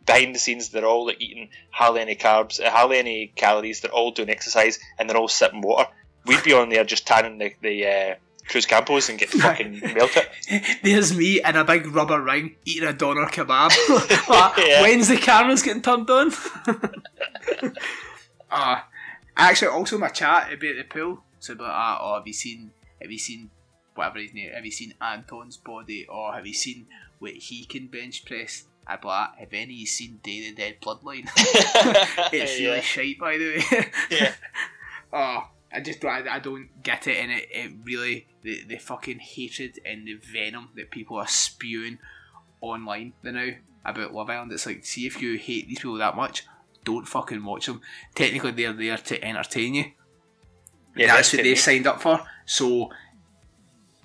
Behind 0.06 0.34
the 0.34 0.40
scenes, 0.40 0.70
they're 0.70 0.86
all 0.86 1.06
like 1.06 1.22
eating 1.22 1.50
hardly 1.70 2.02
any 2.02 2.16
carbs, 2.16 2.60
uh, 2.60 2.70
hardly 2.72 2.98
any 2.98 3.28
calories. 3.36 3.82
They're 3.82 3.92
all 3.92 4.12
doing 4.12 4.30
exercise 4.30 4.80
and 4.98 5.10
they're 5.10 5.18
all 5.18 5.28
sipping 5.28 5.62
water. 5.62 5.90
We'd 6.26 6.44
be 6.44 6.54
on 6.54 6.70
there 6.70 6.84
just 6.84 7.06
tanning 7.08 7.38
the 7.38 7.54
the 7.62 7.86
uh, 7.86 8.16
cruise 8.48 8.66
campos 8.66 9.10
and 9.10 9.18
get 9.20 9.30
fucking 9.30 9.80
melted. 9.96 10.28
There's 10.84 11.16
me 11.16 11.42
in 11.44 11.56
a 11.56 11.64
big 11.64 11.88
rubber 11.88 12.20
ring 12.22 12.56
eating 12.66 12.88
a 12.90 12.94
doner 12.94 13.28
kebab. 13.28 13.72
Like, 14.30 14.58
Yeah. 14.68 14.82
When's 14.82 15.08
the 15.08 15.18
cameras 15.18 15.62
getting 15.62 15.82
turned 15.82 16.10
on? 16.10 16.32
uh, 18.50 18.80
actually, 19.38 19.68
also 19.70 19.98
my 19.98 20.10
chat 20.10 20.48
about 20.52 20.60
the 20.76 20.84
pool. 20.90 21.24
So 21.40 21.54
about 21.54 21.70
uh, 21.70 22.04
oh, 22.04 22.16
have 22.16 22.28
you 22.28 22.34
seen? 22.34 22.72
Have 23.02 23.12
you 23.12 23.20
seen 23.20 23.50
whatever 23.96 24.20
his 24.20 24.34
name? 24.34 24.52
Have 24.54 24.66
you 24.66 24.72
seen 24.72 24.94
Anton's 25.02 25.58
body? 25.58 26.06
Or 26.08 26.34
have 26.34 26.46
you 26.46 26.54
seen 26.54 26.88
what 27.20 27.34
he 27.34 27.66
can 27.66 27.88
bench 27.88 28.26
press? 28.26 28.66
I'd 28.88 29.04
have 29.04 29.54
any 29.54 29.64
of 29.64 29.70
you 29.72 29.86
seen 29.86 30.20
Day 30.24 30.50
the 30.50 30.56
Dead 30.56 30.82
Bloodline? 30.82 31.30
it's 32.34 32.60
really 32.60 32.76
yeah. 32.76 32.82
shite, 32.82 33.20
by 33.20 33.38
the 33.38 33.56
way. 33.56 33.92
yeah. 34.10 34.34
Oh, 35.14 35.50
I 35.74 35.82
just 35.82 36.06
I, 36.06 36.24
I 36.36 36.40
don't 36.40 36.70
get 36.84 37.06
it, 37.06 37.18
and 37.18 37.34
it, 37.34 37.50
it 37.52 37.72
really 37.84 38.28
the, 38.44 38.64
the 38.64 38.78
fucking 38.78 39.20
hatred 39.20 39.78
and 39.86 40.08
the 40.08 40.14
venom 40.14 40.70
that 40.78 40.90
people 40.90 41.18
are 41.18 41.28
spewing 41.28 42.00
online 42.62 43.12
now 43.22 43.50
about 43.84 44.14
Love 44.14 44.30
Island. 44.30 44.54
It's 44.54 44.66
like, 44.66 44.86
see 44.86 45.06
if 45.06 45.22
you 45.22 45.38
hate 45.38 45.68
these 45.68 45.80
people 45.80 45.98
that 45.98 46.16
much, 46.16 46.46
don't 46.84 47.08
fucking 47.08 47.44
watch 47.44 47.66
them. 47.66 47.82
Technically, 48.16 48.52
they're 48.52 48.74
there 48.74 48.98
to 48.98 49.24
entertain 49.24 49.74
you. 49.74 49.86
Yeah, 50.96 51.16
That's 51.16 51.34
what 51.34 51.44
they 51.44 51.56
signed 51.56 51.88
up 51.88 52.02
for. 52.02 52.22
So, 52.46 52.90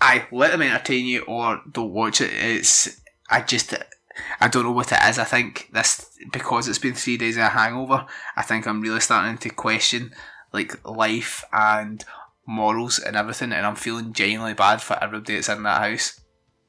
I 0.00 0.26
let 0.30 0.52
them 0.52 0.62
entertain 0.62 1.06
you 1.06 1.22
or 1.22 1.60
don't 1.70 1.92
watch 1.92 2.20
it. 2.20 2.30
It's 2.32 3.00
I 3.30 3.40
just 3.40 3.74
I 4.40 4.48
don't 4.48 4.64
know 4.64 4.72
what 4.72 4.92
it 4.92 4.98
is. 5.08 5.18
I 5.18 5.24
think 5.24 5.70
this 5.72 6.08
because 6.32 6.68
it's 6.68 6.78
been 6.78 6.94
three 6.94 7.16
days 7.16 7.36
of 7.36 7.44
a 7.44 7.48
hangover. 7.48 8.06
I 8.36 8.42
think 8.42 8.66
I'm 8.66 8.80
really 8.82 9.00
starting 9.00 9.38
to 9.38 9.48
question 9.50 10.12
like 10.52 10.86
life 10.86 11.44
and 11.52 12.04
morals 12.46 12.98
and 12.98 13.16
everything, 13.16 13.52
and 13.52 13.66
I'm 13.66 13.74
feeling 13.74 14.12
genuinely 14.12 14.54
bad 14.54 14.80
for 14.82 15.02
everybody 15.02 15.34
that's 15.34 15.48
in 15.48 15.62
that 15.64 15.80
house. 15.80 16.20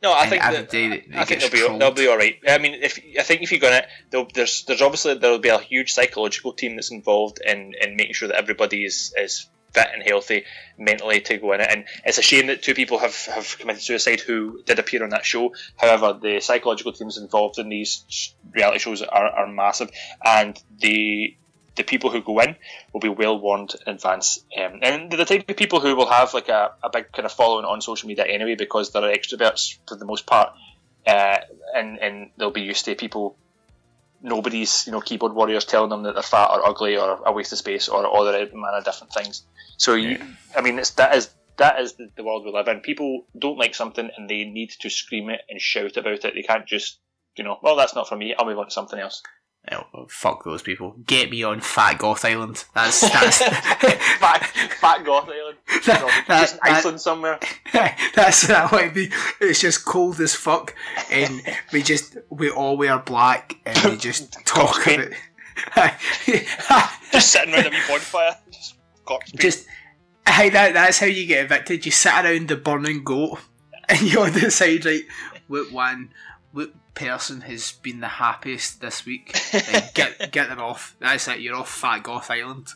No, 0.01 0.13
I 0.13 0.21
And 0.21 0.29
think 0.29 0.41
that, 0.43 0.51
that- 0.53 0.69
that 0.71 1.19
I 1.19 1.25
think 1.25 1.41
they'll 1.41 1.49
be 1.51 1.57
trolled. 1.59 1.81
they'll 1.81 1.91
be 1.91 2.07
all 2.07 2.17
right. 2.17 2.37
I 2.47 2.59
mean, 2.59 2.75
if 2.81 2.99
I 3.19 3.23
think 3.23 3.41
if 3.41 3.51
you're 3.51 3.59
gonna, 3.59 3.85
there's 4.33 4.63
there's 4.65 4.81
obviously 4.81 5.15
there'll 5.15 5.39
be 5.39 5.49
a 5.49 5.57
huge 5.59 5.91
psychological 5.91 6.53
team 6.53 6.75
that's 6.75 6.91
involved 6.91 7.39
in 7.45 7.73
in 7.81 7.95
making 7.95 8.13
sure 8.13 8.27
that 8.29 8.37
everybody 8.37 8.85
is 8.85 9.13
is 9.17 9.47
fit 9.73 9.87
and 9.93 10.03
healthy 10.03 10.43
mentally 10.77 11.21
to 11.21 11.37
go 11.37 11.53
in 11.53 11.61
it. 11.61 11.69
And 11.69 11.85
it's 12.05 12.17
a 12.17 12.21
shame 12.21 12.47
that 12.47 12.63
two 12.63 12.73
people 12.73 12.97
have 12.99 13.15
have 13.25 13.57
committed 13.57 13.81
suicide 13.81 14.19
who 14.19 14.61
did 14.63 14.79
appear 14.79 15.03
on 15.03 15.09
that 15.09 15.25
show. 15.25 15.53
However, 15.75 16.17
the 16.21 16.39
psychological 16.39 16.93
teams 16.93 17.17
involved 17.17 17.59
in 17.59 17.69
these 17.69 18.33
reality 18.51 18.79
shows 18.79 19.01
are, 19.01 19.29
are 19.29 19.47
massive, 19.47 19.91
and 20.23 20.61
the 20.79 21.35
the 21.77 21.83
people 21.83 22.09
who 22.09 22.21
go 22.21 22.39
in 22.39 22.55
will 22.91 22.99
be 22.99 23.07
well 23.09 23.39
warned 23.39 23.75
in 23.85 23.93
advance. 23.93 24.43
Um, 24.57 24.79
and 24.81 25.11
the 25.11 25.25
type 25.25 25.49
of 25.49 25.55
people 25.55 25.79
who 25.79 25.95
will 25.95 26.09
have 26.09 26.33
like 26.33 26.49
a, 26.49 26.71
a 26.83 26.89
big 26.89 27.11
kind 27.11 27.25
of 27.25 27.31
following 27.31 27.65
on 27.65 27.81
social 27.81 28.07
media 28.09 28.25
anyway 28.25 28.55
because 28.55 28.91
they're 28.91 29.03
extroverts 29.03 29.77
for 29.87 29.95
the 29.95 30.05
most 30.05 30.25
part. 30.25 30.53
Uh, 31.05 31.37
and, 31.73 31.99
and 31.99 32.31
they'll 32.37 32.51
be 32.51 32.61
used 32.61 32.83
to 32.85 32.95
people, 32.95 33.37
nobody's, 34.21 34.85
you 34.85 34.91
know, 34.91 35.01
keyboard 35.01 35.33
warriors 35.33 35.65
telling 35.65 35.89
them 35.89 36.03
that 36.03 36.13
they're 36.13 36.23
fat 36.23 36.49
or 36.51 36.67
ugly 36.67 36.97
or 36.97 37.21
a 37.25 37.31
waste 37.31 37.51
of 37.51 37.57
space 37.57 37.87
or 37.87 38.05
all 38.05 38.25
the 38.25 38.31
manner 38.31 38.77
of 38.77 38.85
different 38.85 39.13
things. 39.13 39.43
So, 39.77 39.93
you, 39.93 40.19
I 40.55 40.61
mean, 40.61 40.79
it's, 40.79 40.91
that 40.91 41.15
is 41.15 41.29
that 41.57 41.79
is 41.79 41.93
the, 41.93 42.09
the 42.15 42.23
world 42.23 42.45
we 42.45 42.51
live 42.51 42.67
in. 42.67 42.79
People 42.79 43.25
don't 43.37 43.57
like 43.57 43.75
something 43.75 44.09
and 44.15 44.29
they 44.29 44.45
need 44.45 44.71
to 44.81 44.89
scream 44.89 45.29
it 45.29 45.41
and 45.49 45.59
shout 45.59 45.97
about 45.97 46.25
it. 46.25 46.33
They 46.33 46.43
can't 46.43 46.67
just, 46.67 46.99
you 47.35 47.43
know, 47.43 47.57
well, 47.61 47.75
that's 47.75 47.95
not 47.95 48.07
for 48.07 48.15
me. 48.15 48.33
I'll 48.37 48.45
move 48.45 48.59
on 48.59 48.65
to 48.65 48.71
something 48.71 48.99
else. 48.99 49.21
Oh, 49.69 50.05
fuck 50.09 50.45
those 50.45 50.61
people. 50.61 50.95
Get 51.05 51.29
me 51.29 51.43
on 51.43 51.59
Fat 51.59 51.97
Goth 51.97 52.23
Island. 52.23 52.63
That's 52.73 53.01
that's 53.01 53.37
fat, 54.19 54.43
fat 54.79 55.03
goth 55.03 55.27
island. 55.29 55.57
That- 55.85 56.01
No, 56.01 56.07
that- 56.07 56.41
just 56.41 56.53
that- 56.55 56.71
Iceland 56.71 57.01
somewhere. 57.01 57.39
That's 58.15 58.47
that 58.47 58.71
might 58.71 58.93
be. 58.93 59.09
It's 59.41 59.59
just 59.59 59.83
cold 59.85 60.19
as 60.21 60.33
fuck, 60.35 60.73
and 61.11 61.41
we 61.73 61.81
just 61.83 62.17
we 62.29 62.49
all 62.49 62.77
wear 62.77 62.97
black, 62.99 63.57
and 63.65 63.77
we 63.91 63.97
just 63.97 64.33
talk 64.45 64.85
about. 64.87 65.09
Just 67.11 67.31
sitting 67.31 67.53
around 67.53 67.67
a 67.67 67.69
wee 67.69 67.77
bonfire. 67.87 68.37
Just 68.51 68.75
just, 69.35 69.67
hey, 70.27 70.49
that 70.49 70.73
that's 70.73 70.99
how 70.99 71.05
you 71.05 71.25
get 71.25 71.45
evicted. 71.45 71.85
You 71.85 71.91
sit 71.91 72.11
around 72.13 72.47
the 72.49 72.55
burning 72.55 73.03
goat, 73.03 73.39
and 73.89 74.01
you're 74.01 74.25
on 74.25 74.33
the 74.33 74.51
side, 74.51 74.85
right? 74.85 75.03
What 75.47 75.71
one, 75.71 76.09
what 76.57 76.71
person 76.95 77.41
has 77.41 77.73
been 77.83 77.99
the 77.99 78.07
happiest 78.07 78.81
this 78.81 79.05
week? 79.05 79.39
Get 79.93 80.31
get 80.31 80.49
them 80.49 80.59
off. 80.59 80.95
That's 80.99 81.27
it. 81.27 81.39
You're 81.39 81.55
off 81.55 81.69
Fat 81.69 82.01
Goth 82.01 82.31
Island. 82.31 82.69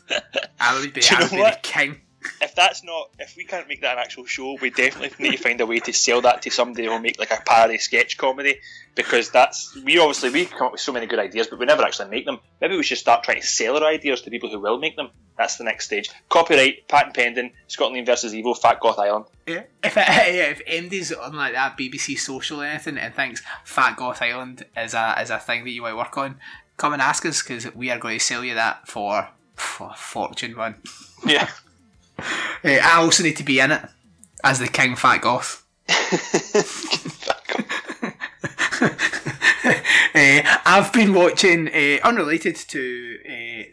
I 0.60 0.78
would 0.78 0.92
be, 0.92 1.02
I 1.10 1.22
would 1.22 1.30
be 1.32 1.36
the 1.36 1.58
king. 1.62 2.00
If 2.40 2.54
that's 2.54 2.84
not 2.84 3.10
if 3.18 3.36
we 3.36 3.44
can't 3.44 3.68
make 3.68 3.80
that 3.82 3.98
an 3.98 3.98
actual 3.98 4.24
show, 4.24 4.56
we 4.60 4.70
definitely 4.70 5.10
need 5.18 5.36
to 5.36 5.42
find 5.42 5.60
a 5.60 5.66
way 5.66 5.80
to 5.80 5.92
sell 5.92 6.20
that 6.22 6.42
to 6.42 6.50
somebody 6.50 6.86
who'll 6.86 6.98
make 6.98 7.18
like 7.18 7.30
a 7.30 7.42
parody 7.44 7.78
sketch 7.78 8.16
comedy 8.16 8.60
because 8.94 9.30
that's 9.30 9.76
we 9.84 9.98
obviously 9.98 10.30
we 10.30 10.46
come 10.46 10.66
up 10.66 10.72
with 10.72 10.80
so 10.80 10.92
many 10.92 11.06
good 11.06 11.18
ideas, 11.18 11.46
but 11.48 11.58
we 11.58 11.66
never 11.66 11.82
actually 11.82 12.10
make 12.10 12.24
them. 12.24 12.38
Maybe 12.60 12.76
we 12.76 12.82
should 12.82 12.98
start 12.98 13.24
trying 13.24 13.40
to 13.40 13.46
sell 13.46 13.76
our 13.76 13.84
ideas 13.84 14.22
to 14.22 14.30
people 14.30 14.50
who 14.50 14.60
will 14.60 14.78
make 14.78 14.96
them. 14.96 15.10
That's 15.36 15.56
the 15.56 15.64
next 15.64 15.86
stage. 15.86 16.10
Copyright, 16.28 16.86
patent 16.88 17.14
pending, 17.14 17.52
Scotland 17.66 18.04
versus 18.06 18.34
Evil, 18.34 18.54
Fat 18.54 18.80
Goth 18.80 18.98
Island. 18.98 19.24
Yeah. 19.46 19.62
If 19.82 19.96
it, 19.96 20.04
yeah, 20.08 20.50
if 20.50 20.64
MD's 20.66 21.12
on 21.12 21.34
like 21.34 21.54
that 21.54 21.78
BBC 21.78 22.18
social 22.18 22.60
or 22.60 22.66
anything 22.66 22.98
and 22.98 23.14
thinks 23.14 23.42
Fat 23.64 23.96
Goth 23.96 24.20
Island 24.20 24.66
is 24.76 24.94
a 24.94 25.16
is 25.20 25.30
a 25.30 25.38
thing 25.38 25.64
that 25.64 25.70
you 25.70 25.82
might 25.82 25.96
work 25.96 26.16
on, 26.18 26.38
come 26.76 26.92
and 26.92 27.02
ask 27.02 27.24
us 27.26 27.42
because 27.42 27.74
we 27.74 27.90
are 27.90 27.98
going 27.98 28.18
to 28.18 28.24
sell 28.24 28.44
you 28.44 28.54
that 28.54 28.88
for, 28.88 29.28
for 29.54 29.90
a 29.90 29.96
fortune, 29.96 30.54
man. 30.56 30.76
Yeah. 31.24 31.48
Eh, 32.64 32.78
I 32.80 32.98
also 33.02 33.24
need 33.24 33.36
to 33.38 33.42
be 33.42 33.58
in 33.58 33.72
it 33.72 33.82
as 34.44 34.58
the 34.60 34.68
King 34.68 34.94
Fat 34.96 35.20
Goth. 35.22 35.64
Eh, 40.14 40.42
I've 40.66 40.92
been 40.92 41.14
watching, 41.14 41.68
uh, 41.68 41.98
unrelated 42.06 42.56
to 42.56 43.18
uh, 43.24 43.30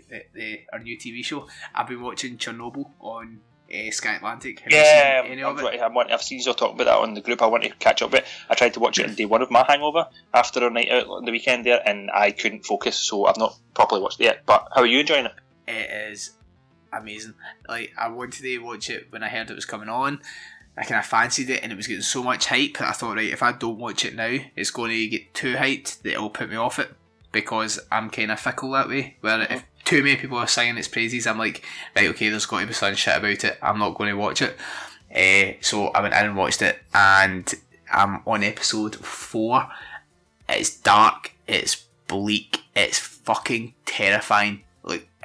the, 0.10 0.24
the, 0.34 0.60
our 0.72 0.80
new 0.80 0.97
TV 0.97 1.24
show, 1.26 1.47
I've 1.76 1.88
been 1.88 2.02
watching 2.02 2.38
Chernobyl 2.38 2.89
on 3.00 3.41
uh, 3.70 3.91
Sky 3.91 4.16
Atlantic. 4.16 4.62
Have 4.62 4.72
you 4.72 4.78
Yeah, 4.78 5.24
seen 5.24 5.32
any 5.34 5.43
of 5.43 5.60
it? 5.60 5.82
I 5.82 5.88
want, 5.89 6.12
I've 6.12 6.22
seen 6.22 6.39
you 6.39 6.54
talk 6.54 6.76
about 6.76 6.86
that 6.86 6.95
on 6.97 7.14
the 7.14 7.22
group. 7.22 7.41
I 7.41 7.47
want 7.47 7.64
to 7.64 7.70
catch 7.72 8.02
up 8.02 8.12
with. 8.12 8.22
it. 8.22 8.28
I 8.50 8.56
tried 8.56 8.74
to 8.76 8.80
watch 8.80 9.00
it 9.00 9.10
on 9.10 9.16
day 9.16 9.26
one 9.26 9.41
of 9.41 9.52
my 9.52 9.66
hangover 9.68 10.08
after 10.34 10.66
a 10.66 10.70
night 10.70 10.89
out 10.89 11.08
on 11.08 11.26
the 11.26 11.32
weekend 11.32 11.66
there, 11.66 11.82
and 11.86 12.10
I 12.12 12.32
couldn't 12.32 12.66
focus, 12.66 12.95
so 12.95 13.26
I've 13.26 13.38
not 13.38 13.58
properly 13.74 14.02
watched 14.02 14.22
it 14.22 14.26
yet. 14.26 14.45
But 14.45 14.70
how 14.74 14.82
are 14.82 14.88
you 14.88 15.02
enjoying 15.02 15.26
it? 15.26 15.34
it 15.68 16.12
is 16.14 16.32
amazing. 16.92 17.36
Like 17.68 17.94
I 17.98 18.10
wanted 18.10 18.44
to 18.44 18.58
watch 18.60 18.90
it 18.90 19.08
when 19.10 19.24
I 19.24 19.30
heard 19.30 19.50
it 19.50 19.56
was 19.56 19.66
coming 19.66 19.90
on. 19.90 20.22
I 20.78 20.84
kind 20.84 21.00
of 21.00 21.06
fancied 21.06 21.50
it, 21.50 21.62
and 21.62 21.74
it 21.74 21.76
was 21.76 21.88
getting 21.88 22.02
so 22.02 22.24
much 22.24 22.46
hype. 22.46 22.78
that 22.78 22.88
I 22.88 22.92
thought, 22.94 23.18
right, 23.18 23.34
if 23.34 23.44
I 23.44 23.52
don't 23.52 23.78
watch 23.78 24.06
it 24.06 24.16
now, 24.16 24.38
it's 24.56 24.72
going 24.72 24.92
to 24.92 25.08
get 25.08 25.34
too 25.34 25.56
hyped 25.56 26.02
that 26.04 26.14
it'll 26.14 26.30
put 26.30 26.50
me 26.50 26.56
off 26.56 26.80
it 26.80 26.90
because 27.34 27.80
I'm 27.92 28.10
kind 28.10 28.32
of 28.32 28.40
fickle 28.40 28.72
that 28.72 28.88
way. 28.88 29.18
Where 29.20 29.42
if 29.42 29.66
too 29.84 30.04
many 30.04 30.16
people 30.16 30.38
are 30.38 30.48
singing 30.48 30.78
its 30.78 30.88
praises, 30.88 31.28
I'm 31.28 31.38
like, 31.38 31.66
right, 31.96 32.10
okay, 32.10 32.30
there's 32.30 32.46
got 32.46 32.62
to 32.62 32.68
be 32.68 32.74
some 32.74 32.96
shit 32.96 33.18
about 33.18 33.44
it. 33.44 33.58
I'm 33.62 33.80
not 33.80 33.98
going 33.98 34.10
to 34.10 34.18
watch 34.18 34.42
it. 34.42 34.56
Uh, 35.14 35.58
so 35.62 35.88
I 35.88 36.02
went 36.02 36.14
in 36.14 36.26
and 36.26 36.38
watched 36.38 36.62
it, 36.62 36.80
and 36.94 37.54
I'm 37.92 38.22
on 38.26 38.44
episode 38.44 38.96
four. 38.96 39.68
It's 40.48 40.78
dark. 40.78 41.34
It's 41.46 41.88
bleak. 42.08 42.62
It's 42.76 43.00
fucking 43.00 43.74
terrifying. 43.86 44.64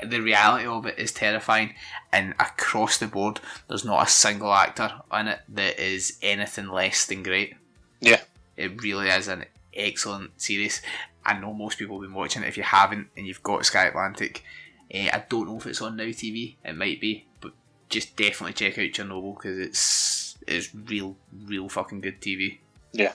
The 0.02 0.20
reality 0.20 0.66
of 0.66 0.86
it 0.86 0.98
is 0.98 1.12
terrifying, 1.12 1.74
and 2.12 2.32
across 2.40 2.98
the 2.98 3.06
board, 3.06 3.40
there's 3.68 3.84
not 3.84 4.06
a 4.06 4.10
single 4.10 4.52
actor 4.52 4.92
in 5.12 5.28
it 5.28 5.40
that 5.48 5.78
is 5.78 6.18
anything 6.20 6.68
less 6.68 7.06
than 7.06 7.22
great. 7.22 7.54
Yeah. 8.00 8.20
It 8.56 8.82
really 8.82 9.08
is 9.08 9.28
an 9.28 9.44
excellent 9.72 10.40
series. 10.40 10.82
I 11.24 11.38
know 11.38 11.54
most 11.54 11.78
people 11.78 12.00
have 12.00 12.08
been 12.08 12.16
watching 12.16 12.42
it. 12.42 12.48
If 12.48 12.56
you 12.56 12.62
haven't 12.62 13.08
and 13.16 13.26
you've 13.26 13.42
got 13.42 13.64
Sky 13.64 13.86
Atlantic, 13.86 14.44
eh, 14.90 15.08
I 15.12 15.24
don't 15.28 15.48
know 15.48 15.56
if 15.56 15.66
it's 15.66 15.80
on 15.80 15.96
Now 15.96 16.04
TV. 16.04 16.56
It 16.64 16.76
might 16.76 17.00
be, 17.00 17.26
but 17.40 17.52
just 17.88 18.16
definitely 18.16 18.52
check 18.52 18.78
out 18.78 18.92
Chernobyl 18.92 19.36
because 19.36 19.58
it's 19.58 20.38
it's 20.46 20.74
real, 20.74 21.16
real 21.46 21.68
fucking 21.68 22.00
good 22.00 22.20
TV. 22.20 22.58
Yeah. 22.92 23.12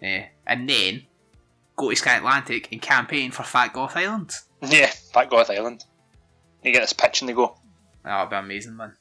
Eh, 0.00 0.26
and 0.46 0.68
then 0.68 1.02
go 1.76 1.90
to 1.90 1.96
Sky 1.96 2.16
Atlantic 2.16 2.68
and 2.70 2.80
campaign 2.80 3.30
for 3.30 3.42
Fat 3.42 3.72
Goth 3.72 3.96
Island. 3.96 4.32
Yeah, 4.60 4.86
Fat 5.12 5.30
Goth 5.30 5.50
Island. 5.50 5.84
You 6.62 6.72
get 6.72 6.80
this 6.80 6.92
pitch 6.92 7.20
and 7.20 7.28
they 7.28 7.34
go. 7.34 7.56
That 8.04 8.20
would 8.20 8.30
be 8.30 8.36
amazing, 8.36 8.76
man. 8.76 8.94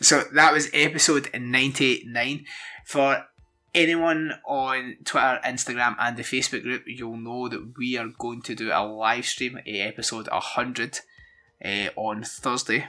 So 0.00 0.24
that 0.34 0.52
was 0.52 0.68
episode 0.72 1.30
99. 1.34 2.44
For 2.84 3.24
anyone 3.74 4.32
on 4.46 4.96
Twitter, 5.04 5.40
Instagram, 5.44 5.96
and 5.98 6.16
the 6.16 6.22
Facebook 6.22 6.62
group, 6.62 6.82
you'll 6.86 7.16
know 7.16 7.48
that 7.48 7.74
we 7.78 7.96
are 7.96 8.08
going 8.18 8.42
to 8.42 8.54
do 8.54 8.70
a 8.72 8.84
live 8.84 9.26
stream, 9.26 9.58
a 9.66 9.80
episode 9.80 10.28
100, 10.28 11.00
uh, 11.64 11.88
on 11.96 12.22
Thursday, 12.22 12.86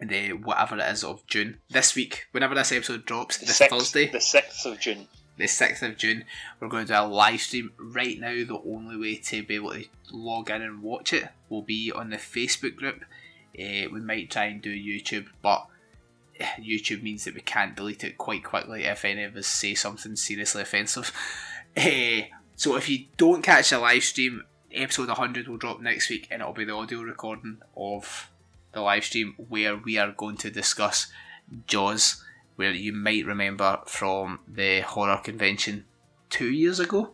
the 0.00 0.32
whatever 0.32 0.78
it 0.78 0.90
is 0.90 1.04
of 1.04 1.26
June. 1.26 1.58
This 1.70 1.94
week, 1.94 2.26
whenever 2.32 2.54
this 2.54 2.72
episode 2.72 3.06
drops, 3.06 3.38
The 3.38 3.46
this 3.46 3.60
6th, 3.60 3.68
Thursday, 3.68 4.10
The 4.10 4.18
6th 4.18 4.66
of 4.66 4.80
June. 4.80 5.08
The 5.36 5.44
6th 5.44 5.82
of 5.82 5.96
June, 5.96 6.24
we're 6.60 6.68
going 6.68 6.86
to 6.86 6.92
do 6.92 6.98
a 6.98 7.06
live 7.06 7.40
stream. 7.40 7.72
Right 7.78 8.18
now, 8.18 8.34
the 8.34 8.60
only 8.66 8.96
way 8.96 9.16
to 9.16 9.42
be 9.42 9.56
able 9.56 9.72
to 9.72 9.84
log 10.12 10.50
in 10.50 10.62
and 10.62 10.82
watch 10.82 11.12
it 11.12 11.28
will 11.48 11.62
be 11.62 11.90
on 11.92 12.10
the 12.10 12.16
Facebook 12.16 12.76
group. 12.76 13.04
Uh, 13.58 13.88
we 13.92 14.00
might 14.00 14.30
try 14.30 14.44
and 14.44 14.62
do 14.62 14.70
YouTube, 14.70 15.26
but 15.42 15.66
eh, 16.38 16.46
YouTube 16.60 17.02
means 17.02 17.24
that 17.24 17.34
we 17.34 17.40
can't 17.40 17.76
delete 17.76 18.04
it 18.04 18.18
quite 18.18 18.44
quickly 18.44 18.84
if 18.84 19.04
any 19.04 19.24
of 19.24 19.36
us 19.36 19.46
say 19.46 19.74
something 19.74 20.16
seriously 20.16 20.62
offensive. 20.62 21.12
Eh, 21.74 22.26
so 22.54 22.76
if 22.76 22.86
you 22.86 23.06
don't 23.16 23.40
catch 23.40 23.70
the 23.70 23.78
live 23.78 24.04
stream, 24.04 24.44
episode 24.74 25.08
100 25.08 25.48
will 25.48 25.56
drop 25.56 25.80
next 25.80 26.10
week 26.10 26.28
and 26.30 26.42
it'll 26.42 26.52
be 26.52 26.66
the 26.66 26.74
audio 26.74 27.00
recording 27.00 27.58
of 27.74 28.30
the 28.72 28.80
live 28.80 29.04
stream 29.04 29.34
where 29.48 29.76
we 29.76 29.98
are 29.98 30.12
going 30.12 30.36
to 30.36 30.50
discuss 30.50 31.06
Jaws, 31.66 32.22
where 32.56 32.72
you 32.72 32.92
might 32.92 33.26
remember 33.26 33.80
from 33.86 34.40
the 34.46 34.80
horror 34.80 35.20
convention 35.22 35.84
two 36.30 36.50
years 36.50 36.78
ago, 36.78 37.12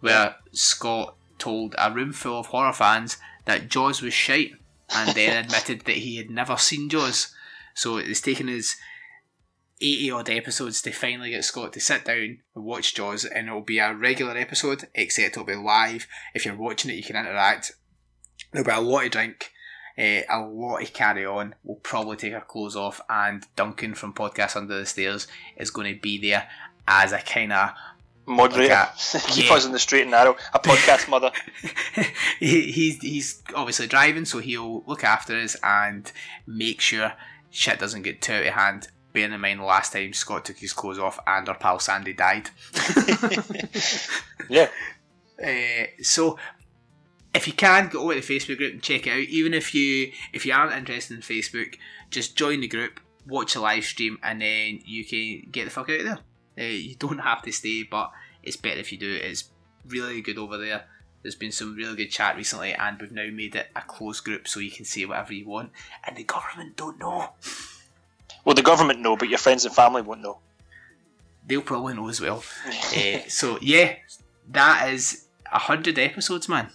where 0.00 0.36
Scott 0.52 1.16
told 1.38 1.74
a 1.78 1.90
room 1.90 2.12
full 2.12 2.38
of 2.38 2.46
horror 2.46 2.72
fans 2.72 3.16
that 3.44 3.68
Jaws 3.68 4.02
was 4.02 4.14
shite 4.14 4.52
and 4.90 5.14
then 5.14 5.44
admitted 5.44 5.82
that 5.82 5.96
he 5.96 6.16
had 6.16 6.30
never 6.30 6.56
seen 6.56 6.88
Jaws. 6.88 7.34
So 7.74 7.96
it's 7.96 8.20
taken 8.20 8.48
us 8.48 8.76
80 9.80 10.10
odd 10.10 10.30
episodes 10.30 10.82
to 10.82 10.92
finally 10.92 11.30
get 11.30 11.44
Scott 11.44 11.72
to 11.72 11.80
sit 11.80 12.04
down 12.04 12.38
and 12.54 12.64
watch 12.64 12.94
Jaws, 12.94 13.24
and 13.24 13.48
it'll 13.48 13.60
be 13.60 13.78
a 13.78 13.94
regular 13.94 14.36
episode, 14.36 14.88
except 14.94 15.36
it'll 15.36 15.44
be 15.44 15.54
live. 15.54 16.06
If 16.34 16.44
you're 16.44 16.56
watching 16.56 16.90
it, 16.90 16.94
you 16.94 17.02
can 17.02 17.16
interact. 17.16 17.72
There'll 18.52 18.66
be 18.66 18.72
a 18.72 18.80
lot 18.80 19.04
of 19.04 19.10
drink, 19.12 19.52
eh, 19.98 20.22
a 20.30 20.40
lot 20.40 20.82
of 20.82 20.92
carry 20.94 21.26
on. 21.26 21.54
We'll 21.64 21.76
probably 21.76 22.16
take 22.16 22.32
our 22.32 22.40
clothes 22.40 22.76
off, 22.76 23.00
and 23.10 23.44
Duncan 23.56 23.94
from 23.94 24.14
Podcast 24.14 24.56
Under 24.56 24.78
the 24.78 24.86
Stairs 24.86 25.26
is 25.56 25.70
going 25.70 25.94
to 25.94 26.00
be 26.00 26.18
there 26.18 26.48
as 26.86 27.12
a 27.12 27.18
kind 27.18 27.52
of 27.52 27.72
Moderator. 28.28 28.74
Like 28.74 29.24
Keep 29.28 29.48
yeah. 29.48 29.54
us 29.54 29.64
in 29.64 29.72
the 29.72 29.78
straight 29.78 30.02
and 30.02 30.10
narrow. 30.10 30.36
A 30.52 30.58
podcast 30.58 31.08
mother. 31.08 31.32
he, 32.38 32.70
he's 32.70 33.00
he's 33.00 33.42
obviously 33.54 33.86
driving, 33.86 34.26
so 34.26 34.38
he'll 34.38 34.84
look 34.86 35.02
after 35.02 35.34
us 35.34 35.56
and 35.62 36.12
make 36.46 36.80
sure 36.82 37.14
shit 37.50 37.78
doesn't 37.78 38.02
get 38.02 38.20
too 38.20 38.34
out 38.34 38.46
of 38.46 38.54
hand. 38.54 38.88
Bearing 39.14 39.32
in 39.32 39.40
mind, 39.40 39.62
last 39.62 39.94
time 39.94 40.12
Scott 40.12 40.44
took 40.44 40.58
his 40.58 40.74
clothes 40.74 40.98
off 40.98 41.18
and 41.26 41.48
our 41.48 41.56
pal 41.56 41.78
Sandy 41.78 42.12
died. 42.12 42.50
Yeah. 44.50 44.68
Uh, 45.42 45.86
so, 46.02 46.38
if 47.38 47.46
you 47.46 47.52
can, 47.52 47.88
go 47.88 48.02
over 48.02 48.14
to 48.14 48.20
the 48.20 48.34
Facebook 48.34 48.58
group 48.58 48.72
and 48.72 48.82
check 48.82 49.06
it 49.06 49.10
out. 49.12 49.28
Even 49.28 49.54
if 49.54 49.74
you 49.74 50.12
if 50.32 50.44
you 50.44 50.52
aren't 50.52 50.74
interested 50.74 51.14
in 51.14 51.22
Facebook, 51.22 51.76
just 52.10 52.36
join 52.36 52.60
the 52.60 52.68
group, 52.68 53.00
watch 53.26 53.54
the 53.54 53.60
live 53.60 53.84
stream, 53.84 54.18
and 54.22 54.42
then 54.42 54.80
you 54.84 55.04
can 55.04 55.48
get 55.50 55.64
the 55.64 55.70
fuck 55.70 55.88
out 55.88 56.00
of 56.00 56.04
there. 56.04 56.18
Uh, 56.58 56.70
you 56.70 56.96
don't 56.96 57.20
have 57.20 57.42
to 57.42 57.52
stay, 57.52 57.84
but 57.84 58.10
it's 58.42 58.56
better 58.56 58.80
if 58.80 58.90
you 58.90 58.98
do. 58.98 59.14
It's 59.22 59.44
really 59.86 60.20
good 60.20 60.38
over 60.38 60.58
there. 60.58 60.84
There's 61.22 61.36
been 61.36 61.52
some 61.52 61.74
really 61.76 61.96
good 61.96 62.10
chat 62.10 62.36
recently, 62.36 62.74
and 62.74 63.00
we've 63.00 63.12
now 63.12 63.28
made 63.32 63.54
it 63.54 63.68
a 63.76 63.82
closed 63.82 64.24
group 64.24 64.48
so 64.48 64.60
you 64.60 64.70
can 64.70 64.84
say 64.84 65.04
whatever 65.04 65.32
you 65.32 65.46
want, 65.46 65.70
and 66.06 66.16
the 66.16 66.24
government 66.24 66.76
don't 66.76 66.98
know. 66.98 67.30
Well, 68.44 68.54
the 68.54 68.62
government 68.62 69.00
know, 69.00 69.16
but 69.16 69.28
your 69.28 69.38
friends 69.38 69.64
and 69.64 69.74
family 69.74 70.02
won't 70.02 70.22
know. 70.22 70.38
They'll 71.46 71.62
probably 71.62 71.94
know 71.94 72.08
as 72.08 72.20
well. 72.20 72.42
uh, 72.66 73.18
so 73.28 73.58
yeah, 73.60 73.94
that 74.50 74.90
is 74.92 75.26
a 75.52 75.58
hundred 75.58 75.98
episodes, 75.98 76.48
man. 76.48 76.70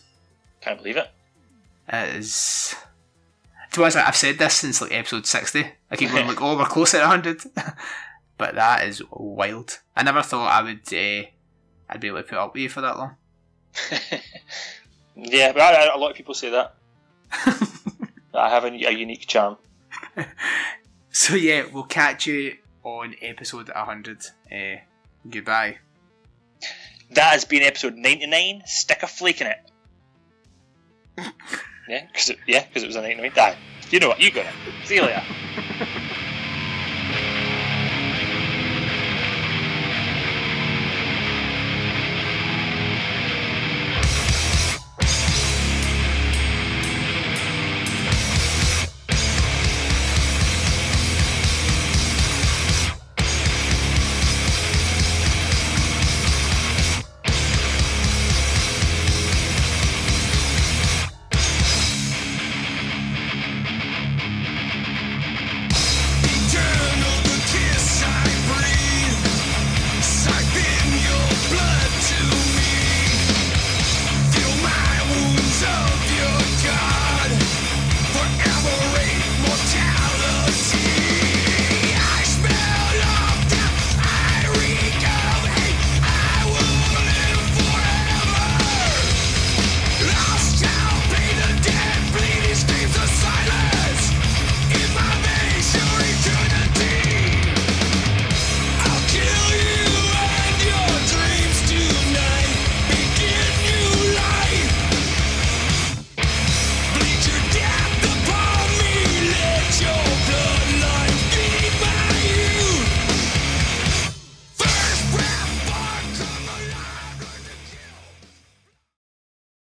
Can't 0.63 0.77
believe 0.77 0.97
it. 0.97 1.09
It 1.91 2.15
is. 2.15 2.75
To 3.71 3.79
be 3.79 3.83
honest, 3.83 3.97
I've 3.97 4.15
said 4.15 4.37
this 4.37 4.53
since 4.53 4.81
like 4.81 4.93
episode 4.93 5.25
60. 5.25 5.65
I 5.91 5.95
keep 5.95 6.11
going 6.11 6.27
like, 6.27 6.41
oh, 6.41 6.57
we're 6.57 6.65
close 6.65 6.93
at 6.93 7.01
100. 7.01 7.41
but 8.37 8.55
that 8.55 8.85
is 8.87 9.01
wild. 9.11 9.79
I 9.95 10.03
never 10.03 10.21
thought 10.21 10.47
I 10.51 10.61
would, 10.63 10.93
uh, 10.93 11.27
I'd 11.89 11.99
be 11.99 12.07
able 12.07 12.17
to 12.17 12.23
put 12.23 12.37
up 12.37 12.53
with 12.53 12.61
you 12.63 12.69
for 12.69 12.81
that 12.81 12.97
long. 12.97 13.15
Yeah, 15.15 15.51
but 15.51 15.61
I, 15.61 15.85
I- 15.89 15.95
a 15.95 15.97
lot 15.99 16.09
of 16.09 16.17
people 16.17 16.33
say 16.33 16.49
that. 16.49 16.75
I 18.33 18.49
have 18.49 18.63
a, 18.63 18.69
a 18.69 18.91
unique 18.91 19.27
charm. 19.27 19.57
So 21.11 21.35
yeah, 21.35 21.65
we'll 21.71 21.83
catch 21.83 22.25
you 22.25 22.57
on 22.83 23.13
episode 23.21 23.69
100. 23.69 24.21
Uh, 24.51 24.55
goodbye. 25.29 25.77
That 27.11 27.33
has 27.33 27.45
been 27.45 27.61
episode 27.61 27.93
99. 27.95 28.63
Stick 28.65 29.03
a 29.03 29.07
flake 29.07 29.41
in 29.41 29.47
it. 29.47 29.57
yeah, 31.87 32.05
because 32.07 32.31
yeah, 32.47 32.63
'cause 32.73 32.83
it 32.83 32.87
was 32.87 32.95
a 32.95 33.01
99. 33.01 33.31
Die. 33.33 33.57
You 33.91 33.99
know 33.99 34.09
what? 34.09 34.19
You 34.19 34.31
got 34.31 34.45
it. 34.45 34.53
See 34.85 34.95
you 34.95 35.01
later. 35.03 35.23